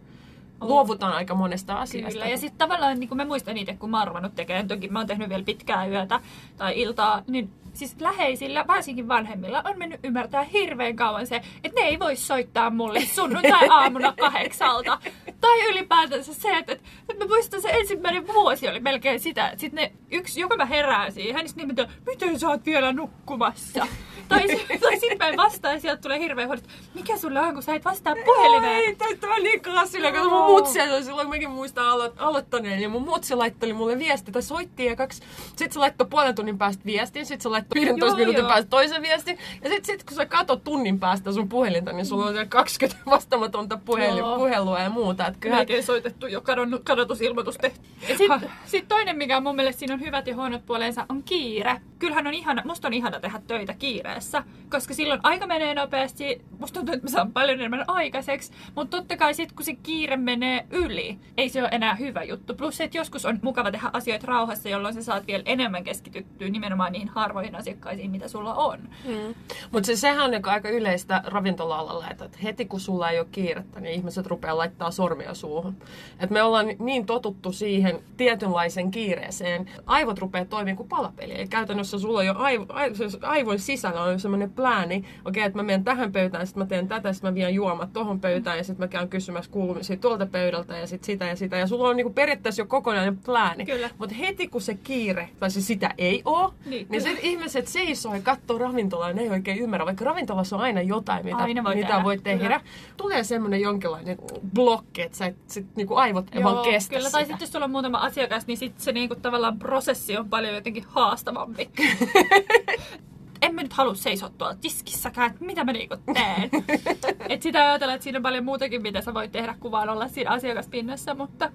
luovutaan 0.61 1.13
aika 1.13 1.35
monesta 1.35 1.75
asiasta. 1.75 2.13
Kyllä, 2.13 2.27
ja 2.27 2.39
sitten 2.39 2.59
tavallaan 2.59 3.01
niin 3.01 3.09
kuin 3.09 3.17
mä 3.17 3.25
muistan 3.25 3.57
itse, 3.57 3.77
kun 3.77 3.91
mä 3.91 3.99
oon 3.99 4.09
ruvennut 4.09 4.35
tekemään, 4.35 4.69
toki 4.69 4.89
mä 4.89 4.99
oon 4.99 5.07
tehnyt 5.07 5.29
vielä 5.29 5.45
pitkää 5.45 5.87
yötä 5.87 6.21
tai 6.57 6.81
iltaa, 6.81 7.23
niin 7.27 7.51
siis 7.75 7.97
läheisillä, 8.01 8.65
varsinkin 8.67 9.09
vanhemmilla, 9.09 9.63
on 9.65 9.79
mennyt 9.79 10.01
ymmärtää 10.05 10.43
hirveän 10.43 10.97
kauan 10.97 11.27
se, 11.27 11.37
että 11.65 11.81
ne 11.81 11.87
ei 11.87 11.99
voi 11.99 12.17
soittaa 12.17 12.71
mulle 12.71 13.01
sunnuntai-aamuna 13.01 14.13
kahdeksalta. 14.21 14.99
Tai 15.41 15.71
ylipäätänsä 15.71 16.35
se, 16.35 16.57
että, 16.57 16.73
että, 16.73 17.15
mä 17.19 17.27
muistan 17.29 17.63
se 17.63 17.69
ensimmäinen 17.69 18.27
vuosi 18.27 18.69
oli 18.69 18.81
melkein 18.81 19.21
sitä, 19.21 19.49
että 19.49 19.61
sitten 19.61 19.85
ne 19.85 19.93
yksi, 20.11 20.41
joka 20.41 20.57
mä 20.57 20.65
herään 20.65 21.13
siihen, 21.13 21.37
niin 21.37 21.49
sitten 21.49 21.89
miten 22.07 22.41
sä 22.41 22.49
oot 22.49 22.67
vielä 22.67 22.93
nukkumassa? 22.93 23.87
Tai, 24.29 24.47
tai 24.81 24.93
sitten 25.01 25.19
mä 25.19 25.29
en 25.29 25.37
vastaa 25.37 25.73
ja 25.73 25.81
sieltä 25.81 26.03
tulee 26.03 26.19
hirveän 26.19 26.49
huoli, 26.49 26.59
että 26.59 26.73
mikä 26.95 27.17
sulla 27.17 27.41
on, 27.41 27.55
kun 27.55 27.63
sä 27.63 27.75
et 27.75 27.85
vastaa 27.85 28.15
puhelimeen. 28.25 28.77
Ei, 28.77 28.97
toi, 28.97 29.17
toi 29.17 29.31
on 29.31 29.43
niin 29.43 29.63
klassilla, 29.63 30.13
kun 30.13 30.33
mun 30.33 30.45
mutsi, 30.45 30.79
silloin 31.03 31.29
mäkin 31.29 31.51
muistan 31.51 31.85
alo- 31.85 32.15
aloittaneen, 32.17 32.83
ja 32.83 32.89
mun 32.89 33.03
mutsi 33.03 33.35
laitteli 33.35 33.73
mulle 33.73 33.99
viesti, 33.99 34.33
tai 34.33 34.43
soitti 34.43 34.85
ja 34.85 34.97
kaksi, 34.97 35.23
sit 35.57 35.73
se 35.73 35.79
laittoi 35.79 36.07
puolen 36.07 36.35
tunnin 36.35 36.59
päästä 36.59 36.85
viestin, 36.85 37.27
sit 37.27 37.41
se 37.41 37.49
laittoi 37.49 37.81
15 37.81 38.07
Joo, 38.07 38.17
minuutin 38.17 38.43
joo. 38.43 38.49
päästä 38.49 38.71
toisen 38.71 39.03
viestin, 39.03 39.39
ja 39.63 39.71
sit, 39.71 39.85
sit 39.85 40.05
kun 40.05 40.17
sä 40.17 40.27
katot 40.27 40.65
tunnin 40.65 41.01
päästä 41.01 41.33
sun 41.33 41.49
puhelinta, 41.49 41.93
niin 41.93 42.07
sulla 42.07 42.27
on 42.27 42.33
siellä 42.33 42.49
20 42.49 43.03
vastaamatonta 43.11 43.79
puhelu, 43.85 44.19
Joo. 44.19 44.37
puhelua 44.37 44.81
ja 44.81 44.91
muuta, 44.91 45.27
että 45.27 45.41
kyllähän 45.41 45.61
Melkein 45.61 45.83
soitettu 45.85 46.27
jo 46.27 46.41
kadonnut, 46.41 46.83
kadotusilmoitus 46.85 47.57
tehty. 47.57 47.81
Sitten 48.07 48.51
sit 48.67 48.89
toinen, 48.89 49.17
mikä 49.17 49.41
mun 49.41 49.57
mielestä 49.57 49.79
siinä 49.79 49.95
on 49.95 50.01
hyvät 50.01 50.27
ja 50.27 50.35
huonot 50.35 50.67
puolensa, 50.67 51.07
on 51.09 51.23
kiire. 51.23 51.81
Kyllähän 51.99 52.27
on 52.27 52.35
ihana, 52.35 52.63
musta 52.65 52.89
on 52.89 52.95
ihana 52.95 53.21
tehdä 53.21 53.41
töitä 53.47 53.75
kiireessä, 54.15 54.43
koska 54.71 54.95
silloin 54.95 55.21
aika 55.23 55.47
menee 55.47 55.75
nopeasti. 55.75 56.45
musta 56.59 56.75
tuntuu, 56.75 56.95
että 56.95 57.07
mä 57.07 57.11
saan 57.11 57.33
paljon 57.33 57.59
enemmän 57.59 57.85
aikaiseksi. 57.87 58.53
Mutta 58.75 58.97
totta 58.97 59.17
kai 59.17 59.35
sit, 59.35 59.53
kun 59.53 59.65
se 59.65 59.75
kiire 59.75 60.17
menee 60.17 60.67
yli, 60.71 61.19
ei 61.37 61.49
se 61.49 61.61
ole 61.61 61.69
enää 61.73 61.95
hyvä 61.95 62.23
juttu. 62.23 62.55
Plus 62.55 62.81
että 62.81 62.99
joskus 62.99 63.25
on 63.25 63.39
mukava 63.43 63.71
tehdä 63.71 63.91
asioita 63.93 64.27
rauhassa, 64.27 64.69
jolloin 64.69 64.95
sä 64.95 65.03
saat 65.03 65.27
vielä 65.27 65.43
enemmän 65.47 65.85
keskityttyä 65.85 66.49
nimenomaan 66.49 66.93
niihin 66.93 67.09
harvoihin 67.09 67.55
asiakkaisiin, 67.55 68.11
mitä 68.11 68.29
sulla 68.29 68.55
on. 68.55 68.79
Mm. 69.05 69.35
Mutta 69.73 69.87
se, 69.87 69.97
sehän 69.97 70.25
on 70.25 70.31
niinku 70.31 70.49
aika 70.49 70.69
yleistä 70.69 71.23
ravintola-alalla, 71.27 72.11
että 72.11 72.29
heti 72.43 72.65
kun 72.65 72.81
sulla 72.81 73.11
ei 73.11 73.19
ole 73.19 73.29
kiirettä, 73.33 73.81
niin 73.81 73.95
ihmiset 73.95 74.27
rupeaa 74.27 74.59
laittaa 74.59 74.91
sormia 74.91 75.35
suuhun. 75.35 75.77
Et 76.21 76.31
me 76.31 76.43
ollaan 76.43 76.67
niin 76.79 77.07
totuttu 77.07 77.53
siihen 77.53 78.01
tietynlaisen 78.17 78.91
kiireeseen. 78.91 79.71
Aivot 79.87 80.19
rupeaa 80.19 80.45
toimimaan 80.45 80.77
kuin 80.77 80.89
palapeli. 80.89 81.35
Eli 81.35 81.49
käytännössä 81.49 81.99
sulla 81.99 82.23
jo 82.23 82.35
aivo, 82.37 82.67
aivo, 82.69 82.95
aivon 83.23 83.59
sisällä 83.59 84.04
on 84.05 84.21
semmoinen 84.21 84.51
plääni, 84.51 84.97
okei, 84.97 85.11
okay, 85.25 85.43
että 85.43 85.59
mä 85.59 85.63
menen 85.63 85.85
tähän 85.85 86.13
pöytään, 86.13 86.47
sitten 86.47 86.63
mä 86.63 86.67
teen 86.67 86.89
tätä, 86.89 87.13
sitten 87.13 87.31
mä 87.31 87.35
vien 87.35 87.55
juomat 87.55 87.93
tohon 87.93 88.21
pöytään 88.21 88.59
ja 88.59 88.65
sitten 88.65 88.85
mä 88.85 88.89
käyn 88.89 89.09
kysymässä 89.09 89.51
kuulumisia 89.51 89.97
tuolta 89.97 90.27
pöydältä 90.27 90.79
ja 90.79 90.87
sitten 90.87 91.07
sitä 91.07 91.25
ja 91.25 91.37
sitä. 91.37 91.57
Ja 91.57 91.67
sulla 91.67 91.89
on 91.89 91.97
niinku 91.97 92.13
periaatteessa 92.13 92.63
jo 92.63 92.67
kokonainen 92.67 93.19
plääni. 93.19 93.67
Mutta 93.99 94.15
heti 94.15 94.49
kun 94.49 94.61
se 94.61 94.75
kiire, 94.75 95.29
tai 95.41 95.51
se 95.51 95.61
sitä 95.61 95.95
ei 95.99 96.23
ole, 96.25 96.53
niin, 96.67 96.87
niin 96.91 97.03
sitten 97.03 97.25
ihmiset 97.25 97.67
seisoo 97.67 98.15
ja 98.15 98.21
katsoo 98.23 98.59
ravintolaa 98.59 99.09
ja 99.09 99.15
ne 99.15 99.23
ei 99.23 99.31
oikein 99.31 99.59
ymmärrä, 99.59 99.87
vaikka 99.87 100.05
ravintolassa 100.05 100.57
on 100.57 100.63
aina 100.63 100.83
jotain, 100.83 101.25
mitä, 101.25 101.37
Aina 101.37 101.65
voi 101.65 101.75
mitä 101.75 101.89
tehdä, 101.89 102.05
voi 102.05 102.19
tehdä. 102.19 102.43
kyllä. 102.43 102.61
Tulee 102.97 103.25
semmoinen 103.25 103.61
jonkinlainen 103.61 104.19
blokki, 104.55 105.03
että 105.03 105.19
sä 105.19 105.27
et, 105.27 105.37
sit 105.47 105.67
niinku 105.77 105.95
aivot 105.95 106.27
ei 106.33 106.41
Joo, 106.41 106.53
vaan 106.53 106.65
kestä 106.65 106.95
kyllä. 106.95 107.11
Tai 107.11 107.23
sitä. 107.23 107.33
sitten 107.33 107.47
jos 107.47 107.53
sulla 107.53 107.65
on 107.65 107.71
muutama 107.71 107.99
asiakas, 107.99 108.47
niin 108.47 108.57
sitten 108.57 108.85
se 108.85 108.93
niinku 108.93 109.15
tavallaan 109.15 109.59
prosessi 109.59 110.17
on 110.17 110.29
paljon 110.29 110.55
jotenkin 110.55 110.85
haastavampi. 110.89 111.71
en 113.45 113.55
mä 113.55 113.63
nyt 113.63 113.73
halua 113.73 113.95
seisoa 113.95 114.29
tuolla 114.39 114.55
tiskissäkään, 114.61 115.31
että 115.31 115.45
mitä 115.45 115.65
mä 115.65 115.73
niinku 115.73 115.97
teen. 116.15 116.51
et 117.29 117.43
sitä 117.43 117.69
ajatella, 117.69 117.95
että 117.95 118.05
siinä 118.05 118.19
on 118.19 118.23
paljon 118.23 118.45
muutakin, 118.45 118.83
mitä 118.83 119.01
sä 119.01 119.15
voit 119.15 119.33
tehdä, 119.33 119.55
kuin 119.61 119.73
vaan 119.73 119.89
olla 119.89 120.09
siinä 120.09 120.31
asiakaspinnassa, 120.31 121.15
mutta... 121.15 121.51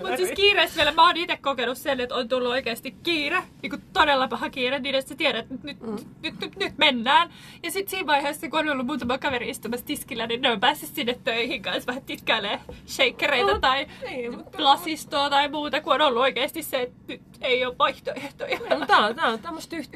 Mutta 0.00 0.16
siis 0.16 0.30
kiireessä 0.36 0.76
vielä, 0.76 0.92
mä 0.92 1.06
oon 1.06 1.16
itse 1.16 1.36
kokenut 1.36 1.78
sen, 1.78 2.00
että 2.00 2.14
on 2.14 2.28
tullut 2.28 2.48
oikeasti 2.50 2.94
kiire, 3.02 3.42
niin 3.62 3.70
kuin 3.70 3.82
todella 3.92 4.28
paha 4.28 4.50
kiire, 4.50 4.78
niin 4.78 4.94
että 4.94 5.08
sä 5.08 5.14
tiedät, 5.16 5.52
että 5.52 5.66
nyt, 5.66 5.80
mm. 5.80 5.90
nyt, 5.90 6.06
nyt, 6.22 6.40
nyt, 6.40 6.56
nyt 6.56 6.78
mennään. 6.78 7.30
Ja 7.62 7.70
sitten 7.70 7.90
siinä 7.90 8.06
vaiheessa, 8.06 8.48
kun 8.48 8.58
on 8.60 8.68
ollut 8.68 8.86
muutama 8.86 9.18
kaveri 9.18 9.48
istumassa 9.50 9.86
tiskillä, 9.86 10.26
niin 10.26 10.42
ne 10.42 10.50
on 10.50 10.60
päässyt 10.60 10.94
sinne 10.94 11.18
töihin 11.24 11.62
kanssa 11.62 11.86
vähän 11.86 12.02
titkäilee 12.02 12.60
shakereita 12.86 13.54
Mm. 13.54 13.60
tai 13.60 13.86
Niin, 14.10 14.36
mutta- 14.36 14.64
lasistoa 14.64 15.30
tai 15.30 15.48
muuta, 15.48 15.80
kun 15.80 15.92
on 15.92 16.00
ollut 16.00 16.22
oikeasti 16.22 16.62
se, 16.62 16.82
että 16.82 16.96
nyt 17.08 17.22
ei 17.40 17.64
ole 17.64 17.78
vaihtoehtoja. 17.78 18.58
No, 18.70 18.86
Tämä 18.86 19.06
on, 19.06 19.16
tää 19.16 19.26
on 19.26 19.38
tämmöistä 19.38 19.76
yh- 19.76 19.88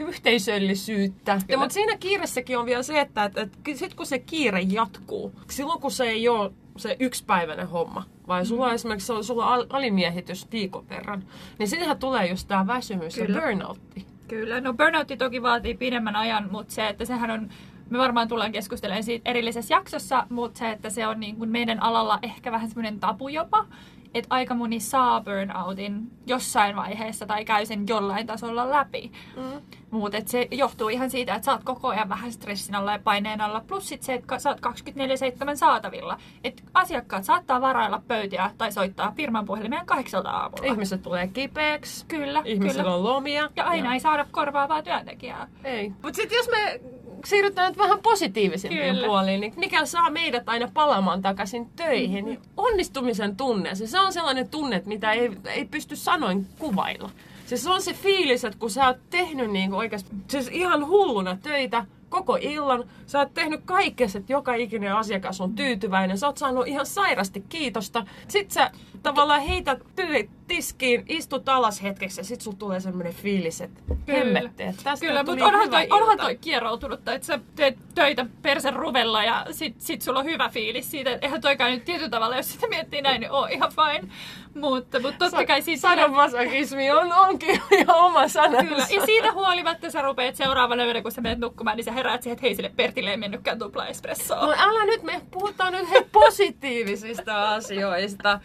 yhteisöllisyyttä. 1.05 1.53
Ja, 1.53 1.59
mutta 1.59 1.75
siinä 1.75 1.97
kiiressäkin 1.97 2.59
on 2.59 2.67
vielä 2.67 2.83
se, 2.83 3.01
että, 3.01 3.25
että, 3.25 3.40
että 3.40 3.59
sitten 3.64 3.97
kun 3.97 4.07
se 4.07 4.19
kiire 4.19 4.61
jatkuu, 4.61 5.33
silloin 5.51 5.81
kun 5.81 5.90
se 5.90 6.05
ei 6.05 6.29
ole 6.29 6.53
se 6.77 6.97
yksipäiväinen 7.01 7.69
homma, 7.69 8.05
vai 8.29 8.47
sulla 8.47 8.67
on 8.67 8.75
esimerkiksi 8.75 9.12
sulla 9.23 9.47
on 9.47 9.53
al- 9.53 9.67
alimiehitys 9.71 10.53
viikon 10.53 10.88
verran, 10.88 11.25
niin 11.59 11.69
siinähän 11.69 11.99
tulee 11.99 12.27
just 12.27 12.49
tämä 12.49 12.67
väsymys 12.67 13.14
Kyllä. 13.14 13.37
ja 13.37 13.43
burnoutti. 13.43 14.07
Kyllä, 14.29 14.61
no 14.61 14.75
burnoutti 14.75 15.17
toki 15.17 15.43
vaatii 15.43 15.75
pidemmän 15.75 16.17
ajan, 16.17 16.49
mutta 16.51 16.75
se, 16.75 16.88
että 16.88 17.05
sehän 17.05 17.31
on, 17.31 17.49
me 17.90 17.99
varmaan 17.99 18.29
tullaan 18.29 18.53
keskustelemaan 18.53 19.05
siitä 19.05 19.31
erillisessä 19.31 19.75
jaksossa, 19.75 20.27
mutta 20.31 20.59
se, 20.59 20.71
että 20.71 20.90
se 20.90 21.07
on 21.07 21.21
niin 21.21 21.37
kuin 21.37 21.51
meidän 21.51 21.83
alalla 21.83 22.19
ehkä 22.23 22.53
vähän 22.53 22.69
semmoinen 22.69 23.01
tabu 23.01 23.29
jopa, 23.29 23.67
että 24.14 24.35
aika 24.35 24.55
moni 24.55 24.81
saa 24.81 25.20
burnoutin 25.20 26.11
jossain 26.27 26.77
vaiheessa 26.77 27.27
tai 27.27 27.44
käy 27.44 27.66
sen 27.66 27.85
jollain 27.88 28.27
tasolla 28.27 28.70
läpi. 28.70 29.12
Mm. 29.37 29.61
Mutta 29.90 30.18
se 30.27 30.48
johtuu 30.50 30.88
ihan 30.88 31.11
siitä, 31.11 31.35
että 31.35 31.44
sä 31.46 31.53
oot 31.53 31.64
koko 31.64 31.88
ajan 31.88 32.09
vähän 32.09 32.33
stressin 32.33 32.74
alla 32.74 32.92
ja 32.92 32.98
paineen 32.98 33.40
alla. 33.40 33.64
Plus 33.66 33.88
sit 33.88 34.03
se, 34.03 34.14
että 34.14 34.38
sä 34.38 34.50
oot 34.50 34.61
24-7 34.61 35.57
saatavilla. 35.57 36.18
Et 36.44 36.64
asiakkaat 36.74 37.24
saattaa 37.24 37.61
varailla 37.61 38.03
pöytiä 38.09 38.50
tai 38.59 38.72
soittaa 38.72 39.12
firman 39.16 39.44
puhelimeen 39.44 39.87
kahdeksalta 39.87 40.31
aamulla. 40.31 40.72
Ihmiset 40.72 41.03
tulee 41.03 41.29
kipeäksi, 41.29 42.07
Kyllä, 42.07 42.42
ihmisillä 42.44 42.83
kyllä. 42.83 42.96
on 42.96 43.05
lomia. 43.05 43.50
Ja 43.57 43.64
aina 43.64 43.94
ei 43.94 44.00
saada 44.00 44.27
korvaavaa 44.31 44.83
työntekijää. 44.83 45.48
Ei. 45.64 45.92
Mutta 46.03 46.16
sitten 46.16 46.37
jos 46.37 46.48
me 46.50 46.81
siirrytään 47.24 47.68
nyt 47.68 47.78
vähän 47.78 47.98
positiivisempiin 48.02 48.94
Kyllä. 48.94 49.06
puoliin, 49.06 49.40
niin 49.40 49.52
mikä 49.56 49.87
saa 49.87 50.10
meidät 50.10 50.48
aina 50.48 50.70
palaamaan 50.74 51.22
takaisin 51.22 51.66
töihin, 51.76 52.24
niin 52.24 52.40
onnistumisen 52.56 53.37
tunne. 53.37 53.74
Se, 53.74 53.87
se 53.87 54.00
on 54.00 54.12
sellainen 54.12 54.48
tunne, 54.48 54.82
mitä 54.87 55.12
ei, 55.12 55.30
ei 55.46 55.64
pysty 55.64 55.96
sanoin 55.96 56.46
kuvailla. 56.58 57.10
Siis 57.46 57.62
se 57.62 57.70
on 57.70 57.82
se 57.82 57.92
fiilis, 57.92 58.44
että 58.44 58.58
kun 58.58 58.70
sä 58.70 58.87
oot 58.87 58.96
tehnyt 59.10 59.50
niinku 59.50 59.76
oikeasti 59.76 60.10
siis 60.28 60.48
ihan 60.48 60.87
hulluna 60.87 61.38
töitä 61.42 61.87
koko 62.08 62.38
illan, 62.40 62.84
sä 63.06 63.18
oot 63.18 63.34
tehnyt 63.34 63.60
kaikkes, 63.64 64.16
että 64.16 64.32
joka 64.32 64.54
ikinen 64.54 64.94
asiakas 64.94 65.40
on 65.40 65.54
tyytyväinen, 65.54 66.18
sä 66.18 66.26
oot 66.26 66.38
saanut 66.38 66.66
ihan 66.66 66.87
sairasti 66.87 67.44
kiitosta. 67.48 68.06
Sit 68.28 68.50
sä 68.50 68.70
tavallaan 69.05 69.40
heität 69.40 69.79
tyylit 69.97 70.31
tiskiin, 70.47 71.05
istut 71.09 71.49
alas 71.49 71.83
hetkeksi 71.83 72.21
ja 72.21 72.25
sit 72.25 72.40
sulla 72.40 72.57
tulee 72.57 72.81
semmoinen 72.81 73.14
fiilis, 73.14 73.61
että 73.61 73.81
hemmetti, 74.09 74.62
että 74.62 74.83
tästä 74.85 75.07
Kyllä, 75.07 75.25
tuli 75.25 75.37
mutta 75.37 75.47
onhan 75.47 75.71
toi, 75.71 75.83
ilta. 75.83 75.95
onhan 75.95 76.19
toi 76.19 76.37
kieroutunut, 76.37 77.09
että 77.09 77.27
sä 77.27 77.38
teet 77.55 77.79
töitä 77.95 78.27
persen 78.43 78.77
ruvella 78.77 79.25
ja 79.25 79.47
sit, 79.51 79.75
sit 79.79 80.03
sulla 80.03 80.19
on 80.19 80.25
hyvä 80.25 80.49
fiilis 80.49 80.90
siitä. 80.90 81.19
Eihän 81.23 81.40
toikaan 81.40 81.73
nyt 81.73 81.85
tietyllä 81.85 82.09
tavalla, 82.09 82.37
jos 82.37 82.53
sitä 82.53 82.69
miettii 82.69 83.03
näin, 83.03 83.21
niin 83.21 83.31
on 83.31 83.51
ihan 83.51 83.73
fine. 83.73 84.12
Mutta, 84.55 85.01
mutta 85.01 85.19
totta 85.19 85.47
kai 85.47 85.62
siitä... 85.62 85.81
Sadomasokismi 85.81 86.90
on, 86.90 87.12
onkin 87.12 87.61
ihan 87.73 87.97
oma 87.97 88.29
sana. 88.29 88.64
Kyllä. 88.64 88.87
Ja 88.90 89.07
siitä 89.07 89.33
huolimatta 89.33 89.90
sä 89.90 90.03
rupeat 90.03 90.37
seuraavana 90.37 90.85
yönä, 90.85 91.03
kun 91.03 91.12
sä 91.12 91.21
menet 91.21 91.38
nukkumaan, 91.38 91.77
niin 91.77 91.85
sä 91.85 91.93
heräät 91.93 92.23
siihen, 92.23 92.33
että 92.35 92.47
hei 92.47 92.55
sille 92.55 92.73
Pertille 92.77 93.11
ei 93.11 93.17
mennytkään 93.17 93.59
tupla 93.59 93.87
espressoa. 93.87 94.47
No 94.47 94.55
älä 94.59 94.85
nyt, 94.85 95.03
me 95.03 95.21
puhutaan 95.31 95.73
nyt 95.73 95.90
hei 95.90 96.05
positiivisista 96.12 97.55
asioista. 97.55 98.40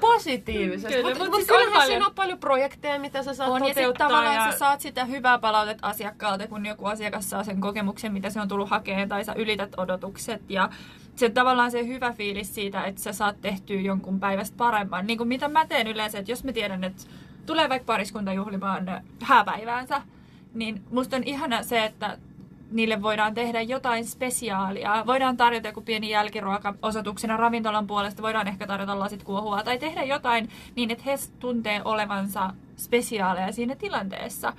Positiivisesta. 0.00 0.88
Kyllä, 0.88 1.08
Mutta 1.08 1.18
mut 1.18 1.28
mut 1.28 1.36
siis 1.36 1.48
kyllähän 1.48 1.68
on 1.68 1.72
paljon. 1.72 1.86
siinä 1.86 2.06
on 2.06 2.14
paljon 2.14 2.38
projekteja, 2.38 2.98
mitä 2.98 3.22
sä 3.22 3.34
saat 3.34 3.50
On, 3.50 3.62
ja 3.62 3.68
toteuttaa. 3.68 4.08
tavallaan 4.08 4.34
ja... 4.34 4.52
sä 4.52 4.58
saat 4.58 4.80
sitä 4.80 5.04
hyvää 5.04 5.38
palautetta 5.38 5.86
asiakkaalta, 5.86 6.48
kun 6.48 6.66
joku 6.66 6.86
asiakas 6.86 7.30
saa 7.30 7.44
sen 7.44 7.60
kokemuksen, 7.60 8.12
mitä 8.12 8.30
se 8.30 8.40
on 8.40 8.48
tullut 8.48 8.70
hakemaan, 8.70 9.08
tai 9.08 9.24
sä 9.24 9.32
ylität 9.32 9.72
odotukset. 9.76 10.42
Ja 10.48 10.70
se 11.16 11.30
tavallaan 11.30 11.70
se 11.70 11.86
hyvä 11.86 12.12
fiilis 12.12 12.54
siitä, 12.54 12.84
että 12.84 13.02
sä 13.02 13.12
saat 13.12 13.40
tehtyä 13.40 13.80
jonkun 13.80 14.20
päivästä 14.20 14.56
paremman. 14.56 15.06
Niin 15.06 15.18
kuin 15.18 15.28
mitä 15.28 15.48
mä 15.48 15.66
teen 15.66 15.86
yleensä, 15.86 16.18
että 16.18 16.32
jos 16.32 16.44
mä 16.44 16.52
tiedän, 16.52 16.84
että 16.84 17.02
tulee 17.46 17.68
vaikka 17.68 17.86
pariskunta 17.86 18.32
juhlimaan 18.32 19.02
hääpäiväänsä, 19.22 20.02
niin 20.54 20.82
musta 20.90 21.16
on 21.16 21.24
ihana 21.24 21.62
se, 21.62 21.84
että 21.84 22.18
niille 22.70 23.02
voidaan 23.02 23.34
tehdä 23.34 23.62
jotain 23.62 24.06
spesiaalia. 24.06 25.04
Voidaan 25.06 25.36
tarjota 25.36 25.68
joku 25.68 25.80
pieni 25.80 26.10
jälkiruoka 26.10 26.74
osoituksena 26.82 27.36
ravintolan 27.36 27.86
puolesta. 27.86 28.22
Voidaan 28.22 28.48
ehkä 28.48 28.66
tarjota 28.66 28.98
lasit 28.98 29.22
kuohua 29.22 29.62
tai 29.62 29.78
tehdä 29.78 30.02
jotain 30.02 30.48
niin, 30.76 30.90
että 30.90 31.04
he 31.06 31.14
tuntee 31.38 31.80
olevansa 31.84 32.50
spesiaaleja 32.76 33.52
siinä 33.52 33.76
tilanteessa. 33.76 34.52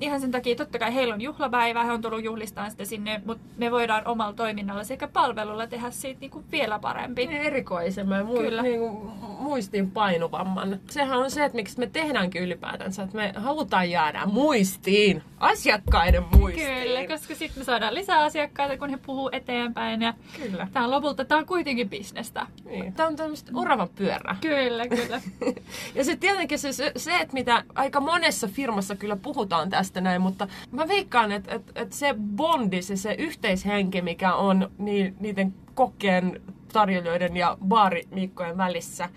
Ihan 0.00 0.20
sen 0.20 0.30
takia, 0.30 0.56
totta 0.56 0.78
kai 0.78 0.94
heillä 0.94 1.14
on 1.14 1.20
juhlapäivä, 1.20 1.84
he 1.84 1.92
on 1.92 2.02
tullut 2.02 2.24
juhlistaan 2.24 2.70
sitä 2.70 2.84
sinne, 2.84 3.22
mutta 3.26 3.44
me 3.56 3.70
voidaan 3.70 4.06
omalla 4.06 4.32
toiminnalla 4.32 4.84
sekä 4.84 5.08
palvelulla 5.08 5.66
tehdä 5.66 5.90
siitä 5.90 6.20
niinku 6.20 6.44
vielä 6.52 6.78
parempi. 6.78 7.26
Niin 7.26 7.42
erikoisemman 7.42 8.18
ja 8.18 8.24
mu- 8.24 8.38
Kyllä. 8.38 8.62
niin 8.62 8.80
kuin 8.80 8.96
muistiin 9.40 9.90
painuvamman. 9.90 10.80
Sehän 10.90 11.18
on 11.18 11.30
se, 11.30 11.44
että 11.44 11.56
miksi 11.56 11.78
me 11.78 11.86
tehdäänkin 11.86 12.42
ylipäätänsä, 12.42 13.02
että 13.02 13.16
me 13.16 13.32
halutaan 13.36 13.90
jäädä 13.90 14.26
muistiin, 14.26 15.22
asiakkaiden 15.40 16.22
muistiin. 16.36 16.82
Kyllä, 16.82 17.06
koska 17.06 17.34
sitten 17.34 17.60
me 17.60 17.64
saadaan 17.64 17.94
lisää 17.94 18.22
asiakkaita, 18.22 18.78
kun 18.78 18.90
he 18.90 18.96
puhuu 18.96 19.30
eteenpäin. 19.32 20.02
Ja 20.02 20.14
Kyllä. 20.42 20.68
tämä 20.72 20.84
on 20.84 20.90
lopulta, 20.90 21.24
tämä 21.24 21.38
on 21.38 21.46
kuitenkin 21.46 21.90
bisnestä. 21.90 22.46
Niin. 22.64 22.92
Tämä 22.92 23.08
on 23.08 23.16
tämmöistä 23.16 23.52
oravan 23.54 23.88
pyörää. 23.88 24.36
Kyllä, 24.40 24.88
kyllä. 24.88 25.20
Ja 25.94 26.04
sitten 26.04 26.20
tietenkin 26.20 26.58
se, 26.58 26.72
se, 26.72 26.92
se, 26.96 27.16
että 27.16 27.34
mitä 27.34 27.64
aika 27.74 28.00
monessa 28.00 28.48
firmassa 28.48 28.96
kyllä 28.96 29.16
puhutaan 29.16 29.70
tästä 29.70 29.83
näin, 30.00 30.22
mutta 30.22 30.48
mä 30.70 30.88
veikkaan, 30.88 31.32
että, 31.32 31.54
että, 31.54 31.72
että 31.80 31.96
se 31.96 32.14
bondi, 32.36 32.82
se, 32.82 32.96
se 32.96 33.14
yhteishenki, 33.18 34.02
mikä 34.02 34.34
on 34.34 34.70
ni, 34.78 35.14
niiden 35.20 35.54
kokkeen, 35.74 36.40
tarjoilijoiden 36.72 37.36
ja 37.36 37.56
baarimiikkojen 37.68 38.56
välissä, 38.56 39.08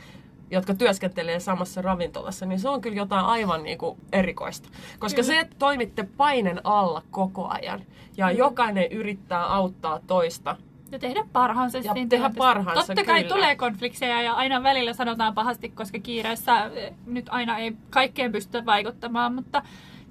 jotka 0.52 0.74
työskentelee 0.74 1.40
samassa 1.40 1.82
ravintolassa, 1.82 2.46
niin 2.46 2.60
se 2.60 2.70
on 2.70 2.82
kyllä 2.82 2.96
jotain 2.98 3.26
aivan 3.26 3.64
niin 3.64 3.78
kuin 3.78 3.98
erikoista. 4.12 4.70
Koska 5.00 5.22
Kyllä. 5.22 5.34
se, 5.34 5.40
että 5.40 5.56
toimitte 5.60 6.04
painen 6.18 6.62
alla 6.64 7.02
koko 7.12 7.48
ajan 7.48 7.80
ja 8.18 8.30
Mm. 8.32 8.38
jokainen 8.38 8.92
yrittää 8.92 9.46
auttaa 9.54 10.00
toista, 10.08 10.56
Ja 10.92 11.00
tehdä 11.00 11.24
parhaansa. 11.34 11.78
Ja 11.78 11.84
tehdä 11.94 12.08
tilanteessa. 12.10 12.38
parhaansa, 12.38 12.86
Totta 12.88 13.04
kai 13.06 13.24
kyllä. 13.24 13.36
tulee 13.36 13.56
konflikteja 13.56 14.22
ja 14.22 14.34
aina 14.34 14.64
välillä 14.64 14.94
sanotaan 14.94 15.34
pahasti, 15.34 15.70
koska 15.70 16.00
kiireessä 16.00 16.66
eh, 16.66 16.94
nyt 17.06 17.26
aina 17.30 17.58
ei 17.58 17.76
kaikkeen 17.90 18.32
pystytä 18.32 18.66
vaikuttamaan, 18.66 19.36
mutta 19.36 19.62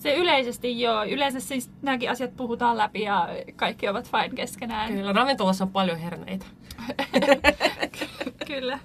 se 0.07 0.15
yleisesti 0.15 0.81
joo. 0.81 1.05
Yleensä 1.05 1.41
siis 1.41 1.71
nämäkin 1.83 2.11
asiat 2.11 2.37
puhutaan 2.37 2.77
läpi 2.77 3.03
ja 3.03 3.29
kaikki 3.57 3.89
ovat 3.89 4.11
fine 4.11 4.35
keskenään. 4.35 4.93
kyllä 4.93 5.13
ravintolassa 5.13 5.65
on 5.65 5.71
paljon 5.71 5.99
herneitä. 5.99 6.47
Kyllä. 8.47 8.79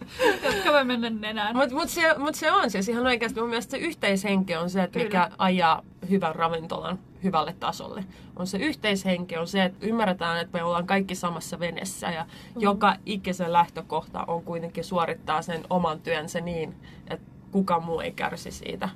Jotka 0.43 0.71
voi 0.71 0.85
mennä 0.85 1.09
nenään. 1.09 1.55
Mutta 1.55 1.75
mut 1.75 1.89
se, 1.89 2.01
mut 2.17 2.35
se 2.35 2.51
on 2.51 2.71
siis 2.71 2.89
ihan 2.89 3.05
oikeasti 3.05 3.39
mun 3.39 3.49
mielestä 3.49 3.71
se 3.71 3.77
yhteishenki 3.77 4.55
on 4.55 4.69
se, 4.69 4.83
että 4.83 4.99
Kyllä. 4.99 5.05
mikä 5.05 5.29
ajaa 5.37 5.81
hyvän 6.09 6.35
ravintolan 6.35 6.99
hyvälle 7.23 7.55
tasolle. 7.59 8.03
On 8.35 8.47
se 8.47 8.57
yhteishenki, 8.57 9.37
on 9.37 9.47
se, 9.47 9.63
että 9.63 9.85
ymmärretään, 9.85 10.41
että 10.41 10.57
me 10.57 10.63
ollaan 10.63 10.87
kaikki 10.87 11.15
samassa 11.15 11.59
venessä 11.59 12.11
ja 12.11 12.23
mm. 12.23 12.61
joka 12.61 12.95
ikisen 13.05 13.53
lähtökohta 13.53 14.23
on 14.27 14.43
kuitenkin 14.43 14.83
suorittaa 14.83 15.41
sen 15.41 15.63
oman 15.69 15.99
työnsä 15.99 16.41
niin, 16.41 16.75
että 17.07 17.31
kuka 17.51 17.79
muu 17.79 17.99
ei 17.99 18.11
kärsi 18.11 18.51
siitä. 18.51 18.89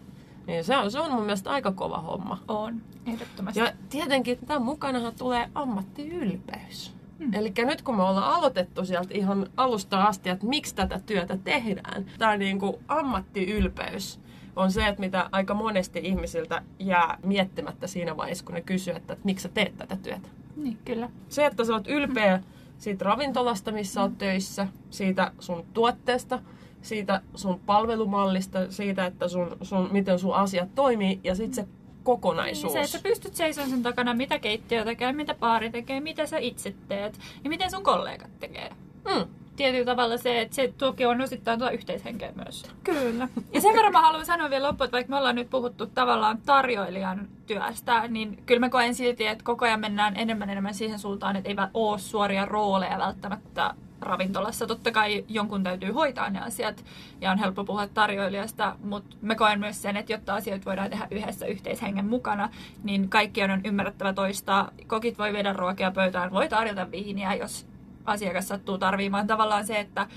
Niin 0.47 0.63
se 0.63 0.77
on, 0.77 0.91
se 0.91 0.99
on 0.99 1.11
mun 1.11 1.23
mielestä 1.23 1.49
aika 1.49 1.71
kova 1.71 1.97
homma. 1.97 2.43
On, 2.47 2.81
ehdottomasti. 3.05 3.59
Ja 3.59 3.71
tietenkin 3.89 4.37
tämän 4.45 4.61
mukanahan 4.61 5.13
tulee 5.17 5.49
ammattiylpeys. 5.55 6.95
Mm. 7.19 7.33
Eli 7.33 7.53
nyt 7.57 7.81
kun 7.81 7.95
me 7.95 8.03
ollaan 8.03 8.33
aloitettu 8.33 8.85
sieltä 8.85 9.13
ihan 9.13 9.47
alusta 9.57 10.03
asti, 10.03 10.29
että 10.29 10.45
miksi 10.45 10.75
tätä 10.75 10.99
työtä 11.05 11.37
tehdään, 11.37 12.05
tämä 12.17 12.37
niin 12.37 12.59
kuin 12.59 12.75
ammattiylpeys 12.87 14.19
on 14.55 14.71
se, 14.71 14.87
että 14.87 14.99
mitä 14.99 15.29
aika 15.31 15.53
monesti 15.53 15.99
ihmisiltä 16.03 16.61
jää 16.79 17.17
miettimättä 17.23 17.87
siinä 17.87 18.17
vaiheessa, 18.17 18.45
kun 18.45 18.55
ne 18.55 18.61
kysyy, 18.61 18.95
että, 18.95 19.13
että 19.13 19.25
miksi 19.25 19.43
sä 19.43 19.49
teet 19.49 19.77
tätä 19.77 19.95
työtä. 19.95 20.29
Niin, 20.55 20.77
kyllä. 20.85 21.09
Se, 21.29 21.45
että 21.45 21.65
sä 21.65 21.73
oot 21.73 21.87
ylpeä 21.87 22.43
siitä 22.77 23.05
ravintolasta, 23.05 23.71
missä 23.71 24.01
oot 24.01 24.17
töissä, 24.17 24.67
siitä 24.89 25.31
sun 25.39 25.65
tuotteesta, 25.73 26.39
siitä 26.85 27.21
sun 27.35 27.59
palvelumallista, 27.65 28.71
siitä, 28.71 29.05
että 29.05 29.27
sun, 29.27 29.57
sun, 29.61 29.89
miten 29.91 30.19
sun 30.19 30.35
asiat 30.35 30.75
toimii 30.75 31.19
ja 31.23 31.35
sitten 31.35 31.65
se 31.65 31.71
kokonaisuus. 32.03 32.73
Niin, 32.73 32.87
se, 32.87 32.97
että 32.97 33.09
pystyt 33.09 33.35
seisomaan 33.35 33.69
sen 33.69 33.83
takana, 33.83 34.13
mitä 34.13 34.39
keittiö 34.39 34.85
tekee, 34.85 35.13
mitä 35.13 35.33
baari 35.33 35.69
tekee, 35.69 35.99
mitä 35.99 36.25
sä 36.25 36.37
itse 36.37 36.75
teet 36.87 37.19
ja 37.43 37.49
miten 37.49 37.71
sun 37.71 37.83
kollegat 37.83 38.39
tekee. 38.39 38.69
Mm. 39.15 39.25
Tietyllä 39.55 39.85
tavalla 39.85 40.17
se, 40.17 40.41
että 40.41 40.55
se 40.55 40.73
tuokin 40.77 41.07
on 41.07 41.21
osittain 41.21 41.59
tuo 41.59 41.69
yhteishenkeä 41.69 42.31
myös. 42.35 42.65
Kyllä. 42.83 43.27
Ja 43.53 43.61
sen 43.61 43.75
verran 43.75 43.91
mä 43.91 44.01
haluan 44.01 44.25
sanoa 44.25 44.49
vielä 44.49 44.67
loppuun, 44.67 44.85
että 44.85 44.95
vaikka 44.95 45.09
me 45.09 45.17
ollaan 45.17 45.35
nyt 45.35 45.49
puhuttu 45.49 45.87
tavallaan 45.87 46.37
tarjoilijan 46.45 47.27
työstä, 47.47 48.07
niin 48.07 48.43
kyllä 48.45 48.59
mä 48.59 48.69
koen 48.69 48.95
silti, 48.95 49.27
että 49.27 49.43
koko 49.43 49.65
ajan 49.65 49.79
mennään 49.79 50.17
enemmän 50.17 50.49
enemmän 50.49 50.73
siihen 50.73 50.99
suuntaan, 50.99 51.35
että 51.35 51.49
ei 51.49 51.55
ole 51.73 51.99
suoria 51.99 52.45
rooleja 52.45 52.97
välttämättä 52.97 53.73
ravintolassa. 54.05 54.67
Totta 54.67 54.91
kai 54.91 55.25
jonkun 55.27 55.63
täytyy 55.63 55.91
hoitaa 55.91 56.29
ne 56.29 56.39
asiat 56.39 56.85
ja 57.21 57.31
on 57.31 57.37
helppo 57.37 57.63
puhua 57.63 57.87
tarjoilijasta, 57.87 58.75
mutta 58.83 59.15
mä 59.21 59.35
koen 59.35 59.59
myös 59.59 59.81
sen, 59.81 59.97
että 59.97 60.13
jotta 60.13 60.35
asioita 60.35 60.65
voidaan 60.65 60.89
tehdä 60.89 61.07
yhdessä 61.11 61.45
yhteishengen 61.45 62.05
mukana, 62.05 62.49
niin 62.83 63.09
kaikkien 63.09 63.51
on 63.51 63.61
ymmärrettävä 63.63 64.13
toista. 64.13 64.71
Kokit 64.87 65.17
voi 65.17 65.33
viedä 65.33 65.53
ruokia 65.53 65.91
pöytään, 65.91 66.31
voi 66.31 66.49
tarjota 66.49 66.91
viiniä, 66.91 67.33
jos 67.33 67.67
asiakas 68.05 68.47
sattuu 68.47 68.77
tarviimaan. 68.77 69.27
Tavallaan 69.27 69.65
se, 69.65 69.79
että 69.79 70.07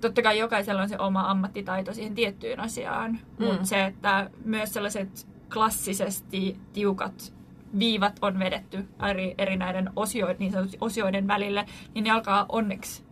totta 0.00 0.22
kai 0.22 0.38
jokaisella 0.38 0.82
on 0.82 0.88
se 0.88 0.98
oma 0.98 1.30
ammattitaito 1.30 1.94
siihen 1.94 2.14
tiettyyn 2.14 2.60
asiaan, 2.60 3.18
mm. 3.38 3.46
mutta 3.46 3.64
se, 3.64 3.84
että 3.84 4.30
myös 4.44 4.72
sellaiset 4.72 5.26
klassisesti 5.52 6.56
tiukat 6.72 7.34
viivat 7.78 8.18
on 8.22 8.38
vedetty 8.38 8.88
eri, 9.10 9.34
eri 9.38 9.56
näiden 9.56 9.90
osioiden, 9.96 10.36
niin 10.38 10.52
osioiden 10.80 11.28
välille, 11.28 11.66
niin 11.94 12.04
ne 12.04 12.10
alkaa 12.10 12.46
onneksi 12.48 13.04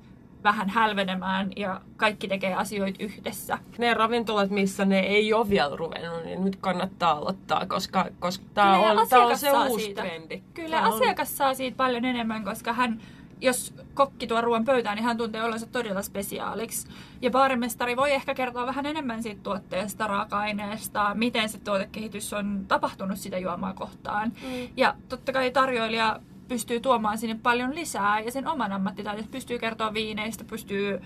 vähän 0.44 0.68
hälvenemään 0.68 1.50
ja 1.56 1.80
kaikki 1.96 2.28
tekee 2.28 2.54
asioita 2.54 3.04
yhdessä. 3.04 3.58
Ne 3.78 3.94
ravintolat, 3.94 4.50
missä 4.50 4.84
ne 4.84 5.00
ei 5.00 5.32
ole 5.32 5.48
vielä 5.48 5.76
ruvennut, 5.76 6.24
niin 6.24 6.44
nyt 6.44 6.56
kannattaa 6.56 7.10
aloittaa, 7.10 7.66
koska, 7.66 8.06
koska 8.18 8.44
tämä 8.54 8.78
on, 8.78 9.08
tää 9.08 9.20
on 9.20 9.38
se 9.38 9.52
uusi 9.52 9.84
siitä. 9.84 10.02
trendi. 10.02 10.42
Kyllä, 10.54 10.76
tää 10.76 10.88
asiakas 10.88 11.30
on... 11.30 11.36
saa 11.36 11.54
siitä 11.54 11.76
paljon 11.76 12.04
enemmän, 12.04 12.44
koska 12.44 12.72
hän 12.72 13.00
jos 13.40 13.74
kokki 13.94 14.26
tuo 14.26 14.40
ruoan 14.40 14.64
pöytään, 14.64 14.96
niin 14.96 15.04
hän 15.04 15.16
tuntee 15.16 15.42
olonsa 15.42 15.66
todella 15.66 16.02
spesiaaliksi. 16.02 16.88
Ja 17.22 17.30
baarimestari 17.30 17.96
voi 17.96 18.12
ehkä 18.12 18.34
kertoa 18.34 18.66
vähän 18.66 18.86
enemmän 18.86 19.22
siitä 19.22 19.42
tuotteesta, 19.42 20.06
raaka-aineesta, 20.06 21.14
miten 21.14 21.48
se 21.48 21.58
tuotekehitys 21.58 22.32
on 22.32 22.64
tapahtunut 22.68 23.18
sitä 23.18 23.38
juomaa 23.38 23.72
kohtaan. 23.72 24.28
Mm. 24.28 24.68
Ja 24.76 24.94
totta 25.08 25.32
kai 25.32 25.50
tarjoilija 25.50 26.20
pystyy 26.50 26.80
tuomaan 26.80 27.18
sinne 27.18 27.38
paljon 27.42 27.74
lisää 27.74 28.20
ja 28.20 28.30
sen 28.30 28.48
oman 28.48 28.72
ammattitaito 28.72 29.22
pystyy 29.30 29.58
kertoa 29.58 29.94
viineistä, 29.94 30.44
pystyy 30.44 31.00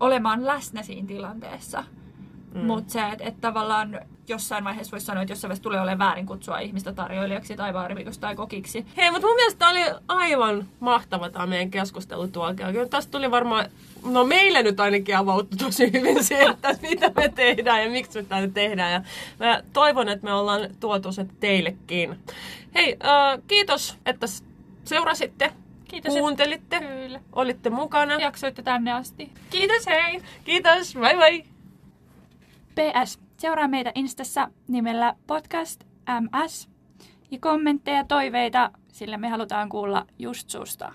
olemaan 0.00 0.46
läsnä 0.46 0.82
siinä 0.82 1.08
tilanteessa. 1.08 1.84
Mm. 2.54 2.60
Mutta 2.60 2.92
se, 2.92 3.08
että 3.08 3.24
et 3.24 3.40
tavallaan 3.40 4.00
jossain 4.28 4.64
vaiheessa 4.64 4.90
voisi 4.90 5.06
sanoa, 5.06 5.22
että 5.22 5.32
jossain 5.32 5.48
vaiheessa 5.48 5.62
tulee 5.62 5.80
olemaan 5.80 6.08
väärin 6.08 6.26
kutsua 6.26 6.58
ihmistä 6.58 6.92
tarjoilijaksi 6.92 7.56
tai 7.56 7.72
baarimikosta 7.72 8.20
tai 8.20 8.36
kokiksi. 8.36 8.86
Hei, 8.96 9.10
mutta 9.10 9.26
mun 9.26 9.36
mielestä 9.36 9.58
tämä 9.58 9.70
oli 9.70 9.80
aivan 10.08 10.68
mahtava 10.80 11.30
tämä 11.30 11.46
meidän 11.46 11.70
keskustelu 11.70 12.28
tuolla. 12.28 12.54
Tästä 12.90 13.10
tuli 13.10 13.30
varmaan, 13.30 13.64
no 14.04 14.24
meille 14.24 14.62
nyt 14.62 14.80
ainakin 14.80 15.16
avauttu 15.16 15.56
tosi 15.56 15.92
hyvin 15.92 16.24
se, 16.24 16.42
että 16.42 16.74
mitä 16.90 17.12
me 17.16 17.28
tehdään 17.28 17.82
ja 17.82 17.90
miksi 17.90 18.18
me 18.18 18.24
tätä 18.24 18.48
tehdään. 18.48 18.92
Ja 18.92 19.02
mä 19.38 19.62
toivon, 19.72 20.08
että 20.08 20.24
me 20.24 20.32
ollaan 20.32 20.60
tuotu 20.80 21.12
se 21.12 21.26
teillekin. 21.40 22.18
Hei, 22.74 22.96
äh, 23.04 23.38
kiitos, 23.46 23.96
että 24.06 24.26
seurasitte. 24.90 25.52
Kiitos, 25.84 26.14
Kuuntelitte. 26.14 26.80
Kyllä. 26.80 27.20
Olitte 27.32 27.70
mukana. 27.70 28.14
Jaksoitte 28.14 28.62
tänne 28.62 28.92
asti. 28.92 29.32
Kiitos, 29.50 29.86
hei! 29.86 30.22
Kiitos, 30.44 30.94
bye 30.94 31.16
bye! 31.16 31.44
PS. 32.74 33.20
Seuraa 33.38 33.68
meitä 33.68 33.92
Instassa 33.94 34.48
nimellä 34.68 35.14
podcast 35.26 35.84
ms. 36.20 36.68
Ja 37.30 37.38
kommentteja 37.40 37.96
ja 37.96 38.04
toiveita, 38.04 38.70
sillä 38.92 39.16
me 39.16 39.28
halutaan 39.28 39.68
kuulla 39.68 40.06
just 40.18 40.50
susta. 40.50 40.92